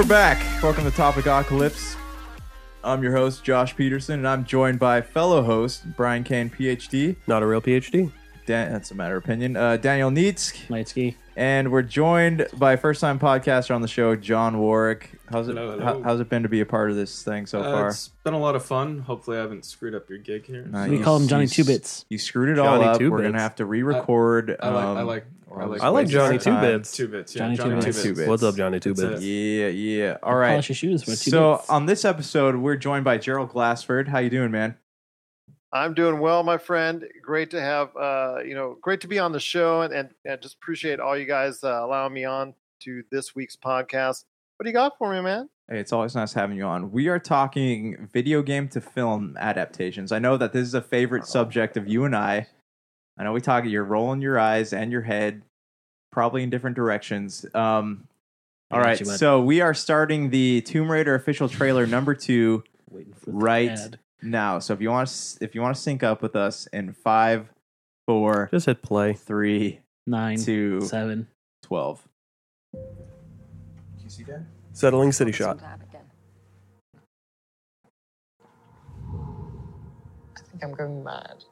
we're 0.00 0.06
back. 0.06 0.62
Welcome 0.62 0.84
to 0.84 0.90
Topicocalypse. 0.90 1.94
I'm 2.82 3.02
your 3.02 3.12
host, 3.12 3.44
Josh 3.44 3.76
Peterson, 3.76 4.14
and 4.20 4.26
I'm 4.26 4.46
joined 4.46 4.78
by 4.78 5.02
fellow 5.02 5.42
host, 5.42 5.94
Bryan 5.94 6.24
Kane, 6.24 6.48
PhD. 6.48 7.16
Not 7.26 7.42
a 7.42 7.46
real 7.46 7.60
PhD. 7.60 8.10
Dan- 8.46 8.72
that's 8.72 8.90
a 8.92 8.94
matter 8.94 9.18
of 9.18 9.24
opinion. 9.24 9.58
Uh, 9.58 9.76
Daniel 9.76 10.10
Nietzsche. 10.10 10.58
Mitski. 10.70 11.16
And 11.36 11.70
we're 11.70 11.82
joined 11.82 12.46
by 12.56 12.76
first 12.76 13.02
time 13.02 13.18
podcaster 13.18 13.74
on 13.74 13.82
the 13.82 13.88
show, 13.88 14.16
John 14.16 14.58
Warrick. 14.58 15.10
How's 15.30 15.48
it, 15.48 15.56
Hello, 15.58 15.72
hello. 15.72 15.84
how- 15.84 16.02
how's 16.02 16.20
it 16.20 16.30
been 16.30 16.44
to 16.44 16.48
be 16.48 16.60
a 16.60 16.66
part 16.66 16.88
of 16.88 16.96
this 16.96 17.22
thing 17.22 17.44
so 17.44 17.60
Uh, 17.60 17.64
far? 17.70 17.88
It's 17.88 18.08
been 18.24 18.32
a 18.32 18.40
lot 18.40 18.56
of 18.56 18.64
fun. 18.64 19.00
Hopefully, 19.00 19.36
I 19.36 19.40
haven't 19.40 19.66
screwed 19.66 19.94
up 19.94 20.08
your 20.08 20.18
gig 20.18 20.46
here. 20.46 20.66
Uh, 20.72 20.86
We 20.88 20.98
call 20.98 21.18
him 21.18 21.28
Johnny 21.28 21.46
Two 21.46 21.64
Bits. 21.64 22.06
You 22.08 22.16
screwed 22.16 22.48
it 22.48 22.54
Johnny 22.56 22.84
all 22.84 22.90
up. 22.94 22.98
Two 22.98 23.10
We're 23.10 23.18
going 23.20 23.34
to 23.34 23.38
have 23.40 23.56
to 23.56 23.66
re 23.66 23.82
record. 23.82 24.56
I 24.60 24.70
like, 24.70 24.84
I 24.84 25.02
like, 25.02 25.26
I 25.56 25.64
like, 25.64 25.80
I 25.82 25.88
like 25.88 26.08
Johnny 26.08 26.38
Two. 26.38 26.58
Bits. 26.60 26.92
Two 26.92 27.08
bits, 27.08 27.34
yeah. 27.34 27.40
Johnny 27.40 27.56
Johnny, 27.56 27.74
Two 27.80 27.92
Two 27.92 28.08
Bits. 28.08 28.18
Bits. 28.18 28.28
What's 28.28 28.42
up, 28.42 28.54
Johnny 28.56 28.78
Two 28.80 28.94
Bits? 28.94 29.22
Yeah, 29.22 29.68
yeah. 29.68 30.16
All 30.22 30.36
right. 30.36 30.50
Polish 30.50 30.68
your 30.68 30.76
shoes 30.76 31.02
for 31.02 31.10
two 31.10 31.30
So 31.30 31.56
bits. 31.56 31.70
on 31.70 31.86
this 31.86 32.04
episode, 32.04 32.56
we're 32.56 32.76
joined 32.76 33.04
by 33.04 33.18
Gerald 33.18 33.50
Glassford. 33.50 34.08
How 34.08 34.18
you 34.18 34.30
doing, 34.30 34.50
man? 34.50 34.76
I'm 35.72 35.94
doing 35.94 36.18
well, 36.20 36.42
my 36.42 36.58
friend. 36.58 37.04
Great 37.22 37.50
to 37.50 37.60
have, 37.60 37.94
uh, 37.96 38.38
you 38.44 38.54
know, 38.54 38.76
great 38.80 39.00
to 39.02 39.08
be 39.08 39.18
on 39.18 39.32
the 39.32 39.40
show, 39.40 39.82
and, 39.82 39.92
and, 39.92 40.10
and 40.24 40.40
just 40.42 40.56
appreciate 40.56 40.98
all 41.00 41.16
you 41.16 41.26
guys 41.26 41.62
uh, 41.62 41.80
allowing 41.84 42.12
me 42.12 42.24
on 42.24 42.54
to 42.80 43.02
this 43.12 43.34
week's 43.36 43.56
podcast. 43.56 44.24
What 44.56 44.64
do 44.64 44.70
you 44.70 44.74
got 44.74 44.98
for 44.98 45.12
me, 45.12 45.20
man? 45.20 45.48
Hey, 45.68 45.78
it's 45.78 45.92
always 45.92 46.14
nice 46.16 46.32
having 46.32 46.56
you 46.56 46.64
on. 46.64 46.90
We 46.90 47.06
are 47.08 47.20
talking 47.20 48.08
video 48.12 48.42
game 48.42 48.68
to 48.70 48.80
film 48.80 49.36
adaptations. 49.38 50.10
I 50.10 50.18
know 50.18 50.36
that 50.36 50.52
this 50.52 50.66
is 50.66 50.74
a 50.74 50.82
favorite 50.82 51.24
subject 51.26 51.76
of 51.76 51.86
you 51.86 52.04
and 52.04 52.16
I. 52.16 52.48
I 53.20 53.22
know 53.22 53.34
we 53.34 53.42
talk. 53.42 53.66
You're 53.66 53.84
rolling 53.84 54.22
your 54.22 54.38
eyes 54.38 54.72
and 54.72 54.90
your 54.90 55.02
head, 55.02 55.42
probably 56.10 56.42
in 56.42 56.48
different 56.48 56.74
directions. 56.74 57.44
Um, 57.54 58.08
I 58.70 58.76
all 58.76 58.80
got 58.82 58.86
right, 58.86 59.06
so 59.06 59.42
we 59.42 59.60
are 59.60 59.74
starting 59.74 60.30
the 60.30 60.62
Tomb 60.62 60.90
Raider 60.90 61.14
official 61.14 61.46
trailer 61.46 61.86
number 61.86 62.14
two 62.14 62.64
Waiting 62.90 63.12
for 63.12 63.26
the 63.26 63.32
right 63.36 63.68
ad. 63.68 63.98
now. 64.22 64.58
So 64.58 64.72
if 64.72 64.80
you 64.80 64.88
want 64.88 65.08
to, 65.08 65.44
if 65.44 65.54
you 65.54 65.60
want 65.60 65.76
to 65.76 65.82
sync 65.82 66.02
up 66.02 66.22
with 66.22 66.34
us 66.34 66.66
in 66.68 66.94
five, 66.94 67.50
four, 68.06 68.48
Just 68.50 68.64
hit 68.64 68.80
play. 68.80 69.12
Three, 69.12 69.80
nine, 70.06 70.38
two, 70.38 70.80
seven, 70.80 71.26
twelve. 71.62 72.02
twelve. 72.72 72.88
You 74.02 74.08
see 74.08 74.22
that? 74.22 74.44
Settling 74.72 75.12
city 75.12 75.32
shot. 75.32 75.60
I 75.62 75.76
think 80.50 80.64
I'm 80.64 80.72
going 80.72 81.04
mad. 81.04 81.44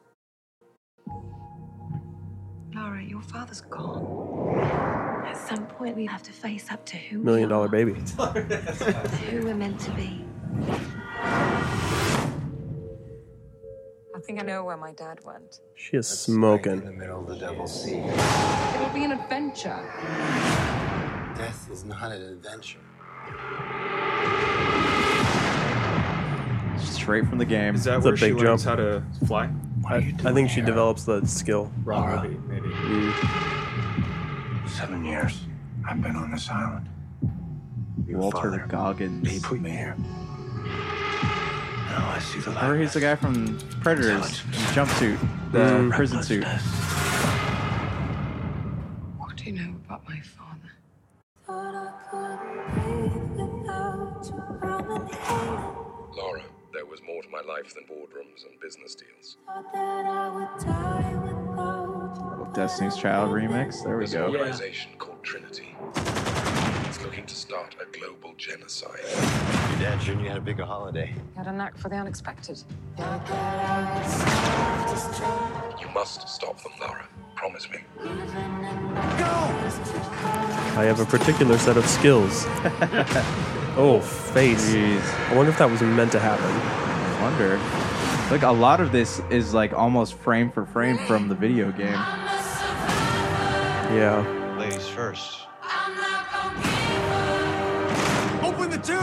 Laura, 2.75 3.03
your 3.03 3.23
father's 3.23 3.61
gone. 3.63 4.59
At 5.27 5.37
some 5.37 5.67
point, 5.67 5.97
we 5.97 6.07
have 6.07 6.23
to 6.25 6.33
face 6.33 6.71
up 6.71 6.85
to 6.87 6.97
who 6.97 7.19
Million 7.19 7.49
we 7.49 7.53
dollar 7.53 7.67
are, 7.67 7.69
baby. 7.69 7.93
who 9.31 9.45
we're 9.45 9.55
meant 9.55 9.81
to 9.81 9.91
be. 9.93 10.25
I 14.15 14.21
think 14.21 14.41
I 14.41 14.43
know 14.45 14.65
where 14.65 14.77
my 14.77 14.93
dad 14.93 15.21
went. 15.25 15.61
She 15.75 15.97
is 15.97 16.07
smoking. 16.09 16.73
In 16.73 16.85
the 16.85 16.93
middle 16.93 17.21
of 17.21 17.27
the 17.29 17.37
Devil's 17.37 17.85
Sea. 17.85 17.99
It'll 17.99 18.91
be 18.93 19.05
an 19.05 19.13
adventure. 19.13 19.81
Death 21.37 21.69
is 21.71 21.85
not 21.85 22.13
an 22.13 22.23
adventure. 22.23 22.79
Straight 27.09 27.27
from 27.27 27.39
the 27.39 27.47
game. 27.47 27.75
Is 27.75 27.85
that 27.85 27.97
It's 27.97 28.05
a 28.05 28.09
where 28.11 28.17
she 28.19 28.27
big 28.27 28.35
learns 28.43 28.65
jump. 28.65 28.79
how 28.79 28.85
to 28.85 29.03
fly? 29.27 29.49
I, 29.89 30.15
I 30.27 30.33
think 30.35 30.51
she 30.51 30.61
develops 30.61 31.05
the 31.05 31.25
skill. 31.25 31.73
Wrong 31.83 32.23
movie, 32.23 32.37
maybe. 32.47 32.69
Seven 34.69 35.03
years 35.07 35.41
I've 35.89 36.03
been 36.03 36.17
on 36.17 36.31
this 36.31 36.51
island. 36.51 36.87
Your 38.07 38.19
Walton 38.19 38.51
father, 38.51 38.67
Goggins. 38.69 39.27
He 39.31 39.41
put 39.41 39.63
me 39.63 39.71
here. 39.71 39.97
Now 39.97 42.11
I 42.15 42.19
see 42.23 42.41
the 42.41 42.51
light. 42.51 42.61
Remember, 42.65 42.83
he's 42.83 42.93
the 42.93 43.01
guy 43.01 43.17
from 43.17 43.59
Predators, 43.81 44.43
in 44.45 44.51
the 44.51 44.57
jumpsuit, 44.75 45.19
the 45.53 45.59
Mm. 45.61 45.91
prison 45.91 46.23
suit. 46.23 46.45
What 49.17 49.35
do 49.37 49.45
you 49.45 49.53
know 49.53 49.77
about 49.87 50.07
my 50.07 50.21
father? 50.21 50.73
Life 57.49 57.75
than 57.75 57.85
boardrooms 57.85 58.45
and 58.47 58.61
business 58.61 58.95
deals. 58.95 59.39
Destiny's 62.55 62.97
Child 62.97 63.31
remix. 63.31 63.83
There 63.83 63.97
we 63.97 64.01
There's 64.01 64.13
go. 64.13 64.27
an 64.27 64.37
organization 64.37 64.91
called 64.99 65.23
Trinity. 65.23 65.75
It's 66.87 67.03
looking 67.03 67.25
to 67.25 67.35
start 67.35 67.77
a 67.81 67.99
global 67.99 68.35
genocide. 68.37 69.01
Your 69.01 69.81
dad 69.81 70.03
sure 70.03 70.21
you 70.21 70.29
had 70.29 70.37
a 70.37 70.43
bigger 70.43 70.65
holiday. 70.65 71.15
You 71.15 71.23
Had 71.37 71.47
a 71.47 71.53
knack 71.53 71.79
for 71.79 71.89
the 71.89 71.97
unexpected. 71.97 72.63
You 75.81 75.89
must 75.95 76.29
stop 76.29 76.63
them, 76.63 76.73
Laura. 76.81 77.09
Promise 77.35 77.71
me. 77.71 77.79
I 80.77 80.85
have 80.85 81.01
a 81.01 81.07
particular 81.07 81.57
set 81.57 81.77
of 81.77 81.87
skills. 81.87 82.45
oh, 83.77 84.01
face. 84.01 84.75
Jeez, 84.75 85.31
I 85.31 85.37
wonder 85.37 85.53
if 85.53 85.59
that 85.59 85.71
was 85.71 85.81
meant 85.81 86.13
to 86.13 86.19
happen. 86.19 86.88
I 87.29 87.31
wonder. 87.31 87.59
Like 88.31 88.43
a 88.43 88.51
lot 88.51 88.81
of 88.81 88.91
this 88.91 89.21
is 89.29 89.53
like 89.53 89.75
almost 89.75 90.15
frame 90.15 90.51
for 90.51 90.65
frame 90.65 90.97
from 91.07 91.29
the 91.29 91.35
video 91.35 91.71
game. 91.71 91.93
Yeah. 93.93 94.25
Ladies 94.59 94.89
first. 94.89 95.41
Open 98.43 98.71
the 98.71 98.79
tube! 98.79 98.99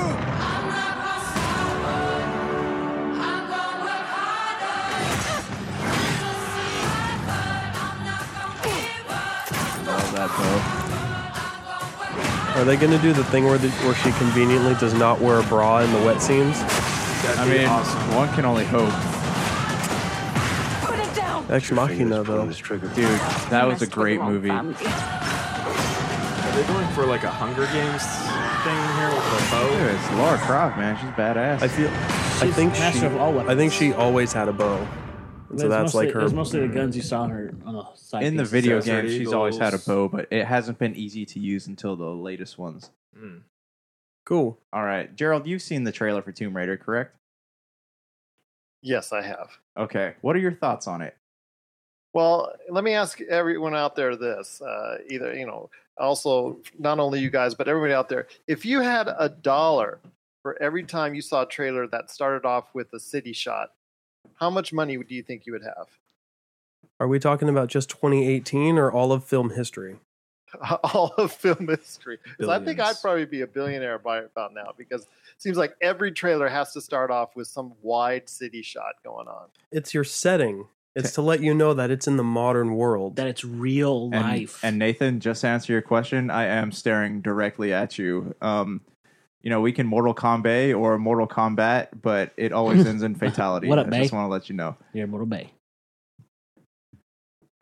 Love 9.86 10.12
that 10.14 10.32
though. 12.56 12.60
Are 12.60 12.66
they 12.66 12.78
going 12.78 12.92
to 12.92 12.98
do 12.98 13.14
the 13.14 13.24
thing 13.26 13.44
where, 13.44 13.58
the, 13.60 13.70
where 13.70 13.94
she 13.96 14.12
conveniently 14.14 14.74
does 14.76 14.94
not 14.94 15.20
wear 15.20 15.42
a 15.42 15.44
bra 15.44 15.80
in 15.80 15.92
the 15.92 16.00
wet 16.00 16.22
scenes? 16.22 16.58
That'd 17.26 17.40
I 17.40 17.46
be 17.52 17.58
mean, 17.60 17.68
awesome. 17.68 18.16
one 18.16 18.30
can 18.34 18.46
only 18.46 18.66
hope. 18.66 18.92
Put 20.86 21.00
it 21.00 21.16
down! 21.16 21.46
Ex 21.52 21.72
Machina, 21.72 22.24
though. 22.24 22.46
Dude, 22.50 23.20
that 23.50 23.66
was 23.68 23.82
a 23.82 23.88
great 23.88 24.22
movie. 24.22 24.50
family. 24.50 24.76
Are 24.76 26.52
they 26.62 26.68
going 26.68 26.88
for 26.90 27.06
like 27.06 27.24
a 27.24 27.30
Hunger 27.30 27.66
Games 27.74 28.04
thing 28.64 28.82
here 28.98 29.10
with 29.10 29.26
a 29.26 29.40
Dude, 29.40 29.52
bow? 29.52 29.96
it's 29.96 30.12
Laura 30.18 30.38
Croft, 30.38 30.78
man. 30.78 30.96
She's 30.98 31.10
badass. 31.12 31.62
I 31.62 31.68
feel. 31.68 31.90
I 32.48 32.52
think 32.52 32.76
she. 32.76 33.06
of 33.06 33.16
all 33.18 33.38
I 33.50 33.56
think 33.56 33.72
she 33.74 33.94
always 33.94 34.32
had 34.34 34.48
a 34.48 34.54
bow. 34.54 34.88
And 35.50 35.60
so 35.60 35.66
It's 35.68 35.74
that's 35.76 35.84
mostly, 35.94 36.06
like 36.08 36.14
her. 36.16 36.22
It's 36.22 36.34
mostly 36.34 36.60
the 36.62 36.68
guns 36.74 36.96
you 36.96 37.02
saw 37.02 37.28
her 37.28 37.54
on 37.66 37.74
the 37.76 37.86
side. 37.96 38.24
in 38.24 38.36
the 38.36 38.44
video 38.46 38.76
Desert 38.80 39.04
game, 39.04 39.12
she's 39.12 39.32
always 39.34 39.58
had 39.58 39.74
a 39.74 39.78
bow, 39.80 40.08
but 40.10 40.28
it 40.32 40.46
hasn't 40.46 40.80
been 40.80 40.96
easy 40.96 41.26
to 41.28 41.40
use 41.40 41.68
until 41.68 41.96
the 41.96 42.06
latest 42.06 42.58
ones. 42.58 42.90
Hmm. 43.18 43.38
Cool. 44.26 44.58
All 44.74 44.84
right, 44.84 45.16
Gerald, 45.16 45.46
you've 45.46 45.62
seen 45.62 45.84
the 45.84 45.92
trailer 45.92 46.22
for 46.22 46.32
Tomb 46.32 46.56
Raider, 46.56 46.78
correct? 46.78 47.16
Yes, 48.82 49.14
I 49.14 49.22
have. 49.22 49.58
Okay, 49.78 50.16
what 50.22 50.36
are 50.36 50.40
your 50.40 50.54
thoughts 50.54 50.88
on 50.88 51.02
it? 51.02 51.16
Well, 52.14 52.54
let 52.70 52.84
me 52.84 52.94
ask 52.94 53.20
everyone 53.22 53.76
out 53.76 53.96
there 53.96 54.16
this. 54.16 54.62
Uh, 54.62 54.98
either, 55.10 55.34
you 55.36 55.46
know, 55.46 55.70
also, 55.98 56.60
not 56.80 57.00
only 57.00 57.20
you 57.20 57.30
guys, 57.30 57.54
but 57.54 57.68
everybody 57.68 57.94
out 57.94 58.10
there. 58.10 58.28
If 58.48 58.66
you 58.66 58.82
had 58.82 59.08
a 59.08 59.30
dollar 59.30 60.00
for 60.42 60.62
every 60.62 60.84
time 60.84 61.14
you 61.14 61.22
saw 61.22 61.44
a 61.44 61.48
trailer 61.48 61.88
that 61.88 62.10
started 62.10 62.46
off 62.46 62.74
with 62.74 62.88
a 62.94 63.00
city 63.00 63.34
shot, 63.34 63.72
how 64.36 64.50
much 64.50 64.74
money 64.74 64.98
do 64.98 65.16
you 65.16 65.24
think 65.24 65.46
you 65.46 65.54
would 65.54 65.64
have? 65.64 65.88
Are 67.00 67.08
we 67.08 67.20
talking 67.20 67.50
about 67.50 67.68
just 67.68 67.90
2018 67.90 68.78
or 68.78 68.92
all 68.92 69.12
of 69.12 69.24
film 69.24 69.52
history? 69.52 69.98
all 70.94 71.14
of 71.18 71.32
film 71.32 71.68
history. 71.68 72.20
'Cause 72.40 72.50
I 72.50 72.64
think 72.64 72.80
I'd 72.80 72.96
probably 73.02 73.26
be 73.26 73.42
a 73.42 73.48
billionaire 73.48 74.00
by 74.00 74.20
about 74.20 74.54
now 74.54 74.74
because 74.78 75.04
it 75.04 75.08
seems 75.38 75.58
like 75.58 75.76
every 75.82 76.12
trailer 76.12 76.48
has 76.48 76.74
to 76.74 76.82
start 76.82 77.12
off 77.12 77.36
with 77.36 77.48
some 77.48 77.74
wide 77.82 78.30
city 78.30 78.62
shot 78.62 78.96
going 79.04 79.28
on. 79.28 79.48
It's 79.72 79.94
your 79.94 80.04
setting. 80.04 80.68
It's 80.96 81.12
to 81.14 81.22
let 81.22 81.42
you 81.42 81.54
know 81.54 81.74
that 81.74 81.92
it's 81.92 82.08
in 82.08 82.16
the 82.16 82.24
modern 82.24 82.76
world. 82.76 83.18
That 83.18 83.28
it's 83.28 83.44
real 83.44 84.10
And, 84.14 84.24
life. 84.24 84.64
and 84.64 84.80
Nathan, 84.80 85.20
just 85.20 85.42
to 85.42 85.48
answer 85.48 85.74
your 85.74 85.82
question, 85.82 86.30
I 86.30 86.46
am 86.46 86.72
staring 86.72 87.20
directly 87.20 87.74
at 87.74 87.98
you. 87.98 88.34
Um, 88.42 88.80
you 89.42 89.50
know, 89.50 89.60
we 89.60 89.74
can 89.74 89.88
Mortal 89.88 90.16
Kombat 90.16 90.74
or 90.80 90.98
Mortal 90.98 91.28
Kombat, 91.28 91.90
but 92.02 92.32
it 92.38 92.54
always 92.54 92.86
ends 92.88 93.04
in 93.04 93.14
fatality. 93.14 93.68
What 93.68 93.78
up, 93.78 93.88
I 93.88 93.90
Bay? 93.90 94.02
just 94.04 94.14
want 94.14 94.26
to 94.28 94.32
let 94.32 94.48
you 94.50 94.56
know. 94.56 94.78
You're 94.94 95.06
Mortal 95.08 95.28
Bay. 95.28 95.52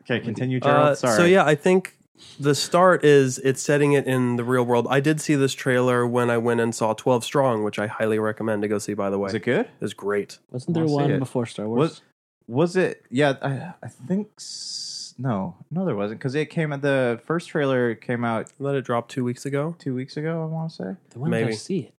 Okay, 0.02 0.20
continue, 0.20 0.60
Gerald. 0.60 0.88
Uh, 0.90 0.94
Sorry. 0.94 1.16
So 1.16 1.24
yeah, 1.24 1.44
I 1.44 1.54
think 1.54 1.96
the 2.38 2.54
start 2.54 3.04
is 3.04 3.38
it's 3.38 3.62
setting 3.62 3.92
it 3.92 4.06
in 4.06 4.36
the 4.36 4.44
real 4.44 4.64
world. 4.64 4.86
I 4.88 5.00
did 5.00 5.20
see 5.20 5.34
this 5.34 5.52
trailer 5.52 6.06
when 6.06 6.30
I 6.30 6.38
went 6.38 6.60
and 6.60 6.74
saw 6.74 6.94
12 6.94 7.24
Strong, 7.24 7.64
which 7.64 7.78
I 7.78 7.86
highly 7.86 8.18
recommend 8.18 8.62
to 8.62 8.68
go 8.68 8.78
see. 8.78 8.94
By 8.94 9.10
the 9.10 9.18
way, 9.18 9.24
was 9.24 9.34
it 9.34 9.42
good? 9.42 9.68
It's 9.80 9.94
great. 9.94 10.38
Wasn't 10.50 10.74
there 10.74 10.86
one 10.86 11.10
it. 11.10 11.18
before 11.18 11.46
Star 11.46 11.68
Wars? 11.68 11.78
Was 11.78 12.02
was 12.46 12.76
it? 12.76 13.04
Yeah, 13.10 13.34
I, 13.42 13.74
I 13.82 13.88
think 13.88 14.30
no, 15.18 15.56
no, 15.70 15.84
there 15.84 15.94
wasn't 15.94 16.20
because 16.20 16.34
it 16.34 16.50
came 16.50 16.72
at 16.72 16.82
the 16.82 17.20
first 17.24 17.48
trailer 17.48 17.94
came 17.94 18.24
out 18.24 18.52
Let 18.58 18.74
it 18.74 18.84
drop 18.84 19.08
two 19.08 19.24
weeks 19.24 19.46
ago. 19.46 19.74
two 19.78 19.94
weeks 19.94 20.16
ago. 20.16 20.42
I 20.42 20.46
want 20.46 20.70
to 20.70 20.76
say. 20.76 20.96
The 21.10 21.18
one 21.18 21.30
Maybe. 21.30 21.44
Maybe. 21.46 21.56
see 21.56 21.78
it. 21.80 21.94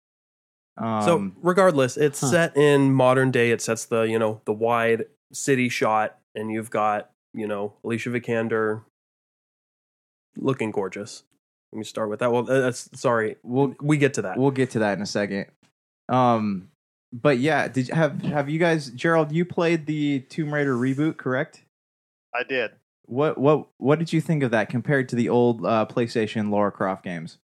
Um, 0.77 1.03
so 1.03 1.31
regardless, 1.43 1.97
it's 1.97 2.21
huh. 2.21 2.27
set 2.27 2.57
in 2.57 2.93
modern 2.93 3.31
day. 3.31 3.51
It 3.51 3.63
sets 3.63 3.87
the 3.87 4.03
you 4.03 4.19
know 4.19 4.41
the 4.45 4.53
wide 4.53 5.07
city 5.33 5.69
shot, 5.69 6.19
and 6.35 6.51
you've 6.51 6.71
got 6.71 7.11
you 7.33 7.47
know 7.47 7.75
Alicia 7.85 8.11
Vikander 8.11 8.83
looking 10.37 10.71
gorgeous. 10.71 11.23
Let 11.73 11.79
me 11.79 11.85
start 11.85 12.09
with 12.09 12.21
that. 12.21 12.31
Well, 12.33 12.45
that's 12.45 12.89
sorry. 12.99 13.37
we'll 13.43 13.75
We 13.81 13.97
get 13.97 14.15
to 14.15 14.23
that. 14.23 14.39
we'll 14.39 14.51
get 14.53 14.71
to 14.71 14.79
that 14.81 14.97
in 14.97 15.03
a 15.03 15.07
second. 15.07 15.47
Um, 16.09 16.69
but 17.13 17.39
yeah, 17.39 17.69
did 17.69 17.89
you 17.89 17.95
have 17.95 18.23
have 18.23 18.49
you 18.49 18.59
guys, 18.59 18.91
Gerald? 18.91 19.33
You 19.33 19.45
played 19.45 19.87
the 19.87 20.21
Tomb 20.21 20.53
Raider 20.55 20.75
reboot, 20.77 21.17
correct? 21.17 21.63
I 22.35 22.43
did. 22.43 22.73
What 23.07 23.39
what 23.39 23.69
what 23.79 23.99
did 23.99 24.13
you 24.13 24.21
think 24.21 24.43
of 24.43 24.51
that 24.53 24.69
compared 24.69 25.09
to 25.11 25.17
the 25.17 25.29
old 25.29 25.65
uh, 25.65 25.87
PlayStation 25.89 26.51
Lara 26.51 26.73
Croft 26.73 27.05
games? 27.05 27.39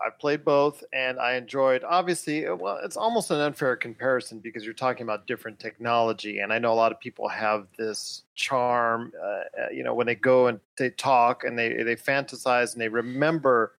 I 0.00 0.10
played 0.10 0.44
both 0.44 0.84
and 0.92 1.18
I 1.18 1.34
enjoyed. 1.34 1.82
Obviously, 1.84 2.46
uh, 2.46 2.54
well, 2.54 2.78
it's 2.82 2.96
almost 2.96 3.30
an 3.30 3.40
unfair 3.40 3.76
comparison 3.76 4.38
because 4.38 4.64
you're 4.64 4.74
talking 4.74 5.02
about 5.02 5.26
different 5.26 5.58
technology, 5.58 6.38
and 6.38 6.52
I 6.52 6.58
know 6.58 6.72
a 6.72 6.74
lot 6.74 6.92
of 6.92 7.00
people 7.00 7.28
have 7.28 7.66
this 7.76 8.22
charm. 8.34 9.12
Uh, 9.20 9.26
uh, 9.26 9.70
you 9.72 9.82
know, 9.82 9.94
when 9.94 10.06
they 10.06 10.14
go 10.14 10.46
and 10.46 10.60
they 10.76 10.90
talk 10.90 11.44
and 11.44 11.58
they 11.58 11.82
they 11.82 11.96
fantasize 11.96 12.72
and 12.72 12.80
they 12.80 12.88
remember 12.88 13.74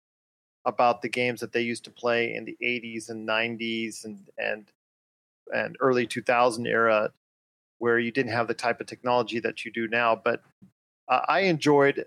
about 0.65 1.01
the 1.01 1.09
games 1.09 1.39
that 1.39 1.53
they 1.53 1.61
used 1.61 1.85
to 1.85 1.91
play 1.91 2.35
in 2.35 2.45
the 2.45 2.57
80s 2.61 3.09
and 3.09 3.27
90s 3.27 4.05
and 4.05 4.19
and 4.37 4.71
and 5.53 5.77
early 5.79 6.05
2000 6.05 6.67
era, 6.67 7.11
where 7.79 7.99
you 7.99 8.11
didn't 8.11 8.33
have 8.33 8.47
the 8.47 8.53
type 8.53 8.81
of 8.81 8.87
technology 8.87 9.39
that 9.39 9.65
you 9.65 9.71
do 9.71 9.87
now. 9.87 10.15
But 10.15 10.43
uh, 11.07 11.21
I 11.27 11.41
enjoyed 11.41 12.05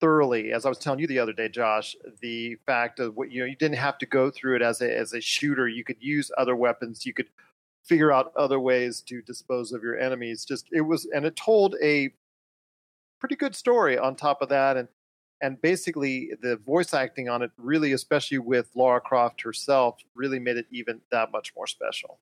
thoroughly, 0.00 0.52
as 0.52 0.64
I 0.64 0.68
was 0.68 0.78
telling 0.78 1.00
you 1.00 1.06
the 1.06 1.18
other 1.18 1.32
day, 1.32 1.48
Josh, 1.48 1.96
the 2.20 2.56
fact 2.66 3.00
of 3.00 3.16
what 3.16 3.30
you 3.30 3.40
know, 3.40 3.46
you 3.46 3.56
didn't 3.56 3.78
have 3.78 3.98
to 3.98 4.06
go 4.06 4.30
through 4.30 4.56
it 4.56 4.62
as 4.62 4.80
a 4.80 4.96
as 4.96 5.12
a 5.12 5.20
shooter. 5.20 5.68
You 5.68 5.84
could 5.84 5.96
use 6.00 6.30
other 6.38 6.56
weapons. 6.56 7.04
You 7.04 7.12
could 7.12 7.28
figure 7.84 8.12
out 8.12 8.32
other 8.36 8.60
ways 8.60 9.00
to 9.02 9.22
dispose 9.22 9.72
of 9.72 9.82
your 9.82 9.98
enemies. 9.98 10.44
Just 10.44 10.68
it 10.72 10.82
was, 10.82 11.06
and 11.12 11.24
it 11.24 11.36
told 11.36 11.76
a 11.82 12.10
pretty 13.20 13.36
good 13.36 13.54
story 13.54 13.98
on 13.98 14.14
top 14.14 14.42
of 14.42 14.48
that, 14.50 14.76
and 14.76 14.88
and 15.40 15.60
basically 15.60 16.32
the 16.42 16.56
voice 16.56 16.92
acting 16.94 17.28
on 17.28 17.42
it 17.42 17.50
really, 17.56 17.92
especially 17.92 18.38
with 18.38 18.70
Laura 18.74 19.00
Croft 19.00 19.42
herself, 19.42 19.96
really 20.14 20.38
made 20.38 20.56
it 20.56 20.66
even 20.70 21.00
that 21.10 21.30
much 21.32 21.52
more 21.56 21.66
special. 21.66 22.18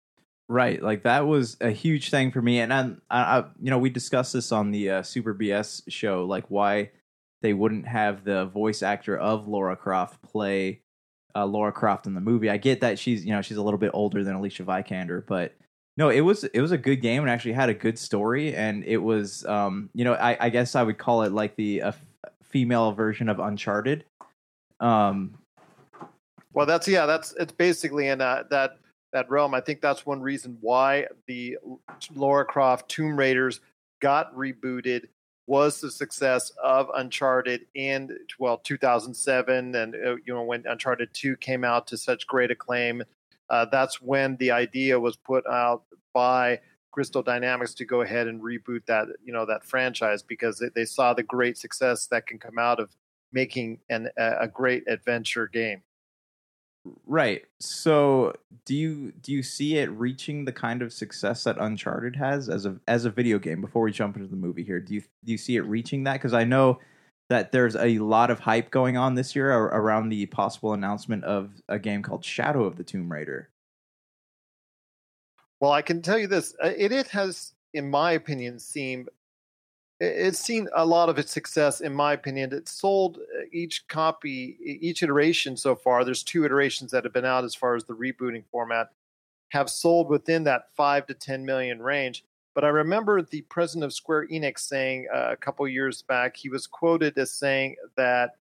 Right, 0.48 0.80
like 0.80 1.02
that 1.02 1.26
was 1.26 1.56
a 1.60 1.70
huge 1.70 2.10
thing 2.10 2.30
for 2.30 2.40
me, 2.40 2.60
and 2.60 2.72
I, 2.72 2.92
I, 3.10 3.38
you 3.60 3.70
know, 3.70 3.78
we 3.78 3.90
discussed 3.90 4.32
this 4.32 4.52
on 4.52 4.70
the 4.70 4.90
uh, 4.90 5.02
Super 5.02 5.34
BS 5.34 5.82
show, 5.88 6.24
like 6.24 6.44
why 6.48 6.90
they 7.42 7.52
wouldn't 7.52 7.86
have 7.86 8.24
the 8.24 8.46
voice 8.46 8.82
actor 8.82 9.16
of 9.16 9.46
Laura 9.46 9.76
Croft 9.76 10.22
play 10.22 10.80
uh, 11.34 11.44
Laura 11.44 11.72
Croft 11.72 12.06
in 12.06 12.14
the 12.14 12.20
movie. 12.20 12.48
I 12.48 12.56
get 12.56 12.80
that 12.80 12.98
she's, 12.98 13.24
you 13.24 13.32
know, 13.32 13.42
she's 13.42 13.58
a 13.58 13.62
little 13.62 13.78
bit 13.78 13.90
older 13.92 14.24
than 14.24 14.34
Alicia 14.34 14.64
Vikander, 14.64 15.24
but 15.26 15.54
no, 15.98 16.08
it 16.08 16.20
was 16.20 16.44
it 16.44 16.60
was 16.60 16.72
a 16.72 16.78
good 16.78 16.96
game 16.96 17.22
and 17.22 17.30
actually 17.30 17.52
had 17.52 17.68
a 17.68 17.74
good 17.74 17.98
story, 17.98 18.54
and 18.54 18.84
it 18.84 18.98
was, 18.98 19.44
um, 19.46 19.90
you 19.94 20.04
know, 20.04 20.14
I, 20.14 20.36
I 20.46 20.50
guess 20.50 20.74
I 20.74 20.82
would 20.82 20.98
call 20.98 21.22
it 21.22 21.32
like 21.32 21.56
the 21.56 21.82
uh, 21.82 21.92
female 22.42 22.92
version 22.92 23.28
of 23.28 23.38
Uncharted. 23.38 24.04
Um, 24.80 25.38
Well, 26.52 26.66
that's 26.66 26.88
yeah, 26.88 27.06
that's 27.06 27.32
it's 27.38 27.52
basically 27.52 28.08
in 28.08 28.18
that 28.18 28.50
that 28.50 28.78
that 29.12 29.30
realm. 29.30 29.54
I 29.54 29.60
think 29.60 29.80
that's 29.80 30.06
one 30.06 30.22
reason 30.22 30.58
why 30.60 31.06
the 31.26 31.58
Laura 32.14 32.44
Croft 32.44 32.88
Tomb 32.90 33.16
Raiders 33.18 33.60
got 34.00 34.34
rebooted 34.34 35.08
was 35.46 35.80
the 35.80 35.90
success 35.90 36.52
of 36.62 36.90
Uncharted 36.94 37.66
in 37.74 38.16
well 38.38 38.58
2007, 38.58 39.74
and 39.74 39.94
uh, 39.94 40.16
you 40.24 40.34
know 40.34 40.42
when 40.42 40.64
Uncharted 40.66 41.10
2 41.12 41.36
came 41.36 41.64
out 41.64 41.86
to 41.88 41.96
such 41.96 42.26
great 42.26 42.50
acclaim. 42.50 43.02
Uh, 43.48 43.64
that's 43.70 44.02
when 44.02 44.36
the 44.36 44.50
idea 44.50 44.98
was 44.98 45.16
put 45.16 45.46
out 45.46 45.84
by 46.12 46.60
Crystal 46.90 47.22
Dynamics 47.22 47.74
to 47.74 47.84
go 47.84 48.00
ahead 48.00 48.26
and 48.26 48.42
reboot 48.42 48.84
that 48.86 49.06
you 49.24 49.32
know 49.32 49.46
that 49.46 49.64
franchise 49.64 50.22
because 50.22 50.58
they, 50.58 50.68
they 50.74 50.84
saw 50.84 51.14
the 51.14 51.22
great 51.22 51.56
success 51.58 52.06
that 52.08 52.26
can 52.26 52.38
come 52.38 52.58
out 52.58 52.80
of 52.80 52.90
making 53.32 53.78
an, 53.90 54.08
a 54.16 54.48
great 54.48 54.82
adventure 54.88 55.46
game. 55.46 55.82
Right. 57.06 57.44
So, 57.60 58.34
do 58.64 58.74
you 58.74 59.12
do 59.20 59.32
you 59.32 59.42
see 59.42 59.78
it 59.78 59.90
reaching 59.90 60.44
the 60.44 60.52
kind 60.52 60.82
of 60.82 60.92
success 60.92 61.44
that 61.44 61.56
Uncharted 61.58 62.16
has 62.16 62.48
as 62.48 62.66
a 62.66 62.76
as 62.86 63.04
a 63.04 63.10
video 63.10 63.38
game? 63.38 63.60
Before 63.60 63.82
we 63.82 63.92
jump 63.92 64.16
into 64.16 64.28
the 64.28 64.36
movie 64.36 64.64
here, 64.64 64.80
do 64.80 64.94
you 64.94 65.02
do 65.24 65.32
you 65.32 65.38
see 65.38 65.56
it 65.56 65.62
reaching 65.62 66.04
that? 66.04 66.14
Because 66.14 66.34
I 66.34 66.44
know 66.44 66.80
that 67.28 67.52
there's 67.52 67.76
a 67.76 67.98
lot 67.98 68.30
of 68.30 68.40
hype 68.40 68.70
going 68.70 68.96
on 68.96 69.14
this 69.14 69.34
year 69.34 69.50
around 69.50 70.08
the 70.08 70.26
possible 70.26 70.72
announcement 70.72 71.24
of 71.24 71.50
a 71.68 71.78
game 71.78 72.02
called 72.02 72.24
Shadow 72.24 72.64
of 72.64 72.76
the 72.76 72.84
Tomb 72.84 73.10
Raider. 73.10 73.50
Well, 75.60 75.72
I 75.72 75.82
can 75.82 76.02
tell 76.02 76.18
you 76.18 76.26
this: 76.26 76.54
uh, 76.62 76.72
it, 76.76 76.92
it 76.92 77.08
has, 77.08 77.54
in 77.72 77.90
my 77.90 78.12
opinion, 78.12 78.58
seemed 78.58 79.08
it's 79.98 80.38
seen 80.38 80.68
a 80.74 80.84
lot 80.84 81.08
of 81.08 81.18
its 81.18 81.32
success. 81.32 81.80
In 81.80 81.94
my 81.94 82.12
opinion, 82.12 82.52
it 82.52 82.68
sold 82.68 83.18
uh, 83.18 83.44
each 83.52 83.88
copy, 83.88 84.56
each 84.60 85.02
iteration 85.02 85.56
so 85.56 85.74
far. 85.74 86.04
There's 86.04 86.22
two 86.22 86.44
iterations 86.44 86.90
that 86.90 87.04
have 87.04 87.12
been 87.12 87.24
out 87.24 87.44
as 87.44 87.54
far 87.54 87.74
as 87.74 87.84
the 87.84 87.94
rebooting 87.94 88.44
format 88.50 88.90
have 89.50 89.70
sold 89.70 90.08
within 90.08 90.44
that 90.44 90.64
five 90.76 91.06
to 91.06 91.14
ten 91.14 91.44
million 91.44 91.80
range. 91.80 92.24
But 92.54 92.64
I 92.64 92.68
remember 92.68 93.22
the 93.22 93.42
president 93.42 93.84
of 93.84 93.92
Square 93.92 94.28
Enix 94.28 94.60
saying 94.60 95.08
uh, 95.14 95.28
a 95.32 95.36
couple 95.36 95.68
years 95.68 96.02
back, 96.02 96.36
he 96.36 96.48
was 96.48 96.66
quoted 96.66 97.16
as 97.18 97.30
saying 97.30 97.76
that 97.96 98.36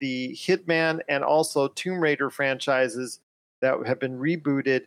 the 0.00 0.34
Hitman 0.34 1.00
and 1.08 1.24
also 1.24 1.68
Tomb 1.68 2.00
Raider 2.00 2.28
franchises 2.28 3.20
that 3.60 3.86
have 3.86 3.98
been 3.98 4.18
rebooted 4.18 4.86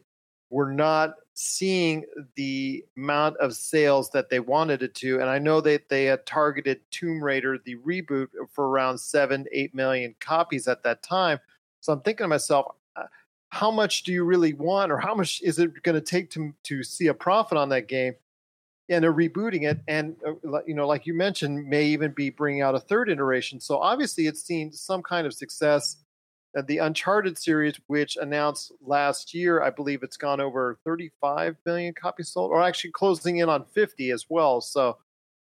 were 0.49 0.71
not 0.71 1.15
seeing 1.33 2.03
the 2.35 2.83
amount 2.97 3.37
of 3.37 3.55
sales 3.55 4.09
that 4.11 4.29
they 4.29 4.39
wanted 4.39 4.83
it 4.83 4.93
to. 4.95 5.21
And 5.21 5.29
I 5.29 5.39
know 5.39 5.61
that 5.61 5.87
they 5.87 6.05
had 6.05 6.25
targeted 6.25 6.81
Tomb 6.91 7.23
Raider, 7.23 7.57
the 7.63 7.75
reboot, 7.77 8.27
for 8.51 8.67
around 8.67 8.97
seven, 8.97 9.45
eight 9.51 9.73
million 9.73 10.15
copies 10.19 10.67
at 10.67 10.83
that 10.83 11.01
time. 11.01 11.39
So 11.79 11.93
I'm 11.93 12.01
thinking 12.01 12.25
to 12.25 12.27
myself, 12.27 12.75
uh, 12.95 13.03
how 13.49 13.71
much 13.71 14.03
do 14.03 14.11
you 14.11 14.25
really 14.25 14.53
want, 14.53 14.91
or 14.91 14.97
how 14.97 15.15
much 15.15 15.41
is 15.41 15.59
it 15.59 15.81
going 15.81 15.95
to 15.95 16.01
take 16.01 16.29
to 16.31 16.53
to 16.63 16.83
see 16.83 17.07
a 17.07 17.13
profit 17.13 17.57
on 17.57 17.69
that 17.69 17.87
game? 17.87 18.15
And 18.89 19.03
they're 19.03 19.13
rebooting 19.13 19.69
it, 19.69 19.79
and 19.87 20.15
uh, 20.27 20.59
you 20.65 20.73
know, 20.73 20.87
like 20.87 21.05
you 21.05 21.13
mentioned, 21.13 21.67
may 21.67 21.85
even 21.85 22.11
be 22.11 22.31
bringing 22.31 22.63
out 22.63 22.75
a 22.75 22.79
third 22.79 23.09
iteration. 23.09 23.59
So 23.59 23.77
obviously, 23.77 24.27
it's 24.27 24.43
seen 24.43 24.73
some 24.73 25.03
kind 25.03 25.25
of 25.25 25.33
success. 25.33 25.97
Uh, 26.57 26.63
the 26.65 26.79
Uncharted 26.79 27.37
series, 27.37 27.79
which 27.87 28.17
announced 28.17 28.71
last 28.81 29.33
year, 29.33 29.61
I 29.61 29.69
believe 29.69 30.01
it's 30.01 30.17
gone 30.17 30.41
over 30.41 30.79
35 30.83 31.57
million 31.65 31.93
copies 31.93 32.29
sold, 32.29 32.51
or 32.51 32.61
actually 32.61 32.91
closing 32.91 33.37
in 33.37 33.49
on 33.49 33.65
50 33.65 34.09
as 34.09 34.25
well. 34.29 34.59
So 34.59 34.97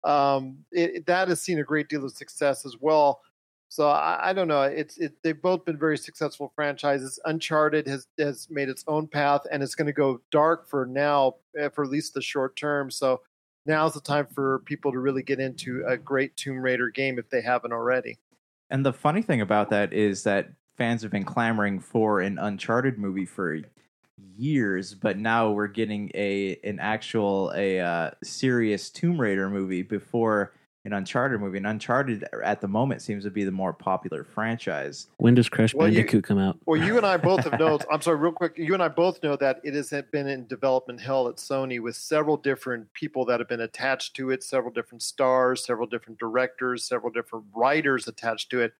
um, 0.03 0.57
it, 0.71 1.05
that 1.05 1.27
has 1.27 1.41
seen 1.41 1.59
a 1.59 1.63
great 1.63 1.87
deal 1.87 2.03
of 2.03 2.11
success 2.11 2.65
as 2.65 2.77
well. 2.79 3.21
So 3.69 3.89
I, 3.89 4.29
I 4.29 4.33
don't 4.33 4.47
know. 4.47 4.63
It's 4.63 4.97
it, 4.97 5.13
they've 5.23 5.39
both 5.39 5.65
been 5.65 5.77
very 5.77 5.97
successful 5.97 6.51
franchises. 6.55 7.19
Uncharted 7.25 7.85
has 7.87 8.07
has 8.17 8.47
made 8.49 8.69
its 8.69 8.83
own 8.87 9.07
path, 9.07 9.41
and 9.51 9.61
it's 9.61 9.75
going 9.75 9.87
to 9.87 9.93
go 9.93 10.21
dark 10.31 10.67
for 10.67 10.85
now, 10.85 11.35
eh, 11.57 11.69
for 11.69 11.83
at 11.83 11.89
least 11.89 12.13
the 12.13 12.21
short 12.21 12.55
term. 12.55 12.89
So 12.89 13.21
now's 13.65 13.93
the 13.93 14.01
time 14.01 14.25
for 14.25 14.59
people 14.59 14.91
to 14.93 14.99
really 14.99 15.23
get 15.23 15.39
into 15.39 15.83
a 15.85 15.97
great 15.97 16.35
Tomb 16.37 16.59
Raider 16.59 16.89
game 16.89 17.19
if 17.19 17.29
they 17.29 17.41
haven't 17.41 17.73
already. 17.73 18.17
And 18.69 18.85
the 18.85 18.93
funny 18.93 19.21
thing 19.21 19.41
about 19.41 19.69
that 19.69 19.93
is 19.93 20.23
that 20.23 20.49
fans 20.77 21.01
have 21.01 21.11
been 21.11 21.25
clamoring 21.25 21.79
for 21.79 22.21
an 22.21 22.37
Uncharted 22.37 22.97
movie 22.97 23.25
for 23.25 23.59
years, 24.37 24.93
but 24.93 25.17
now 25.17 25.51
we're 25.51 25.67
getting 25.67 26.11
a 26.13 26.59
an 26.63 26.79
actual 26.79 27.51
a 27.55 27.79
uh, 27.79 28.11
serious 28.23 28.89
Tomb 28.89 29.19
Raider 29.19 29.49
movie 29.49 29.81
before 29.81 30.53
an 30.85 30.93
Uncharted 30.93 31.41
movie. 31.41 31.57
And 31.57 31.67
Uncharted 31.67 32.25
at 32.43 32.61
the 32.61 32.67
moment 32.67 33.01
seems 33.01 33.23
to 33.25 33.31
be 33.31 33.43
the 33.43 33.51
more 33.51 33.73
popular 33.73 34.23
franchise. 34.23 35.07
When 35.17 35.35
does 35.35 35.49
Crash 35.49 35.73
Well, 35.73 35.89
you- 35.89 35.95
Bandicoot 35.97 36.23
come 36.23 36.37
out? 36.37 36.57
Well, 36.65 36.81
you 36.81 36.97
and 36.97 37.05
I 37.05 37.17
both 37.17 37.43
have 37.43 37.59
known. 37.59 37.79
I'm 37.91 38.01
sorry, 38.01 38.17
real 38.17 38.31
quick. 38.31 38.53
You 38.57 38.73
and 38.73 38.81
I 38.81 38.87
both 38.87 39.21
know 39.21 39.35
that 39.35 39.59
it 39.63 39.73
has 39.73 39.93
been 40.11 40.27
in 40.27 40.47
development 40.47 41.01
hell 41.01 41.27
at 41.27 41.37
Sony 41.37 41.81
with 41.81 41.95
several 41.95 42.37
different 42.37 42.93
people 42.93 43.25
that 43.25 43.39
have 43.39 43.49
been 43.49 43.61
attached 43.61 44.15
to 44.17 44.29
it, 44.29 44.43
several 44.43 44.71
different 44.71 45.01
stars, 45.01 45.65
several 45.65 45.87
different 45.87 46.19
directors, 46.19 46.85
several 46.85 47.11
different 47.11 47.45
writers 47.53 48.07
attached 48.07 48.49
to 48.51 48.61
it. 48.61 48.73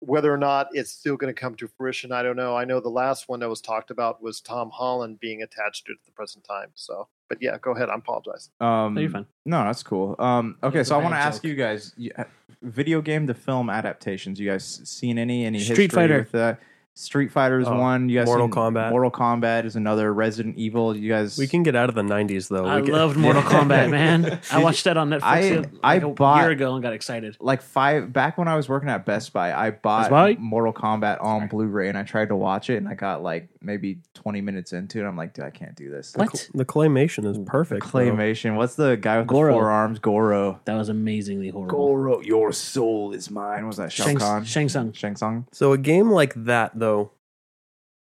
Whether 0.00 0.32
or 0.32 0.38
not 0.38 0.68
it's 0.72 0.90
still 0.90 1.16
going 1.16 1.32
to 1.32 1.38
come 1.38 1.54
to 1.56 1.68
fruition, 1.68 2.10
I 2.10 2.22
don't 2.22 2.36
know. 2.36 2.56
I 2.56 2.64
know 2.64 2.80
the 2.80 2.88
last 2.88 3.28
one 3.28 3.40
that 3.40 3.48
was 3.50 3.60
talked 3.60 3.90
about 3.90 4.22
was 4.22 4.40
Tom 4.40 4.70
Holland 4.70 5.20
being 5.20 5.42
attached 5.42 5.86
to 5.86 5.92
it 5.92 5.98
at 6.00 6.04
the 6.06 6.12
present 6.12 6.42
time. 6.44 6.68
So, 6.74 7.08
but 7.28 7.38
yeah, 7.42 7.58
go 7.58 7.72
ahead. 7.72 7.90
I 7.90 7.94
apologize. 7.96 8.48
Um, 8.60 8.94
No, 8.94 9.00
you're 9.02 9.10
fine. 9.10 9.26
No, 9.44 9.62
that's 9.64 9.82
cool. 9.82 10.16
Um, 10.18 10.56
okay, 10.62 10.80
It's 10.80 10.88
so 10.88 10.98
I 10.98 11.02
want 11.02 11.12
to 11.14 11.18
ask 11.18 11.44
you 11.44 11.54
guys: 11.54 11.92
you- 11.98 12.12
uh, 12.16 12.24
video 12.62 13.02
game 13.02 13.26
to 13.26 13.34
film 13.34 13.68
adaptations. 13.68 14.40
You 14.40 14.50
guys 14.50 14.80
seen 14.84 15.18
any 15.18 15.44
any 15.44 15.58
Street 15.60 15.76
history 15.76 15.88
Fighter. 16.02 16.18
with 16.18 16.32
that? 16.32 16.60
Street 17.00 17.30
Fighter 17.32 17.58
is 17.60 17.66
Oh, 17.68 17.78
one. 17.78 18.08
You 18.08 18.18
guys 18.18 18.26
Mortal 18.26 18.48
Kombat. 18.48 18.90
Mortal 18.90 19.10
Kombat 19.10 19.64
is 19.64 19.76
another. 19.76 20.12
Resident 20.12 20.56
Evil. 20.56 20.96
You 20.96 21.08
guys. 21.10 21.38
We 21.38 21.46
can 21.46 21.62
get 21.62 21.74
out 21.74 21.88
of 21.88 21.94
the 21.94 22.02
'90s 22.02 22.48
though. 22.48 22.66
I 22.66 22.76
We 22.80 22.86
can- 22.86 22.92
loved 22.94 23.16
Mortal 23.16 23.42
Kombat, 23.42 23.90
man. 23.90 24.40
I 24.50 24.62
watched 24.62 24.84
that 24.84 24.96
on 24.96 25.10
Netflix 25.10 25.22
I- 25.22 25.50
like 25.56 25.68
I 25.82 25.94
a 25.96 26.08
bought- 26.08 26.40
year 26.42 26.50
ago 26.50 26.74
and 26.74 26.82
got 26.82 26.92
excited. 26.92 27.36
like 27.40 27.62
five 27.62 28.12
back 28.12 28.36
when 28.38 28.48
I 28.48 28.56
was 28.56 28.68
working 28.68 28.88
at 28.88 29.06
Best 29.06 29.32
Buy, 29.32 29.52
I 29.52 29.70
bought 29.70 30.10
Buy? 30.10 30.36
Mortal 30.38 30.72
Kombat 30.72 31.22
on 31.22 31.48
Blu-ray 31.48 31.88
and 31.88 31.96
I 31.98 32.02
tried 32.02 32.28
to 32.28 32.36
watch 32.36 32.70
it 32.70 32.76
and 32.76 32.88
I 32.88 32.94
got 32.94 33.22
like 33.22 33.48
maybe 33.62 33.98
20 34.14 34.40
minutes 34.40 34.72
into 34.72 35.00
it. 35.04 35.06
I'm 35.06 35.16
like, 35.16 35.34
dude, 35.34 35.44
I 35.44 35.50
can't 35.50 35.74
do 35.74 35.90
this. 35.90 36.12
What? 36.16 36.48
The 36.54 36.64
claymation 36.64 37.24
is 37.26 37.38
perfect. 37.46 37.90
bro. 37.90 38.02
Claymation. 38.02 38.56
What's 38.56 38.74
the 38.74 38.96
guy 38.96 39.18
with 39.18 39.26
Goro. 39.26 39.52
the 39.52 39.58
four 39.58 39.70
arms? 39.70 39.98
Goro. 39.98 40.60
That 40.64 40.74
was 40.76 40.88
amazingly 40.88 41.50
horrible. 41.50 41.76
Goro, 41.76 42.20
your 42.20 42.52
soul 42.52 43.12
is 43.12 43.30
mine. 43.30 43.66
Was 43.66 43.76
that 43.76 43.92
Shao 43.92 44.04
Shang, 44.06 44.16
Kahn? 44.16 44.44
Shang 44.44 44.68
Tsung. 44.68 44.92
Shang 44.92 45.14
Tsung. 45.16 45.46
So 45.52 45.72
a 45.72 45.78
game 45.78 46.10
like 46.10 46.32
that, 46.44 46.72
though, 46.74 46.89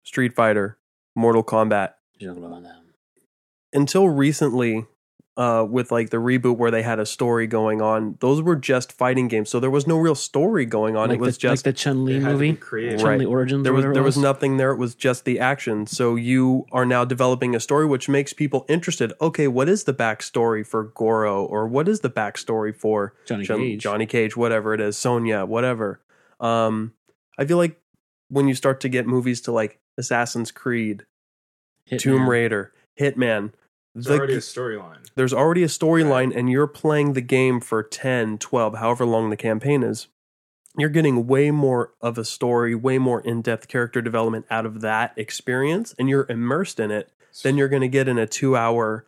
Street 0.05 0.35
Fighter, 0.35 0.79
Mortal 1.15 1.43
Kombat, 1.45 1.95
until 3.73 4.09
recently, 4.09 4.87
uh, 5.37 5.67
with 5.69 5.91
like 5.93 6.09
the 6.09 6.17
reboot 6.17 6.57
where 6.57 6.71
they 6.71 6.83
had 6.83 6.99
a 6.99 7.05
story 7.05 7.47
going 7.47 7.83
on, 7.83 8.17
those 8.21 8.41
were 8.41 8.57
just 8.57 8.91
fighting 8.91 9.29
games. 9.29 9.51
So 9.51 9.61
there 9.61 9.71
was 9.71 9.87
no 9.87 9.99
real 9.99 10.15
story 10.15 10.65
going 10.65 10.97
on. 10.97 11.11
Like 11.11 11.19
it 11.19 11.21
was 11.21 11.37
the, 11.37 11.41
just 11.41 11.67
like 11.67 11.75
the 11.75 11.79
Chun 11.79 12.05
Li 12.07 12.15
They 12.15 12.21
had 12.21 12.27
to 12.29 12.33
movie, 12.33 12.51
be 12.53 12.57
creative. 12.57 13.01
Chun 13.01 13.19
Li 13.19 13.27
Origins. 13.27 13.63
there 13.65 13.73
was 13.75 13.81
whatever 13.83 13.95
there 13.95 14.03
it 14.03 14.07
was 14.07 14.17
nothing 14.17 14.57
there. 14.57 14.71
It 14.71 14.79
was 14.79 14.95
just 14.95 15.27
the 15.27 15.39
action. 15.39 15.87
So 15.87 16.15
you 16.17 16.65
are 16.73 16.87
now 16.87 17.05
developing 17.05 17.55
a 17.55 17.61
story, 17.61 17.85
which 17.85 18.09
makes 18.09 18.33
people 18.33 18.65
interested. 18.69 19.13
Okay, 19.21 19.47
what 19.47 19.69
is 19.69 19.85
the 19.85 19.93
backstory 19.93 20.67
for 20.67 20.85
Goro, 20.85 21.45
or 21.45 21.67
what 21.69 21.87
is 21.87 22.01
the 22.01 22.11
backstory 22.11 22.75
for 22.75 23.13
Johnny 23.27 23.45
John- 23.45 23.59
Cage. 23.59 23.83
Johnny 23.83 24.07
Cage, 24.07 24.37
whatever 24.39 24.73
it 24.73 24.81
is, 24.81 24.97
Sonya, 24.97 25.45
whatever. 25.45 26.01
Um, 26.41 26.95
I 27.39 27.45
feel 27.45 27.59
like 27.59 27.79
when 28.29 28.49
you 28.49 28.55
start 28.55 28.81
to 28.81 28.89
get 28.89 29.07
movies 29.07 29.41
to 29.43 29.53
like 29.53 29.79
Assassin's 29.99 30.51
Creed, 30.51 31.05
Hitman. 31.91 31.99
Tomb 31.99 32.29
Raider, 32.31 32.73
Hitman, 33.01 33.53
There's 33.95 34.07
the- 34.07 34.19
already 34.19 34.35
a 34.35 34.39
storyline. 34.39 35.09
there's 35.15 35.33
already 35.33 35.63
a 35.63 35.69
storyline 35.69 36.35
and 36.37 36.51
you're 36.51 36.67
playing 36.67 37.13
the 37.13 37.21
game 37.21 37.61
for 37.61 37.83
10, 37.83 38.39
12, 38.39 38.75
however 38.77 39.05
long 39.07 39.31
the 39.31 39.37
campaign 39.37 39.83
is. 39.83 40.09
You're 40.79 40.91
getting 40.91 41.27
way 41.27 41.51
more 41.51 41.95
of 42.03 42.19
a 42.19 42.25
story, 42.25 42.75
way 42.75 42.99
more 42.99 43.21
in 43.23 43.41
depth 43.41 43.67
character 43.69 44.03
development 44.03 44.45
out 44.51 44.67
of 44.67 44.83
that 44.83 45.15
experience, 45.17 45.95
and 45.99 46.09
you're 46.09 46.27
immersed 46.29 46.79
in 46.79 46.91
it 46.91 47.11
than 47.43 47.57
you're 47.57 47.69
going 47.69 47.81
to 47.83 47.89
get 47.89 48.09
in 48.09 48.19
a 48.19 48.27
two 48.27 48.57
hour, 48.57 49.07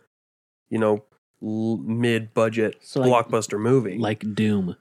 you 0.71 0.79
know, 0.79 1.05
l- 1.43 1.77
mid 1.79 2.33
budget 2.33 2.77
So 2.81 3.01
like- 3.03 3.27
blockbuster 3.29 3.61
movie 3.61 3.99
like, 3.99 4.35
Doom. 4.35 4.77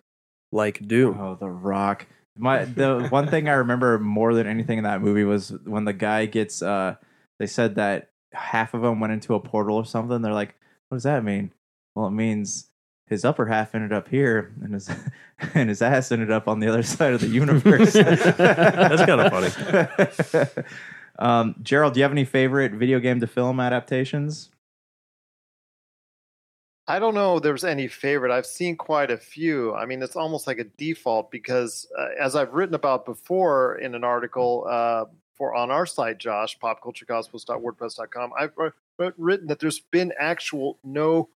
like 0.54 0.78
Doom. 0.88 1.14
Doom. 1.14 1.20
Oh, 1.22 1.36
The 1.36 1.50
Rock. 1.50 2.06
My 2.38 2.66
the 2.66 3.08
one 3.10 3.28
thing 3.28 3.50
I 3.50 3.54
remember 3.54 4.00
more 4.00 4.34
than 4.34 4.48
anything 4.48 4.78
in 4.78 4.84
that 4.84 5.02
movie 5.02 5.24
was 5.24 5.50
when 5.66 5.86
the 5.86 5.94
guy 5.94 6.26
gets. 6.26 6.62
uh 6.62 6.96
They 7.40 7.48
said 7.48 7.76
that 7.76 8.10
half 8.34 8.74
of 8.74 8.82
them 8.82 9.00
went 9.00 9.14
into 9.14 9.36
a 9.36 9.40
portal 9.40 9.78
or 9.78 9.86
something. 9.86 10.22
They're 10.22 10.34
like, 10.34 10.56
"What 10.90 10.96
does 10.98 11.04
that 11.04 11.24
mean?" 11.24 11.52
Well, 11.96 12.08
it 12.08 12.12
means 12.12 12.68
his 13.08 13.24
upper 13.24 13.46
half 13.48 13.74
ended 13.74 13.94
up 13.94 14.10
here, 14.10 14.54
and 14.62 14.74
his 14.74 14.90
and 15.54 15.70
his 15.70 15.82
ass 15.82 16.12
ended 16.12 16.32
up 16.32 16.48
on 16.48 16.60
the 16.60 16.68
other 16.68 16.84
side 16.84 17.14
of 17.14 17.22
the 17.22 17.28
universe. 17.28 17.94
That's 18.38 19.06
kinda 19.06 19.30
funny. 19.30 20.66
um, 21.20 21.56
Gerald, 21.64 21.94
do 21.94 22.00
you 22.00 22.04
have 22.04 22.12
any 22.12 22.26
favorite 22.26 22.74
video 22.74 23.00
game 23.00 23.20
to 23.20 23.28
film 23.28 23.60
adaptations? 23.60 24.50
I 26.90 27.00
don't 27.00 27.16
know 27.16 27.38
if 27.38 27.44
there's 27.44 27.66
any 27.66 27.88
favorite. 27.88 28.32
I've 28.32 28.46
seen 28.46 28.78
quite 28.78 29.12
a 29.12 29.18
few. 29.18 29.76
I 29.76 29.86
mean, 29.86 30.02
it's 30.02 30.16
almost 30.16 30.48
like 30.48 30.60
a 30.60 30.64
default 30.64 31.32
because, 31.32 31.86
uh, 31.98 32.08
as 32.20 32.36
I've 32.36 32.54
written 32.54 32.76
about 32.76 33.06
before 33.06 33.76
in 33.80 33.94
an 33.94 34.06
article 34.06 34.66
uh, 34.70 35.06
for 35.36 35.54
on 35.54 35.70
our 35.70 35.86
site, 35.86 36.18
Josh, 36.18 36.58
popculturecosmos.wordpress.com, 36.60 38.32
I've 38.40 38.54
wr- 38.56 38.68
wr- 38.98 39.10
written 39.18 39.48
that 39.48 39.60
there's 39.60 39.80
been 39.80 40.14
actual 40.18 40.80
no 40.84 41.28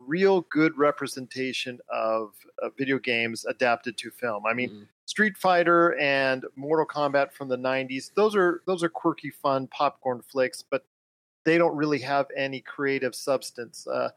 real 0.00 0.42
good 0.50 0.76
representation 0.78 1.78
of, 1.92 2.32
of 2.62 2.72
video 2.78 2.98
games 2.98 3.44
adapted 3.44 3.98
to 3.98 4.10
film. 4.10 4.44
I 4.46 4.54
mean, 4.54 4.88
Street 5.04 5.36
Fighter 5.36 5.98
and 6.00 6.44
Mortal 6.56 6.86
Kombat 6.86 7.32
from 7.32 7.48
the 7.48 7.58
90s, 7.58 8.10
those 8.14 8.34
are 8.34 8.62
those 8.66 8.82
are 8.82 8.88
quirky, 8.88 9.30
fun 9.30 9.66
popcorn 9.66 10.22
flicks, 10.22 10.62
but 10.62 10.86
they 11.44 11.58
don't 11.58 11.76
really 11.76 11.98
have 11.98 12.26
any 12.34 12.60
creative 12.60 13.14
substance. 13.14 13.86
Uh, 13.86 14.08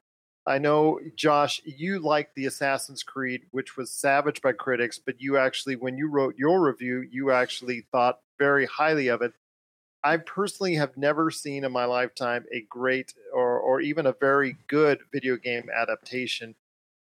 I 0.47 0.59
know, 0.59 0.99
Josh, 1.15 1.61
you 1.65 1.99
liked 1.99 2.35
the 2.35 2.45
Assassin's 2.45 3.03
Creed, 3.03 3.43
which 3.51 3.75
was 3.75 3.91
savaged 3.91 4.41
by 4.41 4.53
critics, 4.53 4.97
but 4.97 5.21
you 5.21 5.37
actually, 5.37 5.75
when 5.75 5.97
you 5.97 6.09
wrote 6.09 6.37
your 6.37 6.61
review, 6.61 7.05
you 7.11 7.31
actually 7.31 7.81
thought 7.91 8.21
very 8.39 8.65
highly 8.65 9.09
of 9.09 9.21
it. 9.21 9.33
I 10.05 10.15
personally 10.17 10.75
have 10.75 10.95
never 10.95 11.31
seen 11.31 11.65
in 11.65 11.71
my 11.73 11.83
lifetime 11.83 12.45
a 12.53 12.61
great 12.69 13.13
or, 13.33 13.59
or 13.59 13.81
even 13.81 14.05
a 14.05 14.13
very 14.13 14.55
good 14.67 14.99
video 15.11 15.35
game 15.35 15.69
adaptation. 15.75 16.55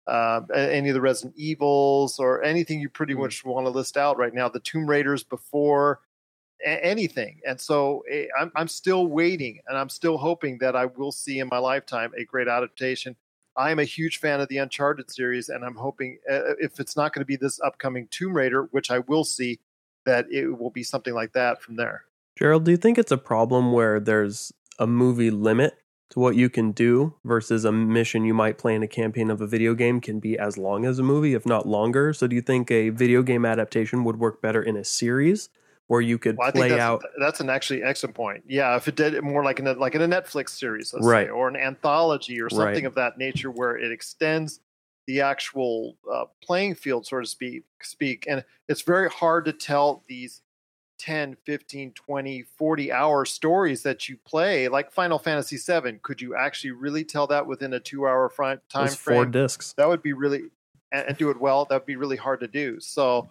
Uh, 0.08 0.40
any 0.52 0.88
of 0.88 0.94
the 0.94 1.00
Resident 1.00 1.34
Evils 1.36 2.18
or 2.18 2.42
anything 2.42 2.80
you 2.80 2.88
pretty 2.88 3.14
much 3.14 3.44
want 3.44 3.66
to 3.66 3.70
list 3.70 3.96
out 3.96 4.18
right 4.18 4.34
now, 4.34 4.48
the 4.48 4.60
Tomb 4.60 4.90
Raiders 4.90 5.22
before 5.22 6.00
a- 6.64 6.84
anything. 6.84 7.40
And 7.46 7.60
so 7.60 8.02
eh, 8.10 8.26
I'm, 8.38 8.50
I'm 8.56 8.68
still 8.68 9.06
waiting 9.06 9.60
and 9.68 9.78
I'm 9.78 9.88
still 9.88 10.18
hoping 10.18 10.58
that 10.58 10.74
I 10.74 10.86
will 10.86 11.12
see 11.12 11.38
in 11.38 11.48
my 11.48 11.58
lifetime 11.58 12.12
a 12.16 12.24
great 12.24 12.48
adaptation. 12.48 13.14
I 13.56 13.70
am 13.70 13.78
a 13.78 13.84
huge 13.84 14.18
fan 14.18 14.40
of 14.40 14.48
the 14.48 14.58
Uncharted 14.58 15.10
series, 15.10 15.48
and 15.48 15.64
I'm 15.64 15.76
hoping 15.76 16.18
uh, 16.30 16.56
if 16.58 16.78
it's 16.78 16.96
not 16.96 17.12
going 17.12 17.22
to 17.22 17.26
be 17.26 17.36
this 17.36 17.60
upcoming 17.60 18.08
Tomb 18.10 18.34
Raider, 18.34 18.64
which 18.70 18.90
I 18.90 18.98
will 19.00 19.24
see, 19.24 19.60
that 20.04 20.26
it 20.30 20.58
will 20.58 20.70
be 20.70 20.82
something 20.82 21.14
like 21.14 21.32
that 21.32 21.62
from 21.62 21.76
there. 21.76 22.04
Gerald, 22.38 22.64
do 22.64 22.70
you 22.70 22.76
think 22.76 22.98
it's 22.98 23.12
a 23.12 23.18
problem 23.18 23.72
where 23.72 23.98
there's 23.98 24.52
a 24.78 24.86
movie 24.86 25.30
limit 25.30 25.78
to 26.10 26.20
what 26.20 26.36
you 26.36 26.50
can 26.50 26.72
do 26.72 27.14
versus 27.24 27.64
a 27.64 27.72
mission 27.72 28.24
you 28.24 28.34
might 28.34 28.58
play 28.58 28.74
in 28.74 28.82
a 28.82 28.88
campaign 28.88 29.30
of 29.30 29.40
a 29.40 29.46
video 29.46 29.74
game 29.74 30.00
can 30.00 30.20
be 30.20 30.38
as 30.38 30.58
long 30.58 30.84
as 30.84 30.98
a 30.98 31.02
movie, 31.02 31.34
if 31.34 31.46
not 31.46 31.66
longer? 31.66 32.12
So, 32.12 32.26
do 32.26 32.36
you 32.36 32.42
think 32.42 32.70
a 32.70 32.90
video 32.90 33.22
game 33.22 33.44
adaptation 33.44 34.04
would 34.04 34.18
work 34.18 34.42
better 34.42 34.62
in 34.62 34.76
a 34.76 34.84
series 34.84 35.48
where 35.88 36.00
you 36.00 36.18
could 36.18 36.36
Well, 36.36 36.48
I 36.48 36.50
think 36.50 36.62
play 36.64 36.68
that's, 36.70 36.80
out? 36.80 37.02
that's 37.20 37.40
an 37.40 37.50
actually 37.50 37.82
excellent 37.82 38.14
point. 38.14 38.44
Yeah, 38.46 38.76
if 38.76 38.88
it 38.88 38.96
did 38.96 39.14
it 39.14 39.22
more 39.22 39.44
like 39.44 39.58
in 39.60 39.66
a, 39.66 39.72
like 39.74 39.94
in 39.94 40.02
a 40.02 40.08
Netflix 40.08 40.50
series, 40.50 40.92
let's 40.92 41.06
Right. 41.06 41.26
say, 41.26 41.30
or 41.30 41.48
an 41.48 41.56
anthology 41.56 42.40
or 42.40 42.50
something 42.50 42.66
Right. 42.66 42.84
of 42.84 42.94
that 42.96 43.18
nature, 43.18 43.50
where 43.50 43.76
it 43.76 43.92
extends 43.92 44.60
the 45.06 45.20
actual 45.20 45.96
uh, 46.12 46.24
playing 46.42 46.74
field, 46.74 47.06
so 47.06 47.20
to 47.20 47.26
speak. 47.26 47.64
Speak, 47.82 48.26
and 48.28 48.44
it's 48.68 48.82
very 48.82 49.08
hard 49.08 49.44
to 49.44 49.52
tell 49.52 50.02
these 50.08 50.42
10 50.98 51.36
15 51.44 51.92
20 51.92 52.42
40 52.56 52.90
hour 52.90 53.26
stories 53.26 53.82
that 53.82 54.08
you 54.08 54.16
play 54.24 54.66
like 54.66 54.90
final 54.90 55.18
fantasy 55.18 55.58
7 55.58 56.00
could 56.02 56.22
you 56.22 56.34
actually 56.34 56.70
really 56.70 57.04
tell 57.04 57.26
that 57.26 57.46
within 57.46 57.74
a 57.74 57.78
two 57.78 58.06
hour 58.06 58.30
front 58.30 58.66
time 58.70 58.86
Those 58.86 58.94
four 58.94 59.26
discs. 59.26 59.74
that 59.74 59.86
would 59.86 60.00
be 60.02 60.14
really 60.14 60.44
and, 60.92 61.08
and 61.08 61.18
do 61.18 61.28
it 61.28 61.38
well 61.38 61.66
that 61.66 61.74
would 61.74 61.84
be 61.86 61.96
really 61.96 62.16
hard 62.16 62.40
to 62.40 62.48
do 62.48 62.80
so 62.80 63.28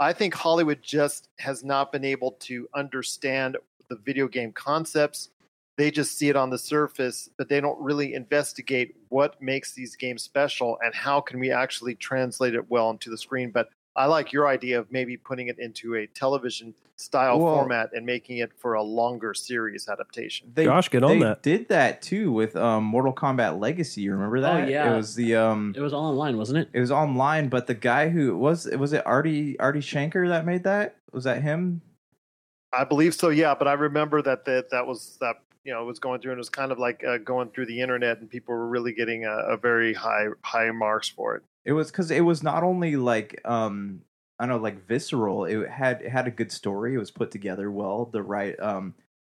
i 0.00 0.12
think 0.12 0.34
hollywood 0.34 0.82
just 0.82 1.28
has 1.38 1.62
not 1.64 1.92
been 1.92 2.04
able 2.04 2.32
to 2.32 2.68
understand 2.74 3.56
the 3.92 4.02
video 4.04 4.26
game 4.26 4.52
concepts. 4.52 5.28
They 5.76 5.90
just 5.90 6.16
see 6.16 6.28
it 6.28 6.36
on 6.36 6.50
the 6.50 6.58
surface 6.58 7.28
but 7.36 7.48
they 7.48 7.60
don't 7.60 7.80
really 7.80 8.14
investigate 8.14 8.96
what 9.08 9.40
makes 9.40 9.74
these 9.74 9.96
games 9.96 10.22
special 10.22 10.78
and 10.84 10.94
how 10.94 11.20
can 11.20 11.38
we 11.38 11.50
actually 11.50 11.94
translate 11.94 12.54
it 12.54 12.70
well 12.70 12.90
into 12.90 13.10
the 13.10 13.18
screen. 13.18 13.50
But 13.50 13.68
i 13.96 14.06
like 14.06 14.32
your 14.32 14.48
idea 14.48 14.78
of 14.78 14.90
maybe 14.90 15.16
putting 15.16 15.48
it 15.48 15.58
into 15.58 15.94
a 15.96 16.06
television 16.08 16.74
style 16.96 17.38
Well- 17.40 17.54
format 17.56 17.90
and 17.94 18.06
making 18.06 18.38
it 18.38 18.52
for 18.56 18.74
a 18.74 18.82
longer 18.82 19.34
series 19.34 19.88
adaptation 19.88 20.52
They, 20.54 20.64
Josh, 20.64 20.88
get 20.88 21.02
on 21.02 21.18
they 21.18 21.24
that. 21.24 21.42
Did 21.42 21.68
that 21.68 22.00
too 22.02 22.30
with 22.30 22.54
um, 22.54 22.84
Mortal 22.84 23.12
Kombat 23.12 23.58
Legacy. 23.58 24.02
You 24.02 24.12
remember 24.12 24.40
that? 24.40 24.64
Oh 24.64 24.66
yeah. 24.68 24.92
It 24.92 24.96
was 24.96 25.14
the 25.16 25.34
um, 25.34 25.74
It 25.76 25.80
was 25.80 25.92
online, 25.92 26.36
wasn't 26.36 26.58
it? 26.58 26.68
it 26.72 26.78
was 26.80 26.92
online, 26.92 27.48
but 27.48 27.66
the 27.66 27.74
guy 27.74 28.08
who 28.08 28.36
was 28.36 28.66
it 28.66 28.78
was 28.78 28.92
it 28.92 29.04
Artie 29.06 29.58
Artie 29.58 29.80
Shanker 29.80 30.28
that 30.28 30.46
made 30.46 30.62
that? 30.64 30.96
Was 31.12 31.24
that 31.24 31.42
him? 31.42 31.80
I 32.72 32.84
believe 32.84 33.14
so, 33.14 33.30
yeah. 33.30 33.54
But 33.54 33.68
I 33.68 33.72
remember 33.72 34.22
that 34.22 34.44
that, 34.44 34.70
that 34.70 34.86
was 34.86 35.16
that 35.20 35.36
you 35.64 35.72
know 35.72 35.84
was 35.84 35.98
going 35.98 36.20
through 36.20 36.32
and 36.32 36.38
it 36.38 36.40
was 36.40 36.50
kind 36.50 36.70
of 36.70 36.78
like 36.78 37.02
uh, 37.04 37.18
going 37.18 37.48
through 37.50 37.66
the 37.66 37.80
internet 37.80 38.20
and 38.20 38.30
people 38.30 38.54
were 38.54 38.68
really 38.68 38.92
getting 38.92 39.24
a, 39.24 39.36
a 39.54 39.56
very 39.56 39.92
high 39.94 40.26
high 40.42 40.70
marks 40.70 41.08
for 41.08 41.36
it. 41.36 41.42
It 41.64 41.72
was 41.72 41.90
because 41.90 42.10
it 42.10 42.22
was 42.22 42.42
not 42.42 42.62
only 42.62 42.96
like 42.96 43.40
um 43.44 44.02
I 44.38 44.46
don't 44.46 44.56
know 44.56 44.62
like 44.62 44.86
visceral. 44.86 45.44
It 45.44 45.68
had 45.68 46.02
it 46.02 46.10
had 46.10 46.26
a 46.26 46.30
good 46.30 46.50
story. 46.50 46.94
It 46.94 46.98
was 46.98 47.10
put 47.10 47.30
together 47.30 47.70
well. 47.70 48.06
The 48.06 48.22
right 48.22 48.58
um 48.60 48.94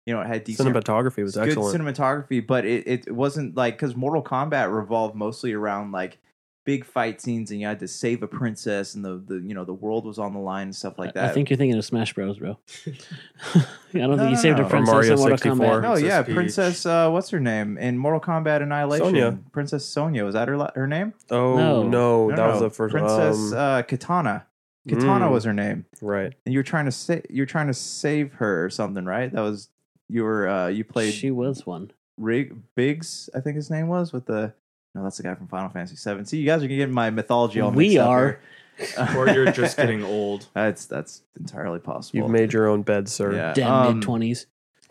you 0.06 0.14
know 0.14 0.20
it 0.20 0.26
had 0.26 0.44
decent 0.44 0.68
Cinematography 0.68 1.22
was 1.22 1.34
good 1.34 1.48
excellent. 1.48 1.78
cinematography, 1.78 2.46
but 2.46 2.64
it, 2.64 2.86
it 2.86 3.12
wasn't 3.14 3.56
like 3.56 3.76
because 3.76 3.96
Mortal 3.96 4.22
Kombat 4.22 4.74
revolved 4.74 5.14
mostly 5.14 5.52
around 5.52 5.92
like 5.92 6.18
big 6.64 6.84
fight 6.84 7.20
scenes 7.20 7.50
and 7.50 7.60
you 7.60 7.66
had 7.66 7.78
to 7.80 7.86
save 7.86 8.22
a 8.22 8.26
princess 8.26 8.94
and 8.94 9.04
the, 9.04 9.22
the 9.26 9.34
you 9.36 9.52
know 9.54 9.64
the 9.64 9.74
world 9.74 10.06
was 10.06 10.18
on 10.18 10.32
the 10.32 10.38
line 10.38 10.68
and 10.68 10.74
stuff 10.76 10.98
like 10.98 11.12
that. 11.14 11.24
I 11.26 11.28
think 11.32 11.50
you're 11.50 11.56
thinking 11.56 11.76
of 11.78 11.84
Smash 11.84 12.14
Bros, 12.14 12.38
bro. 12.38 12.58
I 12.86 13.98
don't 13.98 14.10
No, 14.10 14.16
think 14.16 14.30
you 14.30 14.36
no, 14.36 14.42
saved 14.42 14.58
no. 14.58 14.64
a 14.64 14.66
Or 14.66 14.70
princess 14.70 14.92
Mario 14.94 15.12
in 15.12 15.18
Mortal 15.18 15.38
64. 15.38 15.56
Kombat. 15.66 15.82
no, 15.82 15.88
Princess 15.92 16.06
yeah, 16.08 16.22
Peach. 16.22 16.34
Princess. 16.34 16.86
Uh, 16.86 17.10
what's 17.10 17.30
her 17.30 17.40
name 17.40 17.78
in 17.78 17.98
Mortal 17.98 18.20
Kombat 18.20 18.62
Annihilation? 18.62 19.06
Sonya. 19.06 19.38
Princess 19.52 19.84
Sonya. 19.84 20.24
Was 20.24 20.34
that 20.34 20.48
her 20.48 20.70
her 20.74 20.86
name? 20.86 21.12
oh 21.30 21.56
No. 21.56 21.82
no, 21.82 22.28
that 22.30 22.36
No, 22.38 22.48
was 22.50 22.60
the 22.60 22.70
first 22.70 22.92
Princess 22.92 23.52
um, 23.52 23.58
uh, 23.58 23.82
Katana. 23.82 24.46
Katana 24.88 25.28
Mm. 25.28 25.32
was 25.32 25.44
her 25.44 25.54
name, 25.54 25.86
Right. 26.02 26.34
and 26.44 26.52
you 26.52 26.58
were 26.58 26.62
trying 26.64 26.84
to 26.84 26.92
sa- 26.92 27.20
you 27.30 27.40
were 27.42 27.46
trying 27.46 27.68
to 27.68 27.74
save 27.74 28.34
her 28.34 28.64
or 28.66 28.68
something, 28.70 29.04
right? 29.06 29.32
That 29.32 29.40
was 29.40 29.70
you 30.10 30.24
were 30.24 30.46
uh, 30.48 30.68
you 30.68 30.84
played 30.84 31.14
She 31.14 31.30
was 31.30 31.64
one. 31.66 31.90
Rig 32.18 32.54
Biggs, 32.74 33.30
I 33.34 33.40
think 33.40 33.56
his 33.56 33.70
name 33.70 33.88
was 33.88 34.12
with 34.12 34.26
the. 34.26 34.52
No, 34.94 35.02
that's 35.02 35.16
the 35.16 35.22
guy 35.24 35.34
from 35.34 35.48
Final 35.48 35.70
Fantasy 35.70 35.96
Seven. 35.96 36.24
See, 36.24 36.38
you 36.38 36.46
guys 36.46 36.62
are 36.62 36.68
getting 36.68 36.92
my 36.94 37.10
mythology 37.10 37.60
all 37.60 37.70
We 37.70 37.88
mixed 37.88 37.98
up 37.98 38.08
are. 38.08 38.40
here. 38.78 39.08
or 39.16 39.28
you're 39.28 39.50
just 39.52 39.76
getting 39.76 40.04
old. 40.04 40.46
That's 40.54 40.86
that's 40.86 41.22
entirely 41.38 41.78
possible. 41.80 42.18
You've 42.20 42.30
made 42.30 42.52
your 42.52 42.68
own 42.68 42.82
bed, 42.82 43.08
sir. 43.08 43.34
Yeah. 43.34 43.52
Damn 43.54 43.72
Um, 43.72 43.94
mid 43.98 44.02
twenties. 44.04 44.46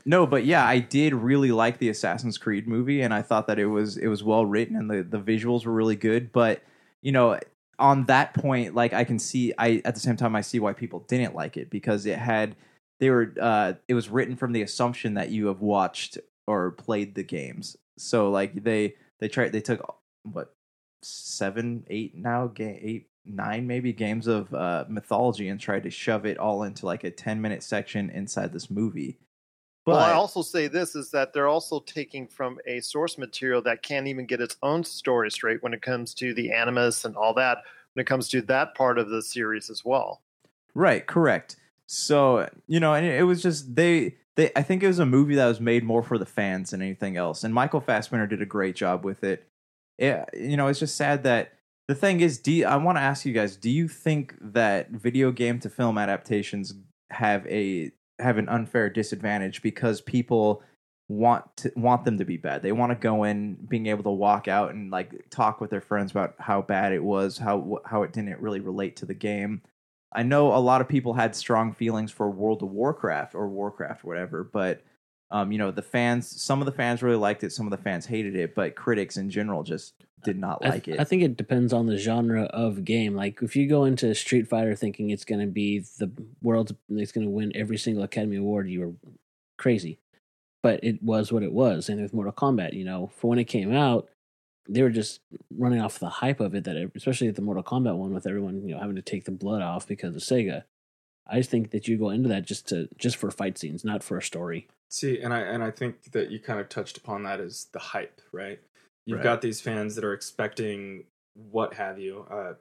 No, 0.05 0.27
but 0.27 0.43
yeah, 0.45 0.65
I 0.65 0.79
did 0.79 1.13
really 1.13 1.53
like 1.53 1.77
the 1.77 1.87
Assassin's 1.87 2.37
Creed 2.37 2.67
movie, 2.67 3.01
and 3.01 3.13
I 3.13 3.21
thought 3.21 3.47
that 3.47 3.59
it 3.59 3.67
was 3.67 3.95
it 3.97 4.07
was 4.07 4.23
well 4.23 4.45
written 4.45 4.75
and 4.75 4.89
the 4.89 5.03
the 5.03 5.19
visuals 5.19 5.65
were 5.65 5.71
really 5.73 5.95
good. 5.95 6.31
But 6.33 6.61
you 7.01 7.11
know, 7.13 7.39
on 7.79 8.05
that 8.05 8.33
point, 8.33 8.75
like 8.75 8.91
I 8.93 9.05
can 9.05 9.17
see, 9.19 9.53
I 9.57 9.81
at 9.85 9.93
the 9.95 10.01
same 10.01 10.17
time 10.17 10.35
I 10.35 10.41
see 10.41 10.59
why 10.59 10.73
people 10.73 10.99
didn't 11.07 11.35
like 11.35 11.55
it 11.55 11.69
because 11.69 12.05
it 12.05 12.17
had 12.19 12.55
they 12.99 13.09
were 13.09 13.33
uh 13.41 13.73
it 13.87 13.93
was 13.93 14.09
written 14.09 14.35
from 14.35 14.51
the 14.51 14.61
assumption 14.61 15.13
that 15.13 15.29
you 15.29 15.47
have 15.47 15.61
watched 15.61 16.17
or 16.47 16.71
played 16.71 17.15
the 17.15 17.23
games. 17.23 17.77
So 17.97 18.29
like 18.29 18.63
they 18.65 18.95
they 19.19 19.27
tried 19.27 19.51
they 19.51 19.61
took 19.61 19.97
what 20.23 20.55
seven 21.01 21.85
eight 21.89 22.15
now 22.15 22.47
game 22.47 22.79
eight 22.81 23.09
nine 23.25 23.67
maybe 23.67 23.93
games 23.93 24.27
of 24.27 24.53
uh 24.53 24.85
mythology 24.87 25.47
and 25.47 25.59
tried 25.59 25.83
to 25.83 25.89
shove 25.89 26.25
it 26.25 26.37
all 26.37 26.63
into 26.63 26.85
like 26.85 27.03
a 27.03 27.11
10 27.11 27.41
minute 27.41 27.63
section 27.63 28.09
inside 28.09 28.51
this 28.51 28.69
movie 28.69 29.17
but 29.85 29.95
well, 29.95 30.01
I 30.01 30.13
also 30.13 30.41
say 30.41 30.67
this 30.67 30.95
is 30.95 31.11
that 31.11 31.33
they're 31.33 31.47
also 31.47 31.81
taking 31.81 32.27
from 32.27 32.57
a 32.65 32.79
source 32.79 33.17
material 33.17 33.61
that 33.63 33.83
can't 33.83 34.07
even 34.07 34.25
get 34.25 34.39
its 34.39 34.55
own 34.63 34.85
story 34.85 35.29
straight 35.29 35.61
when 35.61 35.73
it 35.73 35.81
comes 35.81 36.13
to 36.15 36.33
the 36.33 36.53
animus 36.53 37.03
and 37.03 37.17
all 37.17 37.33
that. 37.33 37.59
When 37.93 38.01
it 38.01 38.07
comes 38.07 38.29
to 38.29 38.41
that 38.43 38.75
part 38.75 38.97
of 38.97 39.09
the 39.09 39.21
series 39.21 39.69
as 39.69 39.83
well. 39.83 40.21
Right, 40.73 41.05
correct. 41.05 41.57
So, 41.85 42.49
you 42.65 42.79
know, 42.79 42.93
and 42.93 43.05
it 43.05 43.23
was 43.23 43.43
just 43.43 43.75
they 43.75 44.15
they 44.35 44.51
I 44.55 44.63
think 44.63 44.83
it 44.83 44.87
was 44.87 44.99
a 44.99 45.05
movie 45.05 45.35
that 45.35 45.47
was 45.47 45.59
made 45.59 45.83
more 45.83 46.03
for 46.03 46.17
the 46.17 46.25
fans 46.25 46.71
than 46.71 46.81
anything 46.81 47.17
else. 47.17 47.43
And 47.43 47.53
Michael 47.53 47.81
Fassbender 47.81 48.27
did 48.27 48.41
a 48.41 48.45
great 48.45 48.75
job 48.75 49.03
with 49.03 49.23
it. 49.23 49.47
You 49.99 50.57
know, 50.57 50.67
it's 50.67 50.79
just 50.79 50.95
sad 50.95 51.23
that 51.23 51.53
the 51.87 51.95
thing 51.95 52.21
is, 52.21 52.39
do 52.39 52.51
you, 52.51 52.65
I 52.65 52.77
want 52.77 52.97
to 52.97 53.01
ask 53.01 53.25
you 53.25 53.33
guys, 53.33 53.57
do 53.57 53.69
you 53.69 53.87
think 53.87 54.35
that 54.41 54.89
video 54.89 55.31
game 55.31 55.59
to 55.59 55.69
film 55.69 55.97
adaptations 55.97 56.73
have 57.11 57.45
a 57.47 57.91
have 58.19 58.37
an 58.37 58.49
unfair 58.49 58.89
disadvantage 58.89 59.61
because 59.61 60.01
people 60.01 60.63
want 61.09 61.55
to 61.57 61.71
want 61.75 62.05
them 62.05 62.17
to 62.17 62.25
be 62.25 62.37
bad. 62.37 62.61
They 62.61 62.71
want 62.71 62.91
to 62.91 62.95
go 62.95 63.23
in 63.23 63.55
being 63.55 63.87
able 63.87 64.03
to 64.03 64.09
walk 64.09 64.47
out 64.47 64.73
and 64.73 64.89
like 64.89 65.29
talk 65.29 65.59
with 65.61 65.69
their 65.69 65.81
friends 65.81 66.11
about 66.11 66.35
how 66.39 66.61
bad 66.61 66.93
it 66.93 67.03
was, 67.03 67.37
how 67.37 67.79
how 67.85 68.03
it 68.03 68.13
didn't 68.13 68.39
really 68.39 68.59
relate 68.59 68.95
to 68.97 69.05
the 69.05 69.13
game. 69.13 69.61
I 70.15 70.23
know 70.23 70.53
a 70.53 70.59
lot 70.59 70.81
of 70.81 70.87
people 70.87 71.13
had 71.13 71.35
strong 71.35 71.73
feelings 71.73 72.11
for 72.11 72.29
World 72.29 72.63
of 72.63 72.69
Warcraft 72.69 73.35
or 73.35 73.47
Warcraft 73.47 74.03
or 74.03 74.07
whatever, 74.07 74.43
but 74.43 74.83
um, 75.31 75.51
you 75.51 75.57
know, 75.57 75.71
the 75.71 75.81
fans 75.81 76.41
some 76.41 76.61
of 76.61 76.65
the 76.65 76.71
fans 76.71 77.01
really 77.01 77.17
liked 77.17 77.43
it, 77.43 77.51
some 77.51 77.65
of 77.65 77.71
the 77.71 77.83
fans 77.83 78.05
hated 78.05 78.35
it, 78.35 78.53
but 78.53 78.75
critics 78.75 79.17
in 79.17 79.29
general 79.29 79.63
just 79.63 79.95
did 80.23 80.37
not 80.37 80.59
I, 80.63 80.69
like 80.69 80.85
th- 80.85 80.97
it. 80.97 81.01
I 81.01 81.03
think 81.03 81.23
it 81.23 81.37
depends 81.37 81.73
on 81.73 81.87
the 81.87 81.97
genre 81.97 82.43
of 82.43 82.85
game. 82.85 83.15
Like 83.15 83.41
if 83.41 83.55
you 83.55 83.67
go 83.67 83.85
into 83.85 84.13
Street 84.15 84.47
Fighter 84.47 84.75
thinking 84.75 85.09
it's 85.09 85.25
going 85.25 85.41
to 85.41 85.47
be 85.47 85.79
the 85.97 86.11
world's, 86.41 86.73
it's 86.89 87.11
going 87.11 87.25
to 87.25 87.31
win 87.31 87.51
every 87.55 87.77
single 87.77 88.03
Academy 88.03 88.37
Award, 88.37 88.69
you 88.69 88.79
were 88.81 88.93
crazy. 89.57 89.99
But 90.61 90.81
it 90.83 91.03
was 91.03 91.31
what 91.31 91.43
it 91.43 91.51
was. 91.51 91.89
And 91.89 92.01
with 92.01 92.13
Mortal 92.13 92.31
Kombat, 92.31 92.73
you 92.73 92.85
know, 92.85 93.11
for 93.17 93.29
when 93.29 93.39
it 93.39 93.45
came 93.45 93.73
out, 93.75 94.07
they 94.67 94.81
were 94.81 94.89
just 94.89 95.21
running 95.55 95.81
off 95.81 95.99
the 95.99 96.09
hype 96.09 96.39
of 96.39 96.55
it. 96.55 96.63
That 96.63 96.75
it, 96.75 96.91
especially 96.95 97.29
the 97.31 97.41
Mortal 97.41 97.63
Kombat 97.63 97.97
one, 97.97 98.13
with 98.13 98.27
everyone 98.27 98.67
you 98.67 98.75
know 98.75 98.81
having 98.81 98.95
to 98.95 99.01
take 99.01 99.25
the 99.25 99.31
blood 99.31 99.61
off 99.61 99.87
because 99.87 100.15
of 100.15 100.21
Sega. 100.21 100.63
I 101.25 101.37
just 101.37 101.49
think 101.49 101.71
that 101.71 101.87
you 101.87 101.97
go 101.97 102.09
into 102.09 102.29
that 102.29 102.45
just 102.45 102.67
to 102.69 102.89
just 102.97 103.15
for 103.15 103.31
fight 103.31 103.57
scenes, 103.57 103.85
not 103.85 104.03
for 104.03 104.17
a 104.17 104.21
story. 104.21 104.67
See, 104.89 105.19
and 105.19 105.33
I 105.33 105.39
and 105.39 105.63
I 105.63 105.71
think 105.71 106.11
that 106.11 106.31
you 106.31 106.39
kind 106.39 106.59
of 106.59 106.69
touched 106.69 106.97
upon 106.97 107.23
that 107.23 107.39
as 107.39 107.67
the 107.71 107.79
hype, 107.79 108.21
right? 108.31 108.59
You've 109.05 109.17
Right. 109.17 109.23
got 109.23 109.41
these 109.41 109.59
fans 109.61 109.95
that 109.95 110.03
are 110.03 110.13
expecting 110.13 111.05
what 111.33 111.73
have 111.73 111.99
you, 111.99 112.25
uh, 112.29 112.53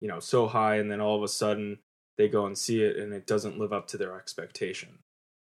you 0.00 0.08
know, 0.08 0.20
so 0.20 0.46
high, 0.46 0.76
and 0.76 0.90
then 0.90 1.00
all 1.00 1.16
of 1.16 1.22
a 1.22 1.28
sudden 1.28 1.78
they 2.18 2.28
go 2.28 2.46
and 2.46 2.56
see 2.58 2.82
it, 2.82 2.96
and 2.96 3.12
it 3.12 3.26
doesn't 3.26 3.58
live 3.58 3.72
up 3.72 3.88
to 3.88 3.96
their 3.96 4.16
expectation. 4.16 4.98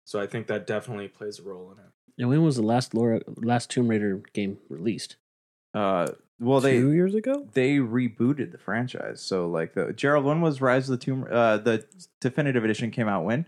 So 0.06 0.20
I 0.20 0.28
think 0.28 0.48
that 0.48 0.68
definitely 0.68 1.08
plays 1.08 1.40
a 1.40 1.44
role 1.44 1.72
in 1.72 1.80
it. 1.80 1.92
And 2.20 2.30
when 2.30 2.44
was 2.44 2.58
the 2.58 2.62
last 2.62 2.94
Laura, 2.94 3.22
last 3.38 3.70
Tomb 3.70 3.88
Raider 3.88 4.22
game 4.34 4.60
released? 4.70 5.16
Uh 5.74 6.08
well 6.40 6.60
they 6.60 6.78
Two 6.80 6.92
years 6.92 7.16
ago. 7.16 7.48
they 7.54 7.78
rebooted 7.78 8.52
the 8.52 8.58
franchise. 8.58 9.22
So 9.22 9.48
like 9.48 9.74
the 9.74 9.94
Gerald, 9.94 10.26
when 10.26 10.42
was 10.42 10.62
Rise 10.62 10.90
of 10.90 11.00
the 11.00 11.04
Tomb? 11.06 11.26
Uh, 11.30 11.58
the 11.58 11.86
definitive 12.22 12.64
edition 12.64 12.92
came 12.92 13.08
out 13.08 13.24
when? 13.24 13.48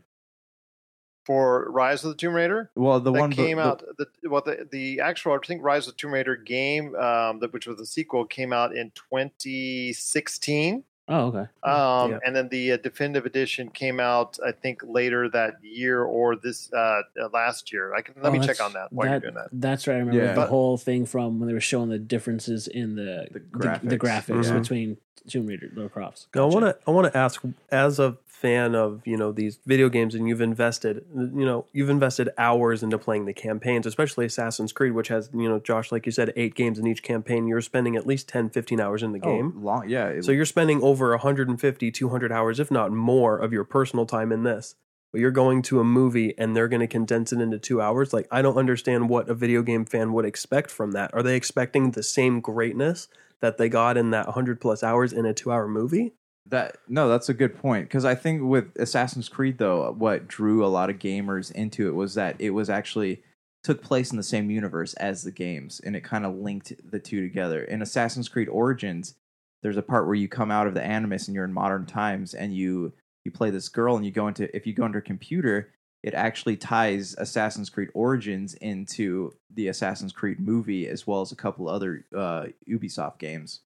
For 1.26 1.70
Rise 1.72 2.04
of 2.04 2.12
the 2.12 2.16
Tomb 2.18 2.36
Raider, 2.36 2.70
Well, 2.76 3.00
the 3.00 3.12
that 3.12 3.20
one 3.20 3.32
came 3.32 3.58
the- 3.58 3.64
out. 3.64 3.84
The, 3.98 4.08
well, 4.30 4.44
the 4.46 4.68
the 4.72 5.00
actual 5.00 5.34
I 5.34 5.40
think 5.46 5.64
Rise 5.64 5.88
of 5.88 5.94
the 5.96 5.98
Tomb 5.98 6.14
Raider 6.14 6.36
game, 6.36 6.94
um, 6.96 7.40
the, 7.40 7.48
which 7.48 7.66
was 7.66 7.78
the 7.78 7.86
sequel, 7.86 8.26
came 8.26 8.54
out 8.54 8.76
in 8.76 8.92
2016. 8.92 10.84
Oh, 11.08 11.28
okay. 11.28 11.48
Um, 11.64 12.12
Yeah. 12.12 12.20
And 12.26 12.36
then 12.36 12.48
the 12.50 12.72
uh, 12.74 12.78
definitive 12.78 13.26
edition 13.26 13.70
came 13.70 14.00
out, 14.00 14.40
I 14.46 14.52
think, 14.52 14.82
later 14.84 15.30
that 15.30 15.64
year 15.64 16.04
or 16.04 16.36
this 16.36 16.72
uh, 16.74 17.02
uh, 17.22 17.30
last 17.32 17.72
year. 17.72 17.94
I 17.94 18.02
can 18.02 18.16
let 18.22 18.30
Oh, 18.30 18.32
me 18.34 18.46
check 18.46 18.60
on 18.62 18.74
that 18.74 18.92
while 18.92 19.08
you're 19.08 19.20
doing 19.20 19.36
that. 19.36 19.50
That's 19.52 19.88
right. 19.88 19.96
I 19.96 20.00
remember 20.00 20.22
Yeah. 20.22 20.30
the 20.34 20.42
But- 20.42 20.50
whole 20.50 20.78
thing 20.78 21.06
from 21.06 21.40
when 21.40 21.48
they 21.48 21.54
were 21.54 21.60
showing 21.62 21.90
the 21.90 22.00
differences 22.00 22.68
in 22.68 22.96
the 22.96 23.28
The 23.32 23.40
the, 23.40 23.80
the 23.84 23.98
graphics. 23.98 24.26
graphics 24.26 24.46
Mhm. 24.52 24.60
between 24.62 24.98
Tomb 25.28 25.48
Raider 25.48 25.68
and 25.68 25.78
Lara 25.78 25.90
Croft. 25.90 26.28
Now, 26.36 26.44
I 26.50 26.54
want 26.54 26.66
to 26.66 26.78
I 26.88 26.92
want 26.92 27.12
to 27.12 27.18
ask 27.18 27.42
as 27.72 28.00
a 28.00 28.16
fan 28.46 28.76
of 28.76 29.02
you 29.06 29.18
know 29.18 29.32
these 29.32 29.60
video 29.66 29.90
games 29.90 30.14
and 30.16 30.28
you've 30.30 30.42
invested 30.42 31.04
you 31.16 31.46
know 31.46 31.66
you've 31.74 31.90
invested 31.90 32.30
hours 32.38 32.84
into 32.84 32.98
playing 32.98 33.26
the 33.26 33.34
campaigns 33.34 33.86
especially 33.86 34.26
Assassin's 34.26 34.72
Creed 34.72 34.94
which 34.94 35.08
has 35.08 35.30
you 35.34 35.50
know 35.50 35.60
Josh 35.60 35.92
like 35.92 36.06
you 36.06 36.12
said 36.12 36.32
8 36.36 36.54
games 36.56 36.78
in 36.80 36.86
each 36.88 37.02
campaign. 37.04 37.48
You're 37.48 37.62
spending 37.62 37.96
at 37.96 38.06
least 38.06 38.28
10 38.30 38.50
15 38.50 38.80
hours 38.80 39.02
in 39.04 39.12
the 39.14 39.20
Oh, 39.24 39.30
game. 39.36 39.64
long, 39.64 39.90
yeah. 39.90 40.08
it- 40.10 40.26
so 40.26 40.32
you're 40.32 40.46
spending 40.46 40.82
over 40.84 41.10
150 41.12 41.92
200 41.92 42.32
hours 42.32 42.60
if 42.60 42.70
not 42.70 42.92
more 42.92 43.38
of 43.38 43.52
your 43.52 43.64
personal 43.64 44.06
time 44.06 44.32
in 44.32 44.44
this. 44.44 44.76
But 45.12 45.22
you're 45.22 45.32
going 45.32 45.62
to 45.64 45.80
a 45.80 45.84
movie 45.84 46.34
and 46.38 46.56
they're 46.56 46.68
going 46.68 46.82
to 46.82 46.88
condense 46.88 47.32
it 47.32 47.40
into 47.40 47.58
2 47.58 47.82
hours? 47.82 48.14
Like 48.14 48.28
I 48.32 48.42
don't 48.42 48.58
understand 48.58 49.10
what 49.10 49.30
a 49.30 49.34
video 49.34 49.62
game 49.64 49.86
fan 49.86 50.12
would 50.14 50.26
expect 50.26 50.70
from 50.70 50.92
that. 50.92 51.14
Are 51.14 51.24
they 51.24 51.36
expecting 51.38 51.92
the 51.92 52.04
same 52.04 52.42
greatness 52.42 53.08
that 53.40 53.58
they 53.58 53.70
got 53.70 53.96
in 53.98 54.12
that 54.12 54.28
100 54.28 54.60
plus 54.62 54.84
hours 54.84 55.14
in 55.14 55.26
a 55.26 55.34
2 55.34 55.52
hour 55.52 55.68
movie 55.68 56.14
That 56.48 56.78
no, 56.88 57.10
that's 57.10 57.30
a 57.30 57.34
good 57.34 57.58
point 57.58 57.86
because 57.86 58.06
I 58.06 58.14
think 58.14 58.44
with 58.44 58.76
Assassin's 58.78 59.30
Creed 59.30 59.58
though, 59.58 59.92
what 59.98 60.28
drew 60.28 60.64
a 60.64 60.68
lot 60.68 60.90
of 60.90 61.00
gamers 61.00 61.52
into 61.52 61.88
it 61.88 61.96
was 61.96 62.14
that 62.16 62.36
it 62.38 62.52
was 62.52 62.70
actually 62.70 63.24
took 63.64 63.82
place 63.82 64.12
in 64.12 64.18
the 64.18 64.24
same 64.24 64.52
universe 64.52 64.94
as 64.96 65.24
the 65.24 65.32
games, 65.32 65.82
and 65.84 65.96
it 65.96 66.04
kind 66.04 66.24
of 66.24 66.36
linked 66.36 66.74
the 66.92 67.00
two 67.00 67.22
together. 67.22 67.64
In 67.64 67.82
Assassin's 67.82 68.30
Creed 68.30 68.48
Origins, 68.48 69.16
there's 69.64 69.78
a 69.78 69.82
part 69.82 70.06
where 70.06 70.14
you 70.14 70.28
come 70.28 70.52
out 70.52 70.68
of 70.68 70.76
the 70.76 70.84
Animus 70.84 71.28
and 71.28 71.34
you're 71.34 71.46
in 71.46 71.54
modern 71.54 71.88
times, 71.88 72.36
and 72.36 72.56
you 72.56 72.94
you 73.24 73.32
play 73.32 73.50
this 73.50 73.68
girl, 73.68 73.96
and 73.96 74.06
you 74.06 74.12
go 74.12 74.28
into 74.28 74.56
if 74.56 74.68
you 74.68 74.74
go 74.74 74.86
into 74.86 75.00
a 75.00 75.02
computer, 75.02 75.72
it 76.04 76.14
actually 76.14 76.56
ties 76.56 77.16
Assassin's 77.18 77.72
Creed 77.72 77.90
Origins 77.96 78.54
into 78.54 79.34
the 79.52 79.70
Assassin's 79.70 80.14
Creed 80.14 80.40
movie 80.40 80.88
as 80.88 81.08
well 81.08 81.22
as 81.22 81.32
a 81.32 81.36
couple 81.36 81.68
other 81.68 82.06
uh, 82.16 82.46
Ubisoft 82.70 83.18
games. 83.18 83.62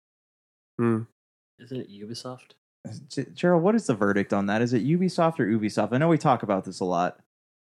Hmm. 0.78 1.02
Isn't 1.60 1.82
it 1.82 1.92
Ubisoft? 1.92 2.52
G- 3.10 3.26
Gerald, 3.34 3.62
what 3.64 3.76
is 3.76 3.88
the 3.88 3.94
verdict 3.94 4.34
on 4.34 4.46
that? 4.48 4.62
Is 4.62 4.74
it 4.74 4.86
Ubisoft 4.86 5.40
or 5.40 5.46
Ubisoft? 5.48 5.94
I 5.94 5.98
know 5.98 6.08
we 6.08 6.18
talk 6.18 6.44
about 6.44 6.64
this 6.66 6.80
a 6.80 6.86
lot. 6.86 7.20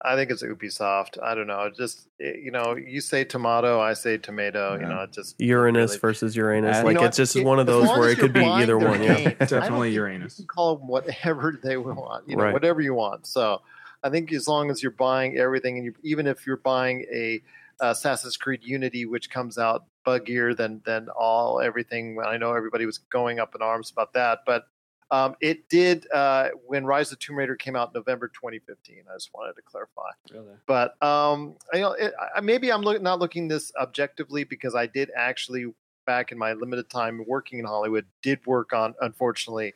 I 0.04 0.16
think 0.16 0.30
it's 0.30 0.42
Ubisoft. 0.42 1.22
I 1.22 1.34
don't 1.34 1.46
know. 1.46 1.70
Just 1.76 2.08
eh, 2.20 2.32
you 2.42 2.50
know, 2.50 2.74
you 2.76 3.00
say 3.00 3.24
tomato, 3.24 3.80
I 3.80 3.94
say 3.94 4.16
tomato. 4.18 4.74
You 4.74 4.86
know, 4.86 5.02
it 5.02 5.12
just 5.12 5.40
Uranus 5.40 5.90
really- 5.92 6.00
versus 6.00 6.36
Uranus. 6.36 6.78
You 6.78 6.84
like 6.84 6.96
know 6.96 7.04
it's 7.04 7.16
just 7.16 7.36
It- 7.36 7.44
one 7.44 7.58
of 7.60 7.66
those 7.66 7.88
where 7.88 8.10
it 8.10 8.18
could 8.18 8.32
be 8.32 8.44
either 8.44 8.78
one. 8.78 9.02
Yeah. 9.02 9.14
game, 9.16 9.26
I 9.40 9.44
don't 9.44 9.60
Definitely 9.60 9.92
Uranus. 9.92 10.38
You 10.38 10.44
can 10.44 10.48
call 10.48 10.76
them 10.76 10.88
whatever 10.88 11.58
they 11.62 11.76
want. 11.76 12.28
You 12.28 12.36
know, 12.36 12.44
Right. 12.44 12.52
whatever 12.52 12.80
you 12.80 12.94
want. 12.94 13.26
So 13.26 13.62
I 14.02 14.10
think 14.10 14.32
as 14.32 14.48
long 14.48 14.70
as 14.70 14.82
you're 14.82 14.90
buying 14.92 15.36
everything, 15.38 15.76
and 15.76 15.84
you, 15.84 15.94
even 16.02 16.26
if 16.26 16.46
you're 16.46 16.56
buying 16.56 17.06
a 17.12 17.42
Assassin's 17.80 18.36
Creed 18.36 18.60
Unity, 18.62 19.06
which 19.06 19.30
comes 19.30 19.58
out 19.58 19.84
buggier 20.06 20.56
than 20.56 20.82
than 20.84 21.08
all 21.10 21.60
everything. 21.60 22.18
I 22.24 22.36
know 22.36 22.52
everybody 22.54 22.86
was 22.86 22.98
going 22.98 23.38
up 23.40 23.54
in 23.54 23.62
arms 23.62 23.90
about 23.90 24.12
that, 24.14 24.40
but 24.46 24.66
um, 25.12 25.36
it 25.42 25.68
did 25.68 26.10
uh, 26.10 26.48
when 26.66 26.86
Rise 26.86 27.12
of 27.12 27.18
Tomb 27.18 27.36
Raider 27.36 27.54
came 27.54 27.76
out 27.76 27.88
in 27.88 27.92
November 27.94 28.28
2015. 28.28 29.04
I 29.08 29.14
just 29.14 29.30
wanted 29.34 29.54
to 29.56 29.62
clarify. 29.62 30.08
Really? 30.32 30.54
But 30.66 31.00
um, 31.02 31.54
you 31.74 31.80
know, 31.80 31.92
it, 31.92 32.14
I, 32.34 32.40
maybe 32.40 32.72
I'm 32.72 32.80
look, 32.80 33.00
not 33.02 33.18
looking 33.18 33.46
this 33.46 33.72
objectively 33.78 34.44
because 34.44 34.74
I 34.74 34.86
did 34.86 35.10
actually 35.14 35.66
back 36.06 36.32
in 36.32 36.38
my 36.38 36.54
limited 36.54 36.88
time 36.88 37.22
working 37.28 37.58
in 37.58 37.66
Hollywood 37.66 38.06
did 38.22 38.44
work 38.46 38.72
on 38.72 38.94
unfortunately 39.02 39.74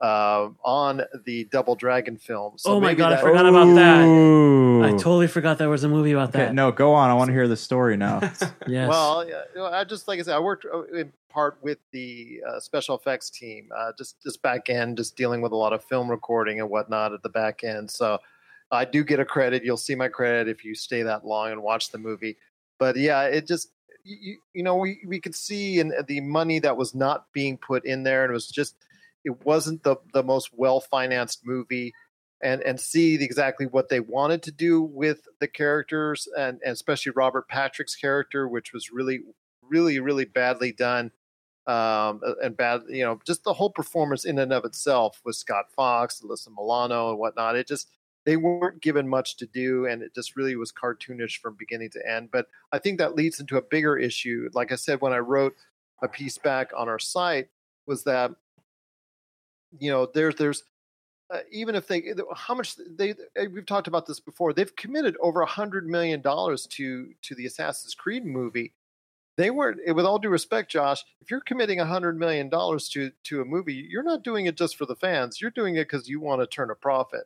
uh, 0.00 0.48
on 0.64 1.02
the 1.24 1.44
Double 1.44 1.74
Dragon 1.74 2.16
film. 2.18 2.58
So 2.58 2.72
oh 2.72 2.80
my 2.80 2.88
maybe 2.88 2.98
god, 2.98 3.12
I 3.12 3.16
that- 3.16 3.22
forgot 3.24 3.46
about 3.46 3.74
that. 3.76 4.04
Ooh. 4.04 4.84
I 4.84 4.90
totally 4.90 5.26
forgot 5.26 5.56
there 5.58 5.70
was 5.70 5.84
a 5.84 5.88
movie 5.88 6.12
about 6.12 6.28
Okay, 6.30 6.40
that. 6.46 6.54
no, 6.54 6.70
go 6.70 6.92
on. 6.92 7.08
I 7.10 7.14
want 7.14 7.28
to 7.28 7.32
hear 7.32 7.48
the 7.48 7.56
story 7.56 7.96
now. 7.96 8.20
Yes. 8.68 8.88
Well, 8.88 9.26
yeah, 9.28 9.62
I 9.62 9.84
just 9.84 10.06
like 10.08 10.18
I 10.18 10.22
said, 10.22 10.34
I 10.34 10.40
worked 10.40 10.66
uh, 10.72 10.82
in 10.88 11.12
part 11.30 11.56
with 11.62 11.78
the 11.92 12.42
uh, 12.46 12.58
special 12.60 12.96
effects 12.96 13.30
team, 13.30 13.68
uh, 13.74 13.92
just 13.96 14.20
just 14.22 14.42
back 14.42 14.68
end, 14.68 14.96
just 14.96 15.16
dealing 15.16 15.40
with 15.40 15.52
a 15.52 15.56
lot 15.56 15.72
of 15.72 15.84
film 15.84 16.10
recording 16.10 16.60
and 16.60 16.68
whatnot 16.68 17.12
at 17.12 17.22
the 17.22 17.28
back 17.28 17.62
end. 17.64 17.90
So 17.90 18.18
I 18.72 18.84
do 18.84 19.04
get 19.04 19.20
a 19.20 19.24
credit. 19.24 19.64
You'll 19.64 19.76
see 19.76 19.94
my 19.94 20.08
credit 20.08 20.48
if 20.48 20.64
you 20.64 20.74
stay 20.74 21.02
that 21.04 21.24
long 21.24 21.52
and 21.52 21.62
watch 21.62 21.90
the 21.90 21.98
movie. 21.98 22.36
But 22.78 22.96
yeah, 22.96 23.22
it 23.22 23.46
just 23.46 23.68
you, 24.04 24.38
you 24.52 24.62
know 24.64 24.74
we 24.76 25.00
we 25.06 25.20
could 25.20 25.34
see 25.34 25.78
in 25.78 25.92
the 26.08 26.20
money 26.20 26.58
that 26.58 26.76
was 26.76 26.94
not 26.94 27.32
being 27.32 27.56
put 27.56 27.84
in 27.86 28.02
there, 28.02 28.24
and 28.24 28.30
it 28.30 28.34
was 28.34 28.48
just 28.48 28.74
it 29.26 29.44
wasn't 29.44 29.82
the 29.82 29.96
the 30.14 30.22
most 30.22 30.50
well 30.54 30.80
financed 30.80 31.40
movie 31.44 31.92
and 32.42 32.62
and 32.62 32.80
see 32.80 33.14
exactly 33.14 33.66
what 33.66 33.88
they 33.88 34.00
wanted 34.00 34.42
to 34.44 34.52
do 34.52 34.80
with 34.80 35.26
the 35.40 35.48
characters 35.48 36.28
and, 36.38 36.60
and 36.64 36.72
especially 36.72 37.12
Robert 37.14 37.48
Patrick's 37.48 37.96
character, 37.96 38.48
which 38.48 38.72
was 38.72 38.90
really 38.90 39.20
really 39.68 39.98
really 39.98 40.24
badly 40.24 40.72
done 40.72 41.10
um, 41.66 42.20
and 42.40 42.56
bad 42.56 42.82
you 42.88 43.04
know 43.04 43.18
just 43.26 43.42
the 43.42 43.52
whole 43.52 43.70
performance 43.70 44.24
in 44.24 44.38
and 44.38 44.52
of 44.52 44.64
itself 44.64 45.20
with 45.24 45.34
Scott 45.34 45.66
Fox, 45.74 46.22
Alyssa 46.24 46.48
Milano, 46.56 47.10
and 47.10 47.18
whatnot. 47.18 47.56
It 47.56 47.66
just 47.66 47.90
they 48.24 48.36
weren't 48.36 48.80
given 48.80 49.08
much 49.08 49.36
to 49.38 49.46
do, 49.46 49.86
and 49.86 50.02
it 50.02 50.14
just 50.14 50.36
really 50.36 50.54
was 50.54 50.72
cartoonish 50.72 51.38
from 51.38 51.56
beginning 51.58 51.90
to 51.90 52.08
end. 52.08 52.30
But 52.30 52.46
I 52.70 52.78
think 52.78 52.98
that 52.98 53.16
leads 53.16 53.40
into 53.40 53.56
a 53.56 53.62
bigger 53.62 53.96
issue. 53.96 54.48
Like 54.54 54.70
I 54.70 54.76
said 54.76 55.00
when 55.00 55.12
I 55.12 55.18
wrote 55.18 55.54
a 56.00 56.06
piece 56.06 56.38
back 56.38 56.70
on 56.76 56.88
our 56.88 57.00
site, 57.00 57.48
was 57.86 58.04
that 58.04 58.30
you 59.78 59.90
know 59.90 60.06
there's 60.12 60.34
there's 60.36 60.62
uh, 61.32 61.40
even 61.50 61.74
if 61.74 61.88
they 61.88 62.14
how 62.36 62.54
much 62.54 62.76
they 62.96 63.14
we've 63.52 63.66
talked 63.66 63.88
about 63.88 64.06
this 64.06 64.20
before 64.20 64.52
they've 64.52 64.76
committed 64.76 65.16
over 65.20 65.40
a 65.40 65.46
hundred 65.46 65.86
million 65.86 66.20
dollars 66.20 66.66
to 66.66 67.10
to 67.22 67.34
the 67.34 67.46
assassin's 67.46 67.94
creed 67.94 68.24
movie. 68.24 68.72
They 69.36 69.50
weren't 69.50 69.80
with 69.94 70.06
all 70.06 70.18
due 70.18 70.30
respect 70.30 70.70
josh 70.70 71.04
if 71.20 71.30
you're 71.30 71.40
committing 71.40 71.80
a 71.80 71.84
hundred 71.84 72.18
million 72.18 72.48
dollars 72.48 72.88
to 72.90 73.10
to 73.24 73.42
a 73.42 73.44
movie 73.44 73.86
you're 73.90 74.02
not 74.02 74.24
doing 74.24 74.46
it 74.46 74.56
just 74.56 74.76
for 74.76 74.86
the 74.86 74.96
fans 74.96 75.40
you're 75.40 75.50
doing 75.50 75.76
it 75.76 75.84
because 75.84 76.08
you 76.08 76.20
want 76.20 76.40
to 76.40 76.46
turn 76.46 76.70
a 76.70 76.74
profit. 76.74 77.24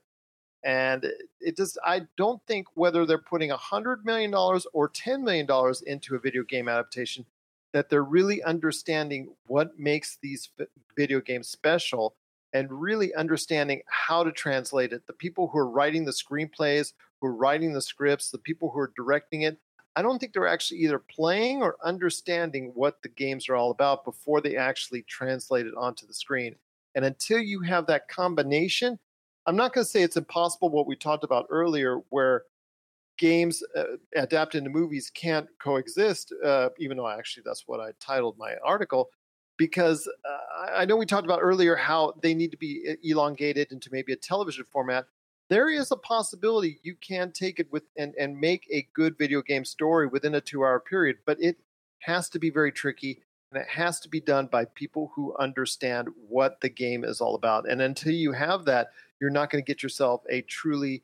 And 0.65 1.07
it 1.41 1.57
just 1.57 1.79
i 1.85 2.03
don't 2.17 2.41
think 2.47 2.67
whether 2.75 3.07
they're 3.07 3.19
putting 3.19 3.51
a 3.51 3.57
hundred 3.57 4.05
million 4.05 4.31
dollars 4.31 4.67
or 4.73 4.89
ten 4.89 5.23
million 5.25 5.47
dollars 5.47 5.83
into 5.83 6.15
a 6.15 6.19
video 6.19 6.43
game 6.43 6.69
adaptation 6.69 7.27
that 7.73 7.89
they're 7.89 8.03
really 8.03 8.43
understanding 8.43 9.35
what 9.47 9.79
makes 9.79 10.19
these 10.23 10.51
video 10.97 11.21
games 11.21 11.49
special 11.49 12.17
and 12.53 12.71
really 12.71 13.15
understanding 13.15 13.83
how 13.87 14.25
to 14.25 14.33
translate 14.33 14.93
it. 14.93 15.07
The 15.07 15.13
people 15.13 15.49
who 15.49 15.59
are 15.59 15.69
writing 15.69 16.05
the 16.05 16.11
screenplays, 16.11 16.93
who 17.21 17.29
are 17.29 17.35
writing 17.35 17.73
the 17.73 17.83
scripts, 17.83 18.31
the 18.31 18.39
people 18.39 18.71
who 18.71 18.81
are 18.81 18.93
directing 18.97 19.43
it, 19.43 19.59
I 19.97 20.03
don't 20.03 20.19
think 20.19 20.33
they're 20.33 20.47
actually 20.47 20.79
either 20.81 20.99
playing 20.99 21.63
or 21.63 21.77
understanding 21.85 22.73
what 22.75 23.03
the 23.03 23.09
games 23.09 23.49
are 23.49 23.57
all 23.57 23.71
about 23.71 24.05
before 24.05 24.41
they 24.41 24.57
actually 24.57 25.03
translate 25.03 25.67
it 25.67 25.75
onto 25.77 26.07
the 26.07 26.15
screen. 26.15 26.55
And 26.95 27.05
until 27.05 27.39
you 27.39 27.61
have 27.63 27.87
that 27.87 28.09
combination, 28.09 28.99
I'm 29.47 29.57
not 29.57 29.73
going 29.73 29.85
to 29.85 29.91
say 29.91 30.03
it's 30.03 30.17
impossible 30.17 30.71
what 30.71 30.87
we 30.87 30.97
talked 30.97 31.25
about 31.25 31.47
earlier, 31.51 32.01
where 32.11 32.45
games 33.19 33.63
uh, 33.77 33.97
adapted 34.17 34.59
into 34.59 34.71
movies 34.71 35.11
can't 35.13 35.49
coexist, 35.63 36.33
uh, 36.45 36.71
even 36.79 36.97
though 36.97 37.09
actually 37.09 37.43
that's 37.45 37.65
what 37.67 37.81
I 37.81 37.91
titled 38.01 38.39
my 38.39 38.55
article 38.65 39.11
because 39.61 40.09
uh, 40.25 40.71
I 40.75 40.87
know 40.87 40.97
we 40.97 41.05
talked 41.05 41.27
about 41.27 41.41
earlier 41.43 41.77
how 41.77 42.15
they 42.23 42.33
need 42.33 42.51
to 42.53 42.57
be 42.57 42.97
elongated 43.05 43.71
into 43.73 43.91
maybe 43.93 44.15
a 44.15 44.17
television 44.17 44.65
format. 44.73 45.05
There 45.51 45.69
is 45.69 45.91
a 45.91 45.97
possibility 45.97 46.81
you 46.83 46.95
can 46.95 47.31
take 47.31 47.61
it 47.61 47.71
with 47.71 47.83
and, 47.99 48.15
and 48.19 48.41
make 48.41 48.67
a 48.73 48.89
good 48.95 49.19
video 49.19 49.43
game 49.43 49.67
story 49.67 50.07
within 50.07 50.35
a 50.35 50.41
two 50.41 50.65
hour 50.65 50.81
period, 50.81 51.19
but 51.27 51.37
it 51.43 51.59
has 51.99 52.31
to 52.31 52.39
be 52.39 52.49
very 52.49 52.73
tricky 52.73 53.21
and 53.53 53.61
it 53.61 53.69
has 53.69 54.01
to 54.01 54.09
be 54.09 54.19
done 54.19 54.47
by 54.47 54.65
people 54.65 55.13
who 55.15 55.37
understand 55.39 56.09
what 56.27 56.63
the 56.63 56.71
game 56.71 57.05
is 57.05 57.21
all 57.21 57.35
about. 57.35 57.69
And 57.69 57.83
until 57.83 58.13
you 58.13 58.33
have 58.33 58.65
that, 58.65 58.93
you're 59.21 59.29
not 59.29 59.51
going 59.51 59.63
to 59.63 59.71
get 59.71 59.83
yourself 59.83 60.23
a 60.31 60.41
truly 60.41 61.03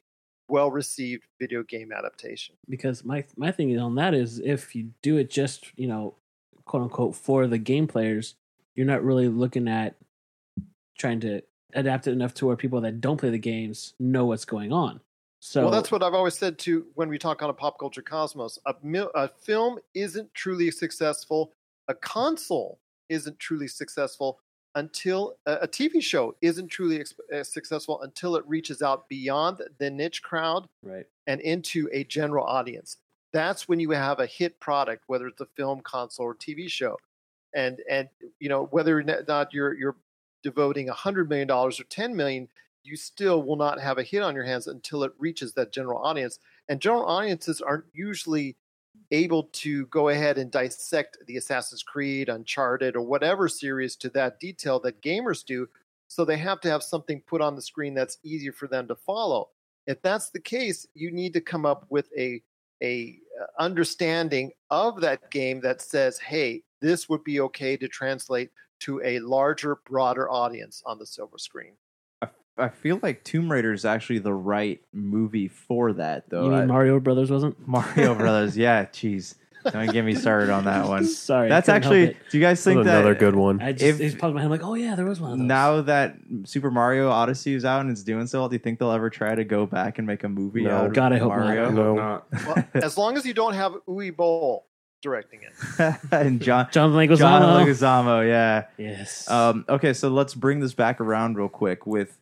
well 0.48 0.70
received 0.70 1.24
video 1.38 1.62
game 1.62 1.92
adaptation. 1.92 2.54
Because 2.70 3.04
my 3.04 3.22
my 3.36 3.52
thing 3.52 3.78
on 3.78 3.96
that 3.96 4.14
is 4.14 4.38
if 4.38 4.74
you 4.74 4.92
do 5.02 5.18
it 5.18 5.28
just, 5.28 5.66
you 5.76 5.88
know, 5.88 6.14
quote 6.64 6.84
unquote 6.84 7.14
for 7.14 7.46
the 7.46 7.58
game 7.58 7.86
players, 7.86 8.34
you're 8.76 8.86
not 8.86 9.02
really 9.02 9.28
looking 9.28 9.66
at 9.66 9.96
trying 10.98 11.20
to 11.20 11.42
adapt 11.74 12.06
it 12.06 12.12
enough 12.12 12.34
to 12.34 12.46
where 12.46 12.56
people 12.56 12.80
that 12.82 13.00
don't 13.00 13.16
play 13.16 13.30
the 13.30 13.38
games 13.38 13.94
know 13.98 14.26
what's 14.26 14.44
going 14.44 14.72
on. 14.72 15.00
So 15.40 15.62
well, 15.62 15.70
that's 15.70 15.92
what 15.92 16.02
I've 16.02 16.14
always 16.14 16.36
said 16.36 16.58
to 16.60 16.86
when 16.94 17.08
we 17.08 17.18
talk 17.18 17.42
on 17.42 17.50
a 17.50 17.52
pop 17.52 17.78
culture 17.78 18.02
cosmos. 18.02 18.58
A, 18.66 18.74
a 19.14 19.28
film 19.28 19.78
isn't 19.94 20.32
truly 20.34 20.70
successful. 20.70 21.52
A 21.88 21.94
console 21.94 22.78
isn't 23.08 23.38
truly 23.38 23.68
successful 23.68 24.40
until 24.74 25.36
a, 25.46 25.54
a 25.62 25.68
TV 25.68 26.02
show 26.02 26.34
isn't 26.40 26.68
truly 26.68 27.00
ex- 27.00 27.14
uh, 27.34 27.42
successful 27.44 28.02
until 28.02 28.36
it 28.36 28.46
reaches 28.46 28.82
out 28.82 29.08
beyond 29.08 29.62
the 29.78 29.90
niche 29.90 30.22
crowd 30.22 30.66
right. 30.82 31.06
and 31.26 31.40
into 31.42 31.88
a 31.92 32.04
general 32.04 32.44
audience. 32.44 32.96
That's 33.32 33.68
when 33.68 33.78
you 33.78 33.90
have 33.90 34.18
a 34.20 34.26
hit 34.26 34.58
product, 34.60 35.04
whether 35.06 35.26
it's 35.26 35.40
a 35.40 35.46
film, 35.56 35.80
console, 35.82 36.26
or 36.26 36.34
TV 36.34 36.68
show 36.68 36.96
and 37.56 37.80
and 37.90 38.08
you 38.38 38.48
know 38.48 38.66
whether 38.70 39.00
or 39.00 39.02
not 39.02 39.52
you're 39.52 39.74
you're 39.74 39.96
devoting 40.44 40.86
hundred 40.86 41.28
million 41.28 41.48
dollars 41.48 41.80
or 41.80 41.84
ten 41.84 42.14
million, 42.14 42.46
you 42.84 42.94
still 42.94 43.42
will 43.42 43.56
not 43.56 43.80
have 43.80 43.98
a 43.98 44.04
hit 44.04 44.22
on 44.22 44.34
your 44.34 44.44
hands 44.44 44.68
until 44.68 45.02
it 45.02 45.12
reaches 45.18 45.54
that 45.54 45.72
general 45.72 46.00
audience. 46.00 46.38
And 46.68 46.80
general 46.80 47.06
audiences 47.06 47.60
aren't 47.60 47.86
usually 47.92 48.56
able 49.10 49.44
to 49.44 49.86
go 49.86 50.08
ahead 50.08 50.38
and 50.38 50.50
dissect 50.50 51.18
the 51.26 51.36
Assassin's 51.36 51.82
Creed, 51.82 52.28
Uncharted, 52.28 52.94
or 52.94 53.02
whatever 53.02 53.48
series 53.48 53.96
to 53.96 54.10
that 54.10 54.38
detail 54.38 54.78
that 54.80 55.02
gamers 55.02 55.44
do. 55.44 55.68
So 56.08 56.24
they 56.24 56.38
have 56.38 56.60
to 56.60 56.70
have 56.70 56.82
something 56.82 57.20
put 57.26 57.40
on 57.40 57.56
the 57.56 57.62
screen 57.62 57.94
that's 57.94 58.18
easier 58.22 58.52
for 58.52 58.68
them 58.68 58.86
to 58.88 58.94
follow. 58.94 59.48
If 59.86 60.02
that's 60.02 60.30
the 60.30 60.40
case, 60.40 60.86
you 60.94 61.10
need 61.10 61.32
to 61.32 61.40
come 61.40 61.66
up 61.66 61.86
with 61.88 62.08
a 62.16 62.42
a 62.82 63.18
uh, 63.40 63.46
understanding 63.58 64.52
of 64.70 65.00
that 65.00 65.30
game 65.30 65.60
that 65.62 65.80
says, 65.80 66.18
"Hey, 66.18 66.62
this 66.80 67.08
would 67.08 67.24
be 67.24 67.40
okay 67.40 67.76
to 67.76 67.88
translate 67.88 68.50
to 68.80 69.00
a 69.02 69.18
larger, 69.20 69.78
broader 69.88 70.30
audience 70.30 70.82
on 70.84 70.98
the 70.98 71.06
silver 71.06 71.38
screen. 71.38 71.72
I 72.58 72.68
feel 72.70 72.98
like 73.02 73.22
Tomb 73.22 73.52
Raider 73.52 73.74
is 73.74 73.84
actually 73.84 74.18
the 74.20 74.32
right 74.32 74.80
movie 74.92 75.48
for 75.48 75.92
that, 75.94 76.30
though. 76.30 76.44
You 76.44 76.50
mean 76.52 76.60
I- 76.60 76.64
Mario 76.66 76.98
Brothers 77.00 77.30
wasn't? 77.30 77.56
Mario 77.68 78.14
Brothers, 78.14 78.56
yeah. 78.58 78.84
Jeez, 78.86 79.34
don't 79.70 79.92
get 79.92 80.04
me 80.06 80.14
started 80.14 80.48
on 80.48 80.64
that 80.64 80.86
one. 80.88 81.04
Sorry, 81.06 81.48
That's 81.50 81.68
actually. 81.68 82.16
Do 82.30 82.38
you 82.38 82.40
guys 82.40 82.62
think 82.64 82.80
another 82.80 83.12
that 83.12 83.18
good 83.20 83.34
one. 83.34 83.60
I 83.60 83.72
just 83.72 83.84
if- 83.84 84.00
it's 84.00 84.14
popped 84.14 84.34
my 84.34 84.40
head 84.40 84.50
like, 84.50 84.62
oh 84.62 84.72
yeah, 84.74 84.94
there 84.94 85.04
was 85.04 85.20
one 85.20 85.32
of 85.32 85.38
those. 85.38 85.46
now 85.46 85.82
that 85.82 86.16
Super 86.44 86.70
Mario 86.70 87.10
Odyssey 87.10 87.52
is 87.52 87.64
out 87.66 87.80
and 87.82 87.90
it's 87.90 88.02
doing 88.02 88.26
so 88.26 88.40
well, 88.40 88.48
do 88.48 88.54
you 88.54 88.58
think 88.60 88.78
they'll 88.78 88.92
ever 88.92 89.10
try 89.10 89.34
to 89.34 89.44
go 89.44 89.66
back 89.66 89.98
and 89.98 90.06
make 90.06 90.24
a 90.24 90.28
movie 90.28 90.62
No. 90.62 90.76
out 90.76 90.86
of 90.86 90.92
God, 90.94 91.12
I 91.12 91.18
hope 91.18 91.30
not. 91.32 91.38
Mario? 91.40 91.70
No. 91.70 91.94
Not. 91.94 92.26
Well, 92.46 92.64
as 92.74 92.96
long 92.96 93.16
as 93.18 93.26
you 93.26 93.34
don't 93.34 93.54
have 93.54 93.72
Uwe 93.88 94.16
Boll 94.16 94.65
directing 95.06 95.40
it. 95.42 95.96
and 96.10 96.40
John 96.40 96.68
John 96.72 96.92
Leguizamo. 96.92 97.18
John 97.18 97.66
Leguizamo, 97.66 98.26
yeah. 98.26 98.66
Yes. 98.76 99.30
Um, 99.30 99.64
okay, 99.68 99.92
so 99.92 100.08
let's 100.08 100.34
bring 100.34 100.60
this 100.60 100.74
back 100.74 101.00
around 101.00 101.36
real 101.36 101.48
quick 101.48 101.86
with 101.86 102.18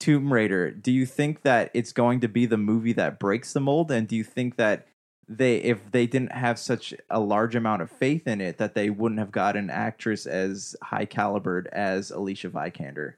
Tomb 0.00 0.32
Raider. 0.32 0.70
Do 0.70 0.90
you 0.90 1.06
think 1.06 1.42
that 1.42 1.70
it's 1.74 1.92
going 1.92 2.20
to 2.20 2.28
be 2.28 2.46
the 2.46 2.56
movie 2.56 2.94
that 2.94 3.18
breaks 3.18 3.52
the 3.52 3.60
mold? 3.60 3.90
And 3.90 4.08
do 4.08 4.16
you 4.16 4.24
think 4.24 4.56
that 4.56 4.86
they, 5.28 5.56
if 5.56 5.90
they 5.90 6.06
didn't 6.06 6.32
have 6.32 6.58
such 6.58 6.94
a 7.10 7.20
large 7.20 7.54
amount 7.54 7.82
of 7.82 7.90
faith 7.90 8.26
in 8.26 8.40
it, 8.40 8.58
that 8.58 8.74
they 8.74 8.90
wouldn't 8.90 9.18
have 9.18 9.30
got 9.30 9.56
an 9.56 9.70
actress 9.70 10.26
as 10.26 10.74
high 10.82 11.04
calibered 11.04 11.68
as 11.68 12.10
Alicia 12.10 12.48
Vikander? 12.48 13.14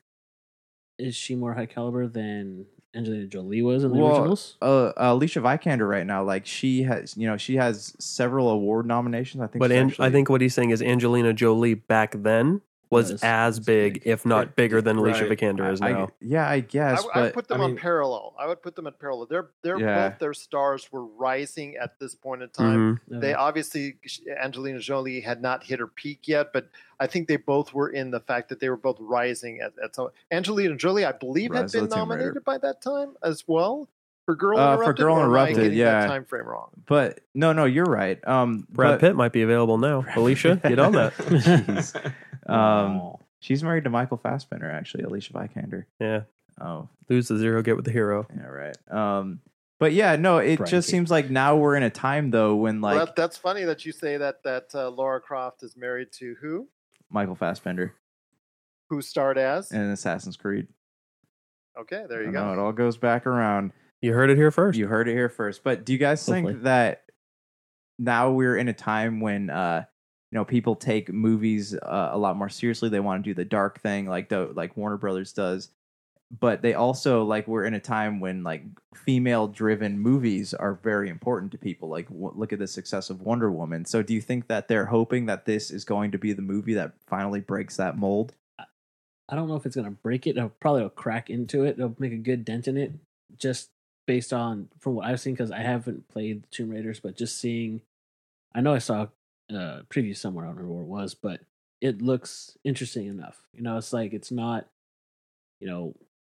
is 0.98 1.14
she 1.14 1.34
more 1.34 1.54
high 1.54 1.66
caliber 1.66 2.06
than 2.06 2.66
Angelina 2.94 3.26
Jolie 3.26 3.62
was 3.62 3.84
in 3.84 3.92
the 3.92 3.98
Well, 3.98 4.16
originals? 4.16 4.56
Uh, 4.62 4.92
Alicia 4.96 5.40
Vikander 5.40 5.88
right 5.88 6.06
now, 6.06 6.22
like 6.22 6.46
she 6.46 6.82
has, 6.84 7.16
you 7.16 7.26
know, 7.26 7.36
she 7.36 7.56
has 7.56 7.94
several 7.98 8.50
award 8.50 8.86
nominations. 8.86 9.42
I 9.42 9.46
think, 9.48 9.60
But 9.60 9.72
An- 9.72 9.94
I 9.98 10.10
think 10.10 10.28
what 10.28 10.40
he's 10.40 10.54
saying 10.54 10.70
is 10.70 10.80
Angelina 10.80 11.32
Jolie 11.32 11.74
back 11.74 12.14
then 12.22 12.60
was 12.90 13.12
Was- 13.12 13.22
as 13.24 13.60
big, 13.60 13.94
big. 13.94 14.02
if 14.06 14.24
not 14.26 14.54
bigger, 14.56 14.80
than 14.80 14.96
Alicia 14.96 15.26
Right. 15.28 15.38
Vikander 15.38 15.72
is 15.72 15.80
I- 15.80 15.92
now. 15.92 16.10
yeah, 16.20 16.48
I 16.48 16.54
I, 16.54 16.60
guess, 16.60 17.00
I 17.00 17.04
would 17.04 17.12
but 17.14 17.34
put 17.34 17.48
them 17.48 17.60
I 17.60 17.64
on 17.64 17.76
parallel. 17.76 18.34
I 18.38 18.46
would 18.46 18.62
put 18.62 18.76
them 18.76 18.86
in 18.86 18.92
parallel. 18.94 19.26
They're 19.26 19.48
they're 19.62 19.78
Yeah. 19.80 20.10
both 20.10 20.18
their 20.20 20.34
stars 20.34 20.90
were 20.92 21.04
rising 21.04 21.76
at 21.76 21.98
this 21.98 22.14
point 22.14 22.42
in 22.42 22.48
time. 22.50 23.00
Mhm. 23.10 23.20
They 23.20 23.34
obviously 23.34 23.96
Angelina 24.42 24.78
Jolie 24.78 25.20
had 25.20 25.42
not 25.42 25.64
hit 25.64 25.80
her 25.80 25.86
peak 25.86 26.28
yet, 26.28 26.52
but 26.52 26.68
I 27.00 27.06
think 27.08 27.26
they 27.28 27.36
both 27.36 27.74
were 27.74 27.88
in 27.88 28.10
the 28.12 28.20
fact 28.20 28.48
that 28.50 28.60
they 28.60 28.68
were 28.68 28.76
both 28.76 28.96
rising 29.00 29.60
at, 29.60 29.72
at 29.82 29.94
some. 29.96 30.10
Angelina 30.30 30.76
Jolie, 30.76 31.04
I 31.04 31.12
believe, 31.12 31.52
had 31.52 31.62
Rise 31.62 31.74
of 31.74 31.80
been 31.82 31.90
the 31.90 31.96
Tomb 31.96 32.08
nominated 32.08 32.44
by 32.44 32.58
that 32.58 32.80
time 32.80 33.16
as 33.22 33.44
well 33.48 33.88
for 34.26 34.34
Girl 34.34 34.58
Uh, 34.58 34.76
for 34.76 34.82
Interrupted. 34.82 35.02
Girl 35.04 35.14
or 35.16 35.38
I 35.38 35.48
Interrupted, 35.50 35.74
yeah. 35.74 36.00
that 36.00 36.06
time 36.08 36.24
frame 36.24 36.46
wrong. 36.46 36.70
but 36.86 37.20
no, 37.34 37.52
no, 37.52 37.64
you're 37.64 37.84
right. 37.84 38.18
Um, 38.26 38.66
Brad 38.70 38.92
but- 38.92 39.00
Pitt 39.00 39.16
might 39.16 39.32
be 39.32 39.42
available 39.42 39.78
now. 39.78 40.04
Alicia, 40.16 40.56
get 40.62 40.78
on 40.78 40.92
that. 40.92 41.14
Jeez. 41.16 42.12
Um, 42.46 42.98
Wow. 42.98 43.20
she's 43.40 43.62
married 43.64 43.84
to 43.84 43.90
Michael 43.90 44.18
Fassbender, 44.18 44.70
actually, 44.70 45.04
Alicia 45.04 45.32
Vikander. 45.32 45.86
Yeah, 45.98 46.24
Oh, 46.60 46.90
lose 47.08 47.28
the 47.28 47.38
zero, 47.38 47.62
get 47.62 47.74
with 47.76 47.86
the 47.86 47.90
hero. 47.90 48.26
yeah, 48.36 48.46
right. 48.46 48.76
Um, 48.92 49.40
but 49.80 49.94
yeah, 49.94 50.16
no, 50.16 50.38
it 50.38 50.58
Brian 50.58 50.70
just 50.70 50.86
Cage. 50.88 50.90
seems 50.92 51.10
like 51.10 51.30
now 51.30 51.56
we're 51.56 51.74
in 51.76 51.82
a 51.82 51.88
time 51.90 52.30
though 52.30 52.54
when 52.54 52.82
like 52.82 52.96
well, 52.96 53.12
that's 53.16 53.38
funny 53.38 53.64
that 53.64 53.86
you 53.86 53.92
say 53.92 54.18
that 54.18 54.42
that 54.44 54.66
uh, 54.74 54.90
Laura 54.90 55.20
Croft 55.22 55.62
is 55.62 55.74
married 55.74 56.12
to 56.18 56.36
who? 56.42 56.68
Michael 57.10 57.34
Fassbender 57.34 57.94
Who 58.90 59.00
starred 59.00 59.38
as? 59.38 59.72
in 59.72 59.80
Assassin's 59.80 60.36
Creed. 60.36 60.68
Okay, 61.80 62.04
there 62.08 62.20
I 62.20 62.24
you 62.24 62.30
know, 62.30 62.52
it 62.52 62.58
all 62.58 62.72
goes 62.72 62.96
back 62.98 63.26
around. 63.26 63.72
You 64.04 64.12
heard 64.12 64.28
it 64.28 64.36
here 64.36 64.50
first. 64.50 64.78
You 64.78 64.86
heard 64.86 65.08
it 65.08 65.14
here 65.14 65.30
first. 65.30 65.64
But 65.64 65.86
do 65.86 65.94
you 65.94 65.98
guys 65.98 66.22
think 66.26 66.46
Hopefully. 66.46 66.64
that 66.64 67.04
now 67.98 68.32
we're 68.32 68.58
in 68.58 68.68
a 68.68 68.74
time 68.74 69.20
when 69.20 69.48
uh 69.48 69.86
you 70.30 70.36
know 70.36 70.44
people 70.44 70.76
take 70.76 71.10
movies 71.10 71.74
uh, 71.74 72.10
a 72.12 72.18
lot 72.18 72.36
more 72.36 72.50
seriously? 72.50 72.90
They 72.90 73.00
want 73.00 73.24
to 73.24 73.30
do 73.30 73.32
the 73.32 73.46
dark 73.46 73.80
thing 73.80 74.06
like 74.06 74.28
the 74.28 74.52
like 74.54 74.76
Warner 74.76 74.98
Brothers 74.98 75.32
does. 75.32 75.70
But 76.38 76.60
they 76.60 76.74
also 76.74 77.24
like 77.24 77.48
we're 77.48 77.64
in 77.64 77.72
a 77.72 77.80
time 77.80 78.20
when 78.20 78.42
like 78.42 78.64
female 78.94 79.48
driven 79.48 79.98
movies 79.98 80.52
are 80.52 80.74
very 80.74 81.08
important 81.08 81.52
to 81.52 81.58
people. 81.58 81.88
Like 81.88 82.08
w- 82.08 82.34
look 82.34 82.52
at 82.52 82.58
the 82.58 82.66
success 82.66 83.08
of 83.08 83.22
Wonder 83.22 83.50
Woman. 83.50 83.86
So 83.86 84.02
do 84.02 84.12
you 84.12 84.20
think 84.20 84.48
that 84.48 84.68
they're 84.68 84.86
hoping 84.86 85.24
that 85.26 85.46
this 85.46 85.70
is 85.70 85.86
going 85.86 86.10
to 86.10 86.18
be 86.18 86.34
the 86.34 86.42
movie 86.42 86.74
that 86.74 86.92
finally 87.06 87.40
breaks 87.40 87.78
that 87.78 87.96
mold? 87.96 88.34
I 89.30 89.34
don't 89.34 89.48
know 89.48 89.56
if 89.56 89.64
it's 89.64 89.76
gonna 89.76 89.92
break 89.92 90.26
it. 90.26 90.36
It'll 90.36 90.50
probably 90.50 90.82
will 90.82 90.90
crack 90.90 91.30
into 91.30 91.64
it. 91.64 91.78
It'll 91.78 91.96
make 91.98 92.12
a 92.12 92.16
good 92.16 92.44
dent 92.44 92.68
in 92.68 92.76
it, 92.76 92.92
just 93.38 93.70
based 94.06 94.32
on 94.32 94.68
from 94.78 94.94
what 94.94 95.06
I've 95.06 95.20
seen. 95.20 95.34
Because 95.34 95.50
I 95.50 95.60
haven't 95.60 96.08
played 96.08 96.44
Tomb 96.50 96.70
Raiders, 96.70 97.00
but 97.00 97.16
just 97.16 97.38
seeing, 97.38 97.82
I 98.54 98.60
know 98.60 98.74
I 98.74 98.78
saw 98.78 99.08
uh, 99.52 99.56
a 99.56 99.82
preview 99.90 100.16
somewhere. 100.16 100.44
I 100.44 100.48
don't 100.48 100.56
remember 100.56 100.74
where 100.74 100.84
it 100.84 100.88
was, 100.88 101.14
but 101.14 101.40
it 101.80 102.00
looks 102.00 102.56
interesting 102.64 103.06
enough. 103.06 103.42
You 103.52 103.62
know, 103.62 103.76
it's 103.76 103.92
like 103.92 104.12
it's 104.12 104.30
not, 104.30 104.66
you 105.60 105.66
know, 105.66 105.94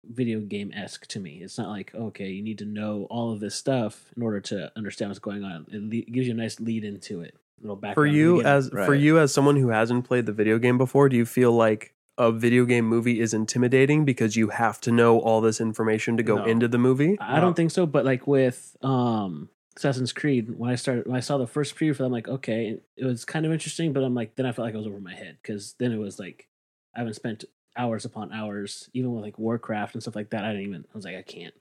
video 0.09 0.39
game 0.39 0.71
esque 0.75 1.07
to 1.07 1.19
me. 1.19 1.39
It's 1.41 1.57
not 1.57 1.69
like 1.69 1.93
okay, 1.93 2.29
you 2.29 2.43
need 2.43 2.59
to 2.59 2.65
know 2.65 3.07
all 3.09 3.31
of 3.31 3.39
this 3.39 3.55
stuff 3.55 4.11
in 4.15 4.23
order 4.23 4.39
to 4.41 4.71
understand 4.75 5.09
what's 5.09 5.19
going 5.19 5.43
on. 5.43 5.65
It 5.71 5.81
le- 5.81 6.11
gives 6.11 6.27
you 6.27 6.33
a 6.33 6.37
nice 6.37 6.59
lead 6.59 6.83
into 6.83 7.21
it. 7.21 7.35
Little 7.61 7.75
background 7.75 7.95
for 7.95 8.05
you 8.05 8.37
beginning. 8.37 8.57
as 8.57 8.69
for 8.69 8.93
you 8.93 9.19
as 9.19 9.33
someone 9.33 9.55
who 9.55 9.69
hasn't 9.69 10.05
played 10.05 10.25
the 10.25 10.31
video 10.31 10.59
game 10.59 10.77
before, 10.77 11.09
do 11.09 11.17
you 11.17 11.25
feel 11.25 11.51
like 11.51 11.95
a 12.17 12.31
video 12.31 12.65
game 12.65 12.85
movie 12.85 13.19
is 13.19 13.33
intimidating 13.33 14.05
because 14.05 14.35
you 14.35 14.49
have 14.49 14.81
to 14.81 14.91
know 14.91 15.19
all 15.19 15.39
this 15.41 15.61
information 15.61 16.17
to 16.17 16.23
go 16.23 16.37
No. 16.37 16.45
into 16.45 16.67
the 16.67 16.77
movie? 16.77 17.17
I 17.19 17.35
No. 17.35 17.41
don't 17.41 17.53
think 17.55 17.71
so, 17.71 17.85
but 17.85 18.05
like 18.05 18.25
with 18.27 18.75
um 18.81 19.49
Assassin's 19.75 20.11
Creed, 20.11 20.57
when 20.57 20.71
I 20.71 20.75
started 20.75 21.05
when 21.05 21.15
I 21.15 21.19
saw 21.19 21.37
the 21.37 21.45
first 21.45 21.75
preview 21.75 21.91
for 21.95 22.01
that, 22.03 22.07
I'm 22.07 22.11
like, 22.11 22.27
okay, 22.27 22.79
it 22.95 23.05
was 23.05 23.25
kind 23.25 23.45
of 23.45 23.51
interesting, 23.51 23.93
but 23.93 24.03
I'm 24.03 24.15
like, 24.15 24.35
then 24.35 24.45
I 24.47 24.51
felt 24.51 24.65
like 24.65 24.73
I 24.73 24.77
was 24.79 24.87
over 24.87 24.99
my 24.99 25.13
head 25.13 25.37
because 25.41 25.73
then 25.77 25.91
it 25.91 25.97
was 25.99 26.17
like 26.19 26.47
I 26.95 26.99
haven't 26.99 27.13
spent 27.13 27.45
hours 27.75 28.03
upon 28.05 28.33
hours, 28.33 28.89
even 28.93 29.13
with 29.13 29.23
like 29.23 29.37
Warcraft 29.37 29.93
and 29.93 30.01
stuff 30.01 30.15
like 30.15 30.31
that. 30.31 30.43
I 30.43 30.47
didn't 30.53 30.67
even. 30.67 30.85
I 30.91 30.97
was 30.97 31.05
like, 31.05 31.15
I 31.15 31.21
can't. 31.21 31.53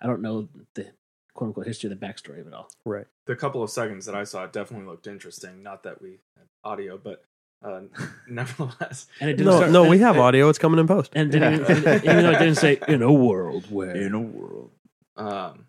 I 0.00 0.08
don't 0.08 0.20
know 0.20 0.48
the 0.74 0.88
quote 1.34 1.48
unquote 1.50 1.66
history, 1.68 1.88
the 1.88 1.94
backstory 1.94 2.40
of 2.40 2.48
it 2.48 2.52
all. 2.54 2.68
Right. 2.84 3.06
The 3.26 3.36
couple 3.36 3.62
of 3.62 3.70
seconds 3.70 4.04
that 4.06 4.16
I 4.16 4.24
saw 4.24 4.42
it 4.44 4.52
definitely 4.52 4.86
looked 4.88 5.06
interesting. 5.06 5.62
Not 5.62 5.84
that 5.84 6.02
we 6.02 6.18
had 6.36 6.46
audio, 6.64 6.98
but 6.98 7.24
uh, 7.64 7.80
nevertheless, 8.28 9.06
And 9.20 9.30
it 9.30 9.34
didn't 9.34 9.46
No, 9.46 9.56
start, 9.58 9.72
no, 9.72 9.88
we 9.88 9.98
have 10.00 10.18
audio. 10.18 10.48
It's 10.48 10.58
coming 10.58 10.78
in 10.78 10.86
post. 10.86 11.10
and 11.14 11.32
didn't 11.32 11.54
even, 11.62 11.66
and 11.88 12.04
even 12.04 12.22
though 12.22 12.30
it 12.32 12.38
didn't 12.38 12.56
say 12.56 12.78
in 12.88 13.02
a 13.02 13.12
world 13.12 13.64
where 13.70 13.96
In 13.96 14.12
a 14.14 14.20
world. 14.20 14.70
um, 15.16 15.66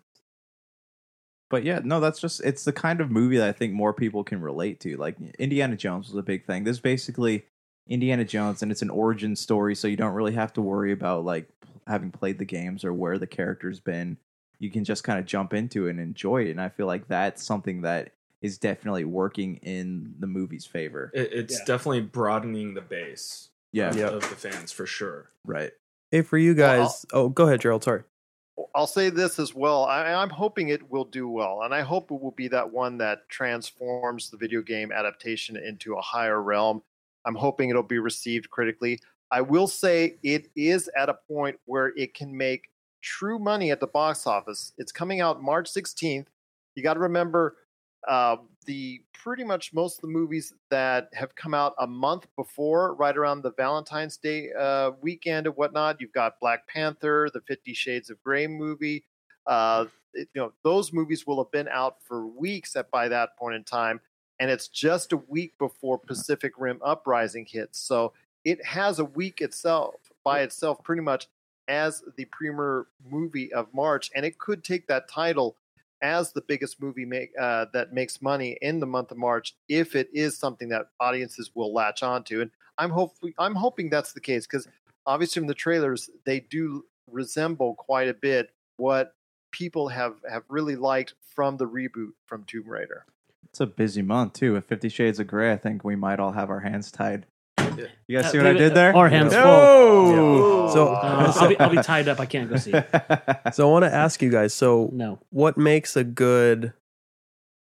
But 1.48 1.64
yeah, 1.64 1.80
no, 1.82 2.00
that's 2.00 2.20
just 2.20 2.40
it's 2.44 2.64
the 2.64 2.72
kind 2.72 3.00
of 3.00 3.10
movie 3.10 3.38
that 3.38 3.48
I 3.48 3.52
think 3.52 3.72
more 3.72 3.92
people 3.94 4.24
can 4.24 4.40
relate 4.40 4.80
to. 4.80 4.96
Like 4.96 5.16
Indiana 5.38 5.76
Jones 5.76 6.08
was 6.08 6.16
a 6.18 6.22
big 6.22 6.44
thing. 6.44 6.64
This 6.64 6.76
is 6.76 6.80
basically 6.80 7.46
Indiana 7.88 8.24
Jones 8.24 8.62
and 8.62 8.72
it's 8.72 8.82
an 8.82 8.90
origin 8.90 9.36
story, 9.36 9.74
so 9.74 9.86
you 9.88 9.96
don't 9.96 10.14
really 10.14 10.34
have 10.34 10.52
to 10.54 10.60
worry 10.62 10.92
about 10.92 11.24
like 11.24 11.48
having 11.86 12.10
played 12.10 12.38
the 12.38 12.44
games 12.44 12.84
or 12.84 12.92
where 12.92 13.16
the 13.18 13.28
character's 13.28 13.78
been. 13.80 14.16
You 14.58 14.70
can 14.70 14.84
just 14.84 15.04
kind 15.04 15.18
of 15.20 15.24
jump 15.26 15.54
into 15.54 15.86
it 15.86 15.90
and 15.90 16.00
enjoy 16.00 16.44
it. 16.46 16.50
And 16.50 16.60
I 16.60 16.68
feel 16.70 16.86
like 16.86 17.06
that's 17.08 17.44
something 17.44 17.82
that 17.82 18.12
is 18.46 18.56
definitely 18.58 19.04
working 19.04 19.56
in 19.56 20.14
the 20.18 20.26
movie's 20.26 20.64
favor. 20.66 21.10
it, 21.14 21.32
it's 21.32 21.58
Yeah. 21.58 21.64
definitely 21.66 22.00
broadening 22.00 22.74
the 22.74 22.80
base 22.80 23.50
Yeah, 23.72 23.90
of, 23.90 23.96
Yeah. 23.96 24.08
of 24.08 24.22
the 24.22 24.36
fans 24.36 24.72
for 24.72 24.86
sure. 24.86 25.30
right. 25.44 25.72
Hey, 26.10 26.22
for 26.22 26.38
you 26.38 26.54
Well, 26.54 26.84
guys. 26.84 27.04
oh, 27.12 27.28
go 27.28 27.46
ahead, 27.46 27.60
Gerald. 27.60 27.82
Sorry. 27.84 28.04
I'll 28.74 28.86
say 28.86 29.10
this 29.10 29.38
as 29.38 29.54
well. 29.54 29.84
I, 29.84 30.14
I'm 30.14 30.30
hoping 30.30 30.68
it 30.70 30.88
will 30.90 31.04
do 31.04 31.28
well, 31.28 31.62
and 31.62 31.74
I 31.74 31.82
hope 31.82 32.10
it 32.10 32.20
will 32.22 32.30
be 32.30 32.48
that 32.48 32.72
one 32.72 32.96
that 32.98 33.28
transforms 33.28 34.30
the 34.30 34.36
video 34.38 34.62
game 34.62 34.92
adaptation 34.92 35.56
into 35.56 35.94
a 35.94 36.00
higher 36.00 36.40
realm. 36.40 36.82
I'm 37.26 37.34
hoping 37.34 37.68
it'll 37.70 37.82
be 37.82 37.98
received 37.98 38.48
critically. 38.50 39.00
I 39.30 39.40
will 39.42 39.66
say 39.66 40.16
it 40.22 40.48
is 40.56 40.88
at 40.96 41.08
a 41.08 41.18
point 41.28 41.58
where 41.66 41.88
it 41.96 42.14
can 42.14 42.34
make 42.36 42.70
true 43.02 43.38
money 43.38 43.70
at 43.72 43.80
the 43.80 43.86
box 43.88 44.26
office. 44.26 44.72
It's 44.78 44.92
coming 44.92 45.20
out 45.20 45.42
March 45.42 45.68
16th. 45.70 46.28
You 46.76 46.82
got 46.82 46.94
to 46.94 47.00
remember 47.00 47.56
uh, 48.08 48.36
the 48.66 49.00
pretty 49.12 49.44
much 49.44 49.72
most 49.72 49.96
of 49.98 50.02
the 50.02 50.08
movies 50.08 50.52
that 50.70 51.08
have 51.14 51.34
come 51.34 51.54
out 51.54 51.74
a 51.78 51.86
month 51.86 52.26
before, 52.36 52.94
right 52.94 53.16
around 53.16 53.42
the 53.42 53.52
Valentine's 53.52 54.16
Day 54.16 54.50
uh, 54.58 54.92
weekend 55.00 55.46
and 55.46 55.56
whatnot. 55.56 56.00
You've 56.00 56.12
got 56.12 56.38
Black 56.40 56.66
Panther, 56.68 57.28
the 57.32 57.40
Fifty 57.42 57.74
Shades 57.74 58.10
of 58.10 58.22
Grey 58.22 58.46
movie. 58.46 59.04
Uh, 59.46 59.86
it- 60.14 60.28
you 60.34 60.40
know, 60.40 60.52
those 60.62 60.92
movies 60.92 61.26
will 61.26 61.42
have 61.42 61.50
been 61.50 61.68
out 61.68 61.96
for 62.02 62.26
weeks 62.26 62.74
at 62.76 62.90
by 62.90 63.08
that 63.08 63.36
point 63.36 63.54
in 63.54 63.64
time, 63.64 64.00
and 64.40 64.50
it's 64.50 64.68
just 64.68 65.12
a 65.12 65.16
week 65.18 65.52
before 65.58 65.98
Pacific 65.98 66.52
Rim 66.56 66.80
Uprising 66.84 67.46
hits. 67.46 67.78
So 67.78 68.12
it 68.44 68.64
has 68.64 68.98
a 68.98 69.04
week 69.04 69.40
itself 69.40 69.96
by 70.24 70.40
itself, 70.40 70.82
pretty 70.84 71.02
much 71.02 71.26
as 71.68 72.02
the 72.16 72.24
premier 72.26 72.86
movie 73.10 73.52
of 73.52 73.66
March, 73.74 74.10
and 74.14 74.24
it 74.24 74.38
could 74.38 74.62
take 74.64 74.86
that 74.86 75.08
title 75.08 75.56
as 76.02 76.32
the 76.32 76.42
biggest 76.42 76.80
movie 76.80 77.04
make, 77.04 77.30
uh, 77.40 77.66
that 77.72 77.92
makes 77.92 78.20
money 78.20 78.58
in 78.60 78.80
the 78.80 78.86
month 78.86 79.10
of 79.10 79.18
March 79.18 79.54
if 79.68 79.94
it 79.94 80.08
is 80.12 80.38
something 80.38 80.68
that 80.68 80.88
audiences 81.00 81.50
will 81.54 81.72
latch 81.72 82.02
onto. 82.02 82.40
And 82.40 82.50
I'm 82.78 82.90
hopefully 82.90 83.34
I'm 83.38 83.54
hoping 83.54 83.90
that's 83.90 84.12
the 84.12 84.20
case 84.20 84.46
because 84.46 84.68
obviously 85.06 85.40
from 85.40 85.48
the 85.48 85.54
trailers 85.54 86.10
they 86.24 86.40
do 86.40 86.84
resemble 87.10 87.74
quite 87.74 88.08
a 88.08 88.14
bit 88.14 88.50
what 88.76 89.14
people 89.52 89.88
have 89.88 90.16
have 90.30 90.42
really 90.48 90.76
liked 90.76 91.14
from 91.34 91.56
the 91.56 91.66
reboot 91.66 92.10
from 92.26 92.44
Tomb 92.44 92.68
Raider. 92.68 93.04
It's 93.44 93.60
a 93.60 93.66
busy 93.66 94.02
month 94.02 94.34
too. 94.34 94.52
With 94.52 94.66
Fifty 94.66 94.88
Shades 94.88 95.18
of 95.18 95.26
Grey, 95.26 95.52
I 95.52 95.56
think 95.56 95.84
we 95.84 95.96
might 95.96 96.20
all 96.20 96.32
have 96.32 96.50
our 96.50 96.60
hands 96.60 96.90
tied. 96.90 97.26
Yeah. 97.58 97.86
You 98.08 98.16
guys 98.18 98.26
Uh, 98.26 98.30
see 98.32 98.38
what 98.38 98.46
I 98.46 98.52
did 98.54 98.74
there? 98.74 98.94
Our 98.96 99.08
hands 99.08 99.32
No! 99.32 100.70
So- 100.72 100.88
Uh, 100.88 101.32
I'll, 101.36 101.48
be, 101.48 101.58
I'll 101.58 101.70
be 101.70 101.82
tied 101.82 102.08
up. 102.08 102.20
I 102.20 102.26
can't 102.26 102.48
go 102.50 102.56
see. 102.56 102.72
it. 102.72 102.86
So 103.54 103.68
I 103.68 103.72
want 103.72 103.84
to 103.84 103.92
ask 103.94 104.20
you 104.22 104.30
guys. 104.30 104.52
So 104.54 104.90
No. 104.92 105.18
what 105.30 105.56
makes 105.56 105.96
a 105.96 106.04
good 106.04 106.72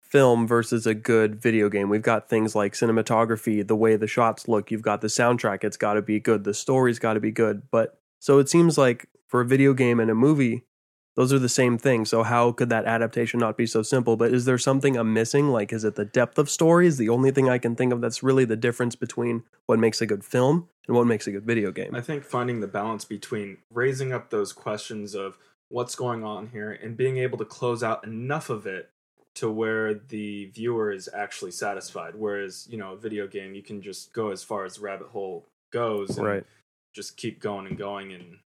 film 0.01 0.47
versus 0.47 0.85
a 0.87 0.93
good 0.93 1.41
video 1.41 1.69
game? 1.69 1.89
We've 1.89 2.01
got 2.01 2.29
things 2.29 2.55
like 2.55 2.73
cinematography, 2.73 3.65
the 3.67 3.75
way 3.75 3.95
the 3.95 4.07
shots 4.07 4.47
look. 4.47 4.71
You've 4.71 4.81
got 4.81 5.01
the 5.01 5.07
soundtrack. 5.07 5.63
It's 5.63 5.77
got 5.77 5.93
to 5.93 6.01
be 6.01 6.19
good. 6.19 6.43
The 6.43 6.53
story's 6.53 6.99
got 6.99 7.13
to 7.13 7.19
be 7.19 7.31
good. 7.31 7.63
But 7.71 7.99
so 8.19 8.39
it 8.39 8.49
seems 8.49 8.77
like 8.77 9.07
for 9.27 9.41
a 9.41 9.45
video 9.45 9.73
game 9.73 9.99
and 9.99 10.09
a 10.11 10.15
movie, 10.15 10.65
those 11.15 11.33
are 11.33 11.39
the 11.39 11.49
same 11.49 11.77
thing. 11.77 12.05
So 12.05 12.23
how 12.23 12.51
could 12.51 12.69
that 12.69 12.85
adaptation 12.85 13.39
not 13.39 13.57
be 13.57 13.65
so 13.65 13.81
simple? 13.81 14.15
But 14.15 14.33
is 14.33 14.45
there 14.45 14.57
something 14.57 14.95
I'm 14.95 15.13
missing? 15.13 15.49
Like, 15.49 15.73
is 15.73 15.83
it 15.83 15.95
the 15.95 16.05
depth 16.05 16.37
of 16.37 16.49
story? 16.49 16.87
Is 16.87 16.97
the 16.97 17.09
only 17.09 17.31
thing 17.31 17.49
I 17.49 17.57
can 17.57 17.75
think 17.75 17.91
of 17.91 18.01
that's 18.01 18.23
really 18.23 18.45
the 18.45 18.55
difference 18.55 18.95
between 18.95 19.43
what 19.65 19.79
makes 19.79 20.01
a 20.01 20.05
good 20.05 20.23
film 20.23 20.69
and 20.87 20.95
what 20.95 21.07
makes 21.07 21.27
a 21.27 21.31
good 21.31 21.45
video 21.45 21.71
game? 21.71 21.93
I 21.93 22.01
think 22.01 22.23
finding 22.23 22.59
the 22.61 22.67
balance 22.67 23.05
between 23.05 23.57
raising 23.71 24.13
up 24.13 24.29
those 24.29 24.53
questions 24.53 25.13
of 25.15 25.37
what's 25.69 25.95
going 25.95 26.23
on 26.23 26.47
here 26.47 26.71
and 26.71 26.95
being 26.95 27.17
able 27.17 27.37
to 27.37 27.45
close 27.45 27.83
out 27.83 28.03
enough 28.05 28.49
of 28.49 28.65
it 28.65 28.89
to 29.35 29.49
where 29.49 29.93
the 29.93 30.45
viewer 30.47 30.91
is 30.91 31.07
actually 31.13 31.51
satisfied. 31.51 32.15
Whereas, 32.15 32.67
you 32.69 32.77
know, 32.77 32.93
a 32.93 32.97
video 32.97 33.27
game, 33.27 33.53
you 33.53 33.61
can 33.61 33.81
just 33.81 34.13
go 34.13 34.31
as 34.31 34.43
far 34.43 34.65
as 34.65 34.75
the 34.75 34.81
rabbit 34.81 35.07
hole 35.07 35.45
goes 35.71 36.17
and 36.17 36.25
Right. 36.25 36.45
just 36.93 37.17
keep 37.17 37.39
going 37.39 37.67
and 37.67 37.77
going 37.77 38.11
and 38.11 38.39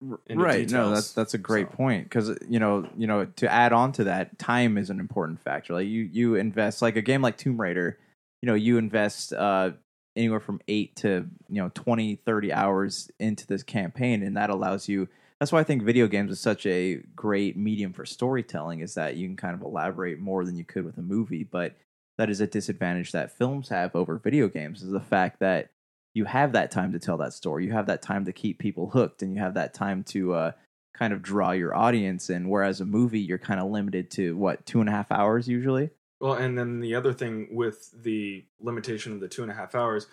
right 0.00 0.70
no 0.70 0.90
that's 0.90 1.12
that's 1.12 1.34
a 1.34 1.38
great 1.38 1.70
so. 1.70 1.76
point 1.76 2.04
because 2.04 2.36
you 2.48 2.58
know 2.58 2.86
you 2.96 3.06
know 3.06 3.24
to 3.24 3.50
add 3.50 3.72
on 3.72 3.92
to 3.92 4.04
that 4.04 4.38
time 4.38 4.76
is 4.76 4.90
an 4.90 5.00
important 5.00 5.40
factor 5.40 5.72
like 5.72 5.86
you 5.86 6.02
you 6.02 6.34
invest 6.34 6.82
like 6.82 6.96
a 6.96 7.02
game 7.02 7.22
like 7.22 7.38
tomb 7.38 7.58
raider 7.58 7.98
you 8.42 8.46
know 8.46 8.54
you 8.54 8.76
invest 8.76 9.32
uh 9.32 9.70
anywhere 10.14 10.40
from 10.40 10.60
8 10.68 10.96
to 10.96 11.26
you 11.48 11.62
know 11.62 11.70
20 11.74 12.16
30 12.16 12.52
hours 12.52 13.10
into 13.18 13.46
this 13.46 13.62
campaign 13.62 14.22
and 14.22 14.36
that 14.36 14.50
allows 14.50 14.86
you 14.86 15.08
that's 15.40 15.50
why 15.50 15.60
i 15.60 15.64
think 15.64 15.82
video 15.82 16.06
games 16.06 16.30
is 16.30 16.40
such 16.40 16.66
a 16.66 16.96
great 17.14 17.56
medium 17.56 17.92
for 17.94 18.04
storytelling 18.04 18.80
is 18.80 18.94
that 18.94 19.16
you 19.16 19.26
can 19.26 19.36
kind 19.36 19.54
of 19.54 19.62
elaborate 19.62 20.18
more 20.18 20.44
than 20.44 20.56
you 20.56 20.64
could 20.64 20.84
with 20.84 20.98
a 20.98 21.02
movie 21.02 21.44
but 21.44 21.74
that 22.18 22.30
is 22.30 22.40
a 22.40 22.46
disadvantage 22.46 23.12
that 23.12 23.36
films 23.36 23.68
have 23.70 23.94
over 23.94 24.18
video 24.18 24.48
games 24.48 24.82
is 24.82 24.90
the 24.90 25.00
fact 25.00 25.40
that 25.40 25.70
you 26.16 26.24
have 26.24 26.52
that 26.52 26.70
time 26.70 26.92
to 26.92 26.98
tell 26.98 27.18
that 27.18 27.34
story. 27.34 27.66
You 27.66 27.72
have 27.72 27.88
that 27.88 28.00
time 28.00 28.24
to 28.24 28.32
keep 28.32 28.58
people 28.58 28.88
hooked, 28.88 29.20
and 29.20 29.34
you 29.34 29.38
have 29.42 29.52
that 29.54 29.74
time 29.74 30.02
to 30.04 30.32
uh, 30.32 30.52
kind 30.94 31.12
of 31.12 31.20
draw 31.20 31.50
your 31.50 31.76
audience. 31.76 32.30
And 32.30 32.48
whereas 32.48 32.80
a 32.80 32.86
movie, 32.86 33.20
you're 33.20 33.36
kind 33.36 33.60
of 33.60 33.70
limited 33.70 34.10
to 34.12 34.34
what 34.34 34.64
two 34.64 34.80
and 34.80 34.88
a 34.88 34.92
half 34.92 35.12
hours 35.12 35.46
usually. 35.46 35.90
Well, 36.18 36.32
and 36.32 36.58
then 36.58 36.80
the 36.80 36.94
other 36.94 37.12
thing 37.12 37.48
with 37.50 37.90
the 38.02 38.46
limitation 38.60 39.12
of 39.12 39.20
the 39.20 39.28
two 39.28 39.42
and 39.42 39.52
a 39.52 39.54
half 39.54 39.74
hours, 39.74 40.06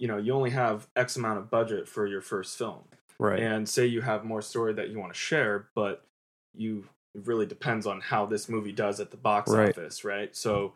you 0.00 0.08
know, 0.08 0.16
you 0.16 0.32
only 0.32 0.50
have 0.50 0.88
X 0.96 1.14
amount 1.14 1.38
of 1.38 1.48
budget 1.48 1.86
for 1.86 2.08
your 2.08 2.20
first 2.20 2.58
film. 2.58 2.82
Right. 3.20 3.38
And 3.38 3.68
say 3.68 3.86
you 3.86 4.00
have 4.00 4.24
more 4.24 4.42
story 4.42 4.72
that 4.74 4.90
you 4.90 4.98
want 4.98 5.12
to 5.12 5.18
share, 5.18 5.68
but 5.76 6.04
you 6.56 6.88
it 7.14 7.24
really 7.24 7.46
depends 7.46 7.86
on 7.86 8.00
how 8.00 8.26
this 8.26 8.48
movie 8.48 8.72
does 8.72 8.98
at 8.98 9.12
the 9.12 9.16
box 9.16 9.52
Right. 9.52 9.70
office, 9.70 10.04
right? 10.04 10.34
So 10.34 10.74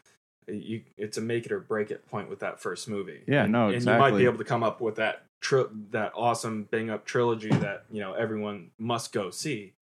you 0.52 0.82
it's 0.96 1.16
a 1.18 1.20
make 1.20 1.46
it 1.46 1.52
or 1.52 1.60
break 1.60 1.90
it 1.90 2.08
point 2.08 2.28
with 2.28 2.40
that 2.40 2.60
first 2.60 2.88
movie. 2.88 3.20
Yeah, 3.26 3.44
and, 3.44 3.52
no, 3.52 3.68
and 3.68 3.84
you 3.84 3.92
might 3.92 4.16
be 4.16 4.24
able 4.24 4.38
to 4.38 4.44
come 4.44 4.62
up 4.62 4.80
with 4.80 4.96
that 4.96 5.24
tri- 5.40 5.64
that 5.90 6.12
awesome 6.14 6.64
bang 6.70 6.90
up 6.90 7.04
trilogy 7.04 7.50
that 7.50 7.84
you 7.90 8.00
know 8.00 8.14
everyone 8.14 8.70
must 8.78 9.12
go 9.12 9.30
see. 9.30 9.74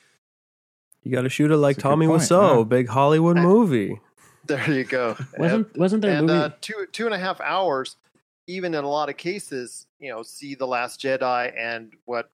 You 1.02 1.12
got 1.12 1.22
to 1.22 1.28
shoot 1.28 1.50
it 1.50 1.56
like 1.56 1.76
That's 1.76 1.84
Tommy 1.84 2.06
point, 2.06 2.22
Wiseau, 2.22 2.58
yeah. 2.58 2.64
big 2.64 2.88
Hollywood 2.88 3.36
movie. 3.36 4.00
There 4.46 4.70
you 4.70 4.84
go. 4.84 5.16
Wasn't 5.38 5.76
wasn't 5.76 6.02
there 6.02 6.14
a 6.14 6.18
and 6.18 6.26
movie? 6.26 6.38
uh, 6.38 6.50
two 6.60 6.86
two 6.92 7.06
and 7.06 7.14
a 7.14 7.18
half 7.18 7.40
hours, 7.40 7.96
even 8.46 8.74
in 8.74 8.82
a 8.82 8.88
lot 8.88 9.08
of 9.08 9.16
cases, 9.16 9.86
you 9.98 10.10
know, 10.10 10.22
see 10.22 10.54
the 10.54 10.66
Last 10.66 11.00
Jedi 11.00 11.52
and 11.56 11.92
what 12.06 12.30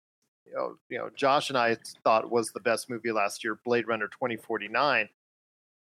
you 0.46 0.54
know, 0.54 0.76
you 0.88 0.98
know, 0.98 1.10
Josh 1.16 1.48
and 1.48 1.58
I 1.58 1.76
thought 2.04 2.30
was 2.30 2.52
the 2.52 2.60
best 2.60 2.88
movie 2.88 3.10
last 3.10 3.42
year, 3.42 3.58
Blade 3.64 3.88
Runner 3.88 4.08
twenty 4.08 4.36
forty 4.36 4.68
nine. 4.68 5.08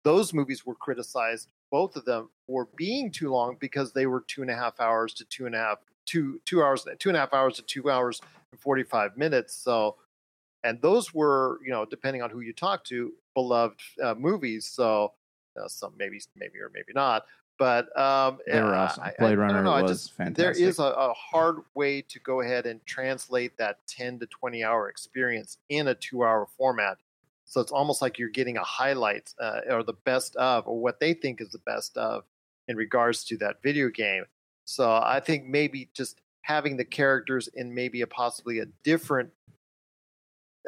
Those 0.02 0.32
movies 0.32 0.64
were 0.66 0.74
criticized, 0.74 1.48
both 1.70 1.96
of 1.96 2.04
them, 2.04 2.28
for 2.46 2.68
being 2.76 3.10
too 3.10 3.30
long 3.30 3.56
because 3.60 3.92
they 3.92 4.06
were 4.06 4.22
two 4.26 4.42
and 4.42 4.50
a 4.50 4.54
half 4.54 4.80
hours 4.80 5.14
to 5.14 5.24
two 5.24 5.46
and 5.46 5.54
a 5.54 5.58
half 5.58 5.78
two 6.06 6.40
two 6.44 6.62
hours 6.62 6.86
two 6.98 7.08
and 7.08 7.16
a 7.16 7.20
half 7.20 7.32
hours 7.32 7.56
to 7.56 7.62
two 7.62 7.90
hours 7.90 8.20
and 8.52 8.60
forty 8.60 8.82
five 8.82 9.16
minutes. 9.16 9.54
So, 9.54 9.96
and 10.62 10.80
those 10.82 11.14
were 11.14 11.58
you 11.64 11.70
know 11.70 11.84
depending 11.84 12.22
on 12.22 12.30
who 12.30 12.40
you 12.40 12.52
talk 12.52 12.84
to, 12.84 13.12
beloved 13.34 13.80
uh, 14.02 14.14
movies. 14.14 14.66
So 14.66 15.12
uh, 15.60 15.68
some 15.68 15.94
maybe 15.98 16.20
maybe 16.36 16.58
or 16.58 16.70
maybe 16.74 16.92
not 16.94 17.24
but 17.56 17.96
um 17.96 18.38
They 18.48 18.60
were 18.60 18.74
awesome. 18.74 19.04
I- 19.04 19.10
I- 19.10 19.14
Blade 19.20 19.32
I 19.38 19.42
Runner 19.42 19.62
know, 19.62 19.80
was 19.80 19.88
just- 19.92 20.12
fantastic. 20.14 20.36
there 20.36 20.50
is 20.68 20.80
a, 20.80 20.82
a 20.82 21.12
hard 21.12 21.58
way 21.76 22.02
to 22.02 22.18
go 22.18 22.40
ahead 22.40 22.66
and 22.66 22.84
translate 22.84 23.56
that 23.58 23.78
10 23.86 24.18
to 24.18 24.26
20 24.26 24.64
hour 24.64 24.88
experience 24.88 25.58
in 25.68 25.86
a 25.86 25.94
two 25.94 26.24
hour 26.24 26.48
format 26.58 26.98
so 27.44 27.60
it's 27.60 27.72
almost 27.72 28.02
like 28.02 28.18
you're 28.18 28.28
getting 28.28 28.56
a 28.56 28.62
highlight 28.64 29.32
uh, 29.40 29.60
or 29.68 29.82
the 29.82 29.92
best 30.04 30.34
of 30.36 30.66
or 30.66 30.78
what 30.80 31.00
they 31.00 31.14
think 31.14 31.40
is 31.40 31.50
the 31.50 31.58
best 31.58 31.96
of 31.96 32.24
in 32.68 32.76
regards 32.76 33.24
to 33.24 33.36
that 33.38 33.62
video 33.62 33.88
game. 33.88 34.24
So 34.64 34.90
i 34.90 35.20
think 35.20 35.44
maybe 35.46 35.90
just 35.94 36.20
having 36.44 36.76
the 36.76 36.84
characters 36.84 37.48
in 37.48 37.74
maybe 37.74 38.02
a 38.02 38.06
possibly 38.06 38.58
a 38.60 38.66
different 38.82 39.30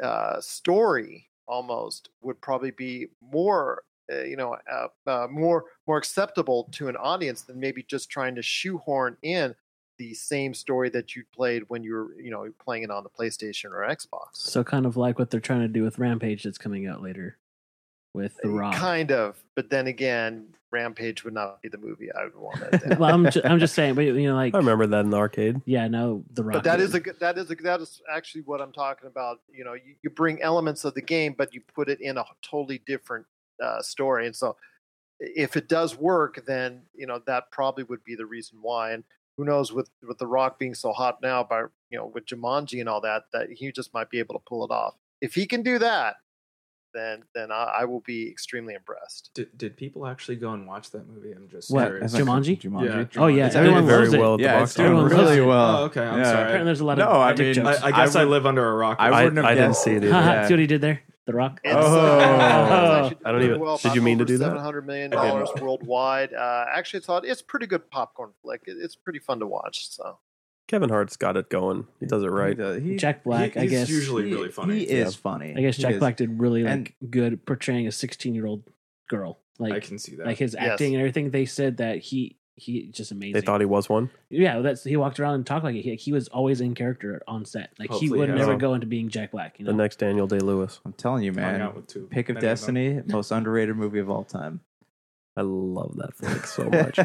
uh, 0.01 0.39
story 0.41 1.29
almost 1.47 2.09
would 2.21 2.39
probably 2.41 2.71
be 2.71 3.07
more 3.21 3.83
uh, 4.11 4.23
you 4.23 4.35
know 4.35 4.57
uh, 4.71 4.87
uh, 5.07 5.27
more 5.29 5.65
more 5.87 5.97
acceptable 5.97 6.67
to 6.71 6.87
an 6.87 6.95
audience 6.97 7.41
than 7.43 7.59
maybe 7.59 7.83
just 7.83 8.09
trying 8.09 8.35
to 8.35 8.41
shoehorn 8.41 9.17
in 9.21 9.55
the 9.97 10.13
same 10.13 10.53
story 10.53 10.89
that 10.89 11.15
you 11.15 11.23
played 11.33 11.63
when 11.67 11.83
you 11.83 11.93
were 11.93 12.19
you 12.21 12.31
know 12.31 12.47
playing 12.63 12.83
it 12.83 12.91
on 12.91 13.03
the 13.03 13.09
PlayStation 13.09 13.71
or 13.71 13.87
Xbox. 13.87 14.33
So 14.33 14.63
kind 14.63 14.85
of 14.85 14.97
like 14.97 15.19
what 15.19 15.29
they're 15.29 15.39
trying 15.39 15.61
to 15.61 15.67
do 15.67 15.83
with 15.83 15.99
Rampage 15.99 16.43
that's 16.43 16.57
coming 16.57 16.87
out 16.87 17.01
later 17.01 17.37
with 18.13 18.37
The 18.41 18.49
Rock. 18.49 18.75
Kind 18.75 19.11
of, 19.11 19.37
but 19.55 19.69
then 19.69 19.87
again, 19.87 20.47
Rampage 20.71 21.23
would 21.23 21.33
not 21.33 21.61
be 21.61 21.69
the 21.69 21.77
movie 21.77 22.09
I 22.11 22.23
would 22.25 22.35
want 22.35 22.61
it. 22.61 22.99
well, 22.99 23.13
I'm 23.13 23.29
ju- 23.29 23.41
I'm 23.43 23.59
just 23.59 23.73
saying, 23.79 23.95
but 23.95 24.01
you 24.05 24.27
know, 24.27 24.35
like 24.35 24.53
I 24.53 24.57
remember 24.57 24.87
that 24.87 25.01
in 25.05 25.11
the 25.11 25.17
arcade. 25.17 25.61
yeah, 25.65 25.87
no, 25.87 26.23
The 26.33 26.43
Rock. 26.43 26.53
but 26.55 26.63
that 26.63 26.79
is 26.79 26.93
a 26.93 26.99
good- 26.99 27.19
that 27.19 27.37
is 27.37 27.51
a, 27.51 27.55
that 27.55 27.79
is 27.81 28.01
actually 28.11 28.41
what 28.41 28.61
I'm 28.61 28.71
talking 28.71 29.07
about. 29.07 29.39
You 29.51 29.63
know, 29.63 29.73
you, 29.73 29.95
you 30.01 30.09
bring 30.09 30.41
elements 30.41 30.83
of 30.83 30.93
the 30.93 31.01
game, 31.01 31.35
but 31.37 31.53
you 31.53 31.61
put 31.73 31.89
it 31.89 32.01
in 32.01 32.17
a 32.17 32.25
totally 32.41 32.81
different 32.85 33.25
uh, 33.63 33.81
story, 33.81 34.25
and 34.25 34.35
so 34.35 34.55
if 35.19 35.55
it 35.57 35.67
does 35.67 35.97
work, 35.97 36.43
then 36.45 36.83
you 36.95 37.07
know 37.07 37.21
that 37.27 37.51
probably 37.51 37.83
would 37.83 38.03
be 38.03 38.15
the 38.15 38.25
reason 38.25 38.59
why. 38.61 38.91
And 38.91 39.03
who 39.37 39.45
knows 39.45 39.71
with 39.71 39.89
with 40.07 40.17
the 40.17 40.27
Rock 40.27 40.59
being 40.59 40.73
so 40.73 40.91
hot 40.91 41.21
now 41.21 41.43
by 41.43 41.61
you 41.89 41.97
know 41.97 42.11
with 42.13 42.25
Jumanji 42.25 42.79
and 42.79 42.89
all 42.89 43.01
that, 43.01 43.23
that 43.33 43.49
he 43.51 43.71
just 43.71 43.93
might 43.93 44.09
be 44.09 44.19
able 44.19 44.35
to 44.35 44.41
pull 44.47 44.65
it 44.65 44.71
off. 44.71 44.95
If 45.21 45.35
he 45.35 45.45
can 45.45 45.61
do 45.63 45.79
that, 45.79 46.15
then 46.93 47.23
then 47.35 47.51
I, 47.51 47.73
I 47.79 47.85
will 47.85 48.01
be 48.01 48.29
extremely 48.29 48.73
impressed. 48.73 49.29
Did, 49.35 49.55
did 49.57 49.77
people 49.77 50.07
actually 50.07 50.37
go 50.37 50.53
and 50.53 50.67
watch 50.67 50.89
that 50.91 51.07
movie? 51.07 51.31
I'm 51.31 51.47
just 51.49 51.69
What, 51.71 51.85
curious. 51.87 52.15
Jumanji? 52.15 52.59
Jumanji. 52.59 53.09
Oh, 53.17 53.27
yeah, 53.27 53.47
It's 53.47 53.55
everyone 53.55 53.79
doing 53.85 53.87
very 53.87 54.01
loves 54.05 54.13
it. 54.13 54.19
well 54.19 54.33
at 54.33 54.37
the 54.37 54.43
Yeah, 54.43 54.59
box 54.59 54.69
it's 54.71 54.75
doing 54.75 54.85
Everyone 54.87 55.05
office. 55.05 55.17
loves 55.17 55.29
really 55.31 55.41
it. 55.43 55.47
well. 55.47 55.77
Oh, 55.77 55.83
okay, 55.85 56.01
I'm 56.01 56.17
Yeah. 56.19 56.23
sorry. 56.23 56.41
apparently 56.43 56.65
there's 56.65 56.79
a 56.79 56.85
lot 56.85 56.97
No, 56.97 57.05
of 57.07 57.15
I 57.17 57.33
dick 57.33 57.45
mean, 57.45 57.53
jokes. 57.65 57.81
I, 57.83 57.87
I 57.87 57.91
guess 57.91 58.15
I, 58.15 58.23
would- 58.23 58.31
live 58.31 58.45
under 58.45 58.67
a 58.67 58.73
rock. 58.75 58.97
I 58.99 59.09
I, 59.09 59.23
wouldn't 59.23 59.37
have 59.37 59.45
I 59.45 59.55
didn't 59.55 59.75
see 59.75 59.91
it 59.91 59.97
either. 59.97 60.07
Yeah. 60.07 60.47
See 60.47 60.53
what 60.53 60.59
he 60.59 60.67
did 60.67 60.81
there? 60.81 61.01
The 61.27 61.33
Rock. 61.33 61.59
And 61.63 61.77
Oh. 61.77 61.81
so, 61.83 61.99
uh, 61.99 63.09
I 63.25 63.31
don't 63.31 63.43
even- 63.43 63.59
well, 63.59 63.77
did 63.77 63.93
you 63.93 64.01
mean 64.01 64.17
to 64.17 64.25
do 64.25 64.37
that? 64.39 64.45
Seven 64.45 64.59
hundred 64.59 64.87
million 64.87 65.11
dollars 65.11 65.49
worldwide. 65.61 66.33
Uh, 66.33 66.65
actually, 66.73 67.01
thought 67.01 67.25
it's 67.25 67.41
pretty 67.41 67.67
good 67.67 67.91
popcorn 67.91 68.31
flick. 68.41 68.61
It, 68.65 68.77
it's 68.81 68.95
pretty 68.95 69.19
fun 69.19 69.39
to 69.41 69.45
watch. 69.47 69.89
So 69.91 70.17
Kevin 70.67 70.89
Hart's 70.89 71.17
got 71.17 71.35
it 71.37 71.49
going. 71.49 71.85
He 71.99 72.05
does 72.05 72.23
it 72.23 72.27
right. 72.27 72.49
He 72.49 72.55
does- 72.55 72.81
he- 72.81 72.95
Jack 72.95 73.23
Black, 73.25 73.53
He- 73.53 73.59
I 73.59 73.63
he's 73.63 73.71
guess. 73.71 73.89
usually 73.89 74.27
he- 74.29 74.33
really 74.33 74.49
funny. 74.51 74.79
He 74.79 74.83
is 74.85 75.15
funny. 75.15 75.53
I 75.55 75.61
guess 75.61 75.75
He 75.75 75.83
Jack 75.83 75.93
is. 75.95 75.99
Black 75.99 76.15
did 76.17 76.39
really 76.39 76.63
like 76.63 76.95
And- 77.01 77.11
good 77.11 77.45
portraying 77.45 77.87
a 77.87 77.91
16 77.91 78.33
year 78.33 78.45
old 78.45 78.63
girl. 79.09 79.39
Like 79.59 79.73
I 79.73 79.79
can 79.81 79.99
see 79.99 80.15
that. 80.15 80.25
like 80.27 80.37
his 80.37 80.53
Yes. 80.57 80.63
acting 80.71 80.93
and 80.95 81.01
everything. 81.01 81.31
They 81.31 81.45
said 81.45 81.77
that 81.77 81.97
he 81.97 82.36
he 82.57 82.87
just 82.87 83.11
amazing. 83.11 83.33
They 83.33 83.41
thought 83.41 83.61
he 83.61 83.65
was 83.65 83.87
one. 83.87 84.09
yeah, 84.29 84.59
that's 84.59 84.83
he 84.83 84.97
walked 84.97 85.19
around 85.19 85.35
and 85.35 85.45
talked 85.45 85.63
like 85.63 85.75
it. 85.75 85.83
He, 85.83 85.95
he 85.95 86.11
was 86.11 86.27
always 86.27 86.59
in 86.59 86.73
character 86.75 87.21
on 87.27 87.45
set. 87.45 87.69
Like 87.79 87.91
he 87.93 88.09
would 88.09 88.27
yeah. 88.29 88.35
never 88.35 88.55
go 88.57 88.73
into 88.73 88.87
being 88.87 89.09
Jack 89.09 89.31
Black. 89.31 89.59
You 89.59 89.65
know, 89.65 89.71
The 89.71 89.77
next 89.77 89.97
Daniel 89.99 90.27
Day 90.27 90.39
Lewis. 90.39 90.79
I'm 90.83 90.93
telling 90.93 91.23
you, 91.23 91.31
man. 91.31 91.71
two- 91.87 92.07
Pick 92.11 92.29
of 92.29 92.35
many 92.35 92.45
them. 92.45 92.51
Destiny, 92.51 93.01
most 93.07 93.31
underrated 93.31 93.75
movie 93.77 93.99
of 93.99 94.09
all 94.09 94.23
time. 94.23 94.59
I 95.35 95.41
love 95.41 95.95
that 95.97 96.15
flick 96.15 96.45
so 96.47 96.63
much. 96.69 96.99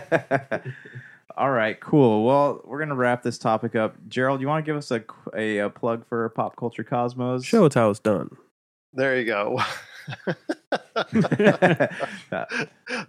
All 1.37 1.51
right, 1.51 1.79
cool. 1.81 2.25
Well, 2.27 2.61
we're 2.65 2.79
gonna 2.79 2.95
wrap 2.95 3.23
this 3.23 3.39
topic 3.39 3.75
up. 3.75 3.97
Gerald, 4.09 4.41
you 4.41 4.49
want 4.49 4.65
to 4.65 4.69
give 4.69 4.77
us 4.77 4.91
a, 4.91 5.03
a, 5.37 5.59
a 5.59 5.71
plug 5.71 6.07
for 6.07 6.29
Pop 6.31 6.57
Culture 6.57 6.85
Cosmos? 6.85 7.45
Show 7.45 7.67
us 7.67 7.75
how 7.75 7.91
it's 7.91 8.01
done. 8.01 8.37
there 8.93 9.19
you 9.19 9.25
go. 9.27 9.59
I'm, 10.97 11.87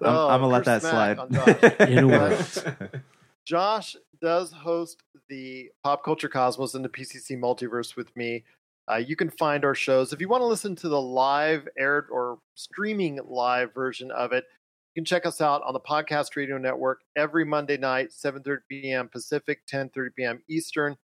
I'm 0.02 0.42
gonna 0.42 0.48
let 0.48 0.66
that 0.66 0.82
slide. 0.82 1.20
on 1.20 1.34
Josh. 1.34 1.64
In 1.90 2.00
a 2.00 2.08
word. 2.08 3.04
Josh 3.46 3.96
does 4.22 4.52
host 4.52 5.04
the 5.30 5.70
Pop 5.84 6.04
Culture 6.04 6.30
Cosmos 6.30 6.76
and 6.76 6.86
the 6.86 6.90
PCC 6.90 7.38
Multiverse 7.38 7.96
with 7.96 8.16
me. 8.16 8.44
Uh, 8.92 8.96
you 8.98 9.16
can 9.16 9.30
find 9.30 9.64
our 9.64 9.76
shows 9.76 10.12
if 10.12 10.20
you 10.20 10.28
want 10.28 10.42
to 10.42 10.46
listen 10.46 10.76
to 10.76 10.90
the 10.90 11.02
live 11.02 11.68
aired 11.78 12.08
or 12.12 12.40
streaming 12.56 13.20
live 13.26 13.74
version 13.74 14.12
of 14.12 14.34
it. 14.34 14.46
You 14.94 15.02
can 15.02 15.06
check 15.06 15.26
us 15.26 15.42
out 15.42 15.64
on 15.64 15.74
the 15.74 15.80
Podcast 15.80 16.36
Radio 16.36 16.58
Network 16.58 17.02
every 17.16 17.46
Monday 17.46 17.78
night, 17.78 18.10
7:30 18.10 18.58
p.m. 18.70 19.10
Pacific, 19.10 19.62
10:30 19.72 20.10
p.m. 20.16 20.44
Eastern, 20.50 20.98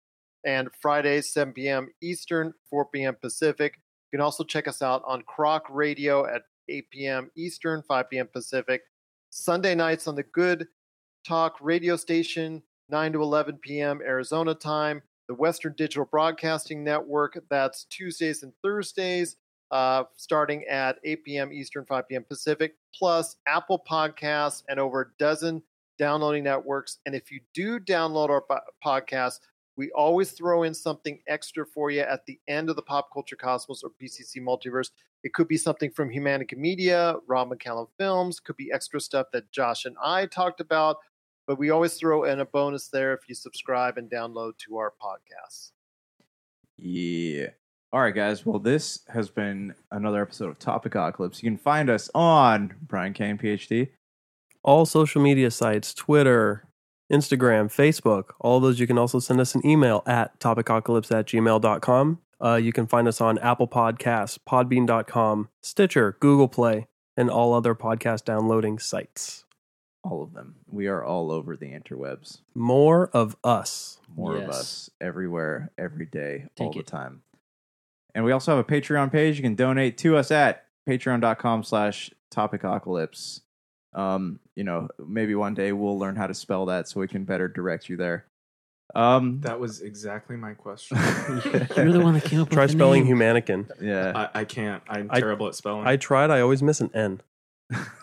and 0.43 0.69
Fridays 0.81 1.31
7 1.31 1.53
p.m. 1.53 1.89
Eastern, 2.01 2.53
4 2.69 2.85
p.m. 2.85 3.15
Pacific. 3.21 3.79
You 4.11 4.17
can 4.17 4.23
also 4.23 4.43
check 4.43 4.67
us 4.67 4.81
out 4.81 5.03
on 5.05 5.21
Croc 5.23 5.65
Radio 5.69 6.25
at 6.25 6.43
8 6.69 6.89
p.m. 6.89 7.31
Eastern, 7.35 7.83
5 7.87 8.09
p.m. 8.09 8.27
Pacific. 8.31 8.81
Sunday 9.29 9.75
nights 9.75 10.07
on 10.07 10.15
the 10.15 10.23
Good 10.23 10.67
Talk 11.27 11.57
radio 11.59 11.97
station, 11.97 12.63
9 12.89 13.13
to 13.13 13.21
11 13.21 13.57
p.m. 13.57 13.99
Arizona 14.01 14.55
time. 14.55 15.01
The 15.27 15.33
Western 15.33 15.73
Digital 15.77 16.05
Broadcasting 16.05 16.85
Network, 16.85 17.37
that's 17.49 17.83
Tuesdays 17.89 18.43
and 18.43 18.53
Thursdays, 18.63 19.35
uh, 19.71 20.05
starting 20.15 20.63
at 20.69 20.99
8 21.03 21.25
p.m. 21.25 21.51
Eastern, 21.51 21.83
5 21.83 22.07
p.m. 22.07 22.23
Pacific, 22.23 22.75
plus 22.95 23.35
Apple 23.45 23.83
Podcasts 23.89 24.63
and 24.69 24.79
over 24.79 25.01
a 25.01 25.07
dozen 25.19 25.61
downloading 25.99 26.45
networks. 26.45 26.99
And 27.05 27.13
if 27.13 27.29
you 27.29 27.41
do 27.53 27.77
download 27.77 28.29
our 28.29 28.43
podcast, 28.85 29.39
we 29.77 29.91
always 29.91 30.31
throw 30.31 30.63
in 30.63 30.73
something 30.73 31.19
extra 31.27 31.65
for 31.65 31.91
you 31.91 32.01
at 32.01 32.25
the 32.25 32.39
end 32.47 32.69
of 32.69 32.75
the 32.75 32.81
Pop 32.81 33.09
Culture 33.13 33.35
Cosmos 33.35 33.83
or 33.83 33.91
PCC 34.01 34.41
Multiverse. 34.41 34.89
It 35.23 35.33
could 35.33 35.47
be 35.47 35.57
something 35.57 35.91
from 35.91 36.09
Humanica 36.09 36.57
Media, 36.57 37.15
Rob 37.27 37.51
McCallum 37.51 37.87
Films, 37.97 38.39
could 38.39 38.57
be 38.57 38.71
extra 38.71 38.99
stuff 38.99 39.27
that 39.33 39.51
Josh 39.51 39.85
and 39.85 39.95
I 40.03 40.25
talked 40.25 40.59
about, 40.59 40.97
but 41.45 41.59
we 41.59 41.69
always 41.69 41.93
throw 41.93 42.23
in 42.23 42.39
a 42.39 42.45
bonus 42.45 42.87
there 42.87 43.13
if 43.13 43.21
you 43.29 43.35
subscribe 43.35 43.97
and 43.97 44.09
download 44.09 44.57
to 44.59 44.77
our 44.77 44.93
podcasts. 45.01 45.71
Yeah. 46.75 47.49
All 47.93 48.01
right, 48.01 48.13
guys. 48.13 48.45
Well, 48.45 48.59
this 48.59 48.99
has 49.07 49.29
been 49.29 49.73
another 49.91 50.21
episode 50.21 50.49
of 50.49 50.59
Topicocalypse. 50.59 51.41
You 51.41 51.49
can 51.49 51.57
find 51.57 51.89
us 51.89 52.09
on 52.13 52.73
Bryan 52.81 53.13
Kane, 53.13 53.37
PhD. 53.37 53.89
All 54.63 54.85
social 54.85 55.21
media 55.21 55.49
sites, 55.49 55.93
Twitter, 55.93 56.66
Instagram, 57.11 57.67
Facebook, 57.67 58.31
all 58.39 58.59
those 58.59 58.79
you 58.79 58.87
can 58.87 58.97
also 58.97 59.19
send 59.19 59.39
us 59.39 59.55
an 59.55 59.65
email 59.65 60.03
at 60.05 60.39
topicocalypse 60.39 61.11
at 61.17 61.25
gmail.com. 61.27 62.19
Uh, 62.43 62.55
you 62.55 62.71
can 62.73 62.85
find 62.85 63.07
us 63.07 63.19
on 63.21 63.37
Apple 63.39 63.67
Podcasts, 63.67 64.37
Podbean.com, 64.47 65.49
Stitcher, 65.61 66.17
Google 66.19 66.47
Play, 66.47 66.87
and 67.15 67.29
all 67.31 67.53
other 67.53 67.73
podcast 67.73 68.25
downloading 68.25 68.77
sites. 68.77 69.45
All 70.03 70.21
of 70.21 70.33
them. 70.33 70.55
We 70.69 70.87
are 70.87 71.03
all 71.03 71.31
over 71.31 71.57
the 71.57 71.71
interwebs. 71.71 72.41
More 72.53 73.09
of 73.13 73.35
us. 73.43 73.99
More 74.15 74.35
of 74.35 74.43
Yes. 74.43 74.49
us 74.49 74.89
everywhere, 75.01 75.71
every 75.77 76.05
day, 76.05 76.45
all 76.59 76.67
Take 76.67 76.73
the 76.75 76.79
it. 76.81 76.87
time. 76.87 77.23
And 78.13 78.23
we 78.23 78.31
also 78.31 78.55
have 78.55 78.63
a 78.63 78.67
Patreon 78.71 79.11
page. 79.11 79.37
You 79.37 79.43
can 79.43 79.55
donate 79.55 79.97
to 79.99 80.15
us 80.17 80.29
at 80.31 80.65
patreon.com 80.87 81.63
slash 81.63 82.11
topicocalypse. 82.33 83.41
Um, 83.97 84.39
you 84.55 84.63
know, 84.63 84.87
maybe 85.05 85.33
one 85.35 85.53
day 85.55 85.71
we'll 85.71 85.97
learn 85.97 86.15
how 86.15 86.27
to 86.27 86.33
spell 86.33 86.67
that 86.67 86.87
so 86.87 86.99
we 86.99 87.07
can 87.07 87.23
better 87.25 87.47
direct 87.47 87.89
you 87.89 87.97
there. 87.97 88.25
Um, 88.95 89.41
That 89.41 89.59
was 89.59 89.81
exactly 89.81 90.37
my 90.37 90.53
question. 90.53 90.97
You're 91.75 91.91
the 91.91 91.99
one 92.01 92.13
that 92.13 92.23
came 92.23 92.39
up 92.39 92.49
Try 92.49 92.63
with 92.63 92.71
the 92.71 92.77
spelling 92.77 93.05
name. 93.05 93.17
humanican. 93.17 93.69
yeah. 93.81 94.29
I, 94.33 94.41
I 94.41 94.45
can't. 94.45 94.81
I'm 94.87 95.07
I- 95.11 95.19
terrible 95.19 95.47
at 95.47 95.55
spelling. 95.55 95.85
I 95.87 95.97
tried, 95.97 96.29
I 96.31 96.39
always 96.41 96.61
miss 96.63 96.79
an 96.79 96.91
N. 96.93 97.21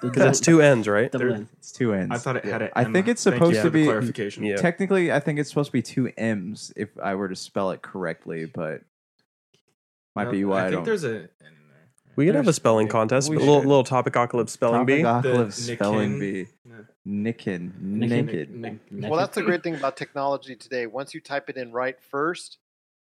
Because 0.03 0.25
it's 0.27 0.41
two 0.41 0.61
ends, 0.61 0.87
right? 0.87 1.11
Double 1.11 1.33
N. 1.33 1.49
It's 1.57 1.73
two 1.73 1.95
ends. 1.95 2.15
I 2.15 2.19
thought 2.19 2.37
it 2.37 2.45
had 2.45 2.61
Yeah. 2.61 2.67
an 2.67 2.73
I 2.77 2.83
M. 2.85 2.93
think 2.93 3.09
it's 3.09 3.25
Thank 3.25 3.37
you 3.37 3.39
supposed 3.39 3.57
for 3.61 3.63
to 3.63 3.71
the 3.71 3.79
be 3.79 3.85
clarification. 3.87 4.45
Yeah. 4.45 4.57
Technically, 4.57 5.11
I 5.11 5.21
think 5.21 5.39
it's 5.39 5.49
supposed 5.49 5.69
to 5.69 5.73
be 5.73 5.81
two 5.81 6.13
M's 6.19 6.71
if 6.77 6.91
I 7.03 7.15
were 7.15 7.29
to 7.31 7.37
spell 7.37 7.71
it 7.71 7.81
correctly, 7.81 8.45
but 8.45 8.83
might 10.15 10.25
No, 10.25 10.31
be 10.33 10.45
why 10.45 10.57
I, 10.57 10.61
I 10.61 10.63
think 10.65 10.73
don't. 10.79 10.85
there's 10.85 11.05
a 11.05 11.09
N 11.09 11.15
in 11.15 11.29
there. 11.29 11.64
We 12.17 12.27
could 12.27 12.35
have 12.35 12.49
a 12.49 12.53
spelling 12.53 12.89
contest. 12.89 13.29
we 13.29 13.37
A 13.37 13.39
little, 13.41 13.61
should. 13.61 13.69
little 13.69 13.85
topic 13.85 14.15
apocalypse 14.15 14.53
spelling 14.53 14.85
bee. 14.87 15.03
Topicocalypse 15.03 15.67
The 15.67 15.75
spelling 15.77 16.19
Nikin- 16.19 16.21
bee. 16.21 16.47
Yeah. 16.67 16.75
Nikin. 17.07 17.73
Nikin. 17.83 18.51
Naked. 18.51 19.11
Well, 19.11 19.19
that's 19.19 19.35
the 19.35 19.43
great 19.43 19.63
thing 19.63 19.75
about 19.75 19.97
technology 19.97 20.57
today. 20.57 20.87
Once 20.87 21.13
you 21.15 21.21
type 21.21 21.51
it 21.51 21.57
in 21.57 21.73
right 21.73 21.97
first, 22.11 22.59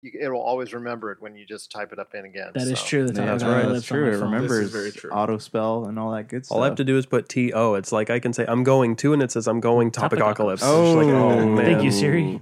you, 0.01 0.11
it 0.19 0.29
will 0.29 0.41
always 0.41 0.73
remember 0.73 1.11
it 1.11 1.21
when 1.21 1.35
you 1.35 1.45
just 1.45 1.71
type 1.71 1.91
it 1.93 1.99
up 1.99 2.13
in 2.13 2.25
again. 2.25 2.51
That 2.53 2.67
is 2.67 2.79
so. 2.79 2.85
true. 2.85 3.07
The 3.07 3.13
Yeah, 3.19 3.25
that's 3.27 3.43
right. 3.43 3.51
Apocalypse 3.59 3.73
That's 3.87 3.91
on 3.91 3.97
true. 3.97 4.05
my 4.05 4.09
It 4.09 4.19
phone. 4.19 4.31
remembers 4.31 4.59
is 4.65 4.71
very 4.71 4.91
true. 4.91 5.11
auto 5.11 5.37
spell 5.37 5.85
and 5.85 5.97
all 5.97 6.11
that 6.11 6.27
good 6.27 6.45
stuff. 6.45 6.55
All 6.57 6.63
I 6.63 6.67
have 6.67 6.75
to 6.75 6.83
do 6.83 6.97
is 6.97 7.05
put 7.05 7.29
T 7.29 7.53
O. 7.53 7.75
It's 7.75 7.91
like 7.91 8.09
I 8.09 8.19
can 8.19 8.33
say 8.33 8.45
I'm 8.47 8.63
going 8.63 8.95
to, 8.97 9.13
and 9.13 9.23
it 9.23 9.31
says 9.31 9.47
I'm 9.47 9.59
going 9.59 9.91
topicocalypse. 9.91 10.53
It's 10.55 10.63
Oh, 10.63 10.93
like, 10.93 11.07
oh 11.07 11.47
man. 11.47 11.65
Thank 11.65 11.83
you, 11.83 11.91
Siri. 11.91 12.41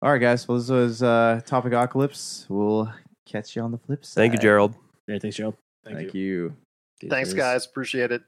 All 0.00 0.10
right, 0.12 0.18
guys. 0.20 0.46
Well, 0.48 0.58
this 0.58 0.68
was 0.70 1.02
uh, 1.02 1.40
Topicocalypse. 1.46 2.46
We'll 2.48 2.92
catch 3.26 3.54
you 3.56 3.62
on 3.62 3.72
the 3.72 3.78
flip 3.78 4.04
side. 4.04 4.20
Thank 4.22 4.32
you, 4.34 4.38
Gerald. 4.38 4.74
Yeah, 5.08 5.18
thanks, 5.18 5.38
Gerald. 5.38 5.56
Thank, 5.84 6.12
you. 6.12 6.54
you. 7.00 7.08
Thanks, 7.08 7.32
guys. 7.32 7.64
Appreciate 7.64 8.12
it. 8.12 8.22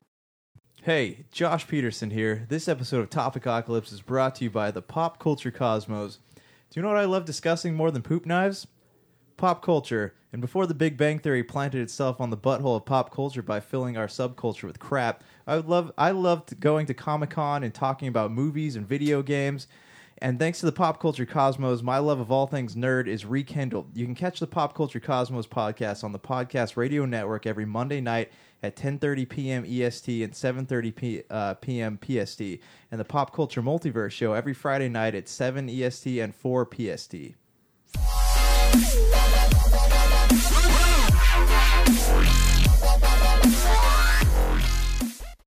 Hey, 0.83 1.27
Josh 1.31 1.69
Peterson 1.69 2.11
here. 2.11 2.47
This 2.49 2.67
episode 2.67 3.01
of 3.01 3.11
Topic 3.11 3.43
Topicocalypse 3.43 3.93
is 3.93 4.01
brought 4.01 4.37
to 4.37 4.45
you 4.45 4.51
by 4.51 4.71
the 4.71 4.81
Pop 4.81 5.19
Culture 5.19 5.51
Cosmos. 5.51 6.19
Do 6.37 6.81
you 6.81 6.83
know 6.83 6.89
what 6.89 6.97
I 6.97 7.05
love 7.05 7.27
discussing 7.27 7.75
more 7.75 7.91
than 7.91 8.01
poop 8.01 8.25
knives? 8.25 8.67
Pop 9.37 9.63
culture. 9.63 10.15
And 10.33 10.41
before 10.41 10.67
the 10.67 10.73
Big 10.73 10.97
Bang 10.97 11.19
Theory 11.19 11.43
planted 11.45 11.83
itself 11.83 12.19
on 12.19 12.31
the 12.31 12.37
butthole 12.37 12.77
of 12.77 12.87
pop 12.87 13.13
culture 13.13 13.43
by 13.43 13.61
filling 13.61 13.99
our 13.99 14.07
subculture 14.07 14.65
with 14.65 14.79
crap, 14.79 15.23
I 15.47 15.57
would 15.57 15.67
love 15.67 15.93
I 15.99 16.13
loved 16.13 16.61
going 16.61 16.87
to 16.87 16.95
Comic 16.95 17.31
Con 17.31 17.63
and 17.63 17.75
talking 17.75 18.09
about 18.09 18.33
movies 18.33 18.75
and 18.75 18.89
video 18.89 19.23
games. 19.23 19.67
And 20.23 20.39
thanks 20.39 20.61
to 20.61 20.67
the 20.67 20.73
Pop 20.73 21.01
Culture 21.01 21.25
Cosmos, 21.25 21.83
my 21.83 21.97
love 21.97 22.21
of 22.21 22.31
all 22.31 22.47
things 22.47 22.75
nerd 22.75 23.07
is 23.07 23.25
rekindled. 23.25 23.97
You 23.97 24.05
can 24.05 24.15
catch 24.15 24.39
the 24.39 24.47
Pop 24.47 24.75
Culture 24.75 25.01
Cosmos 25.01 25.47
podcast 25.47 26.05
on 26.05 26.13
the 26.13 26.19
Podcast 26.19 26.77
Radio 26.77 27.07
Network 27.07 27.47
every 27.47 27.65
Monday 27.65 28.03
night 28.03 28.31
at 28.63 28.77
10:30 28.77 29.27
p.m. 29.27 29.65
EST 29.67 30.23
and 30.23 30.35
7:30 30.35 30.95
p, 30.95 31.23
uh, 31.31 31.55
p.m. 31.55 31.99
PST, 32.03 32.43
and 32.91 33.01
the 33.01 33.05
Pop 33.05 33.35
Culture 33.35 33.63
Multiverse 33.63 34.11
show 34.11 34.35
every 34.35 34.53
Friday 34.53 34.91
night 34.91 35.15
at 35.15 35.27
7 35.27 35.71
EST 35.71 36.19
and 36.19 36.35
4 36.35 36.67
PST. 36.67 37.15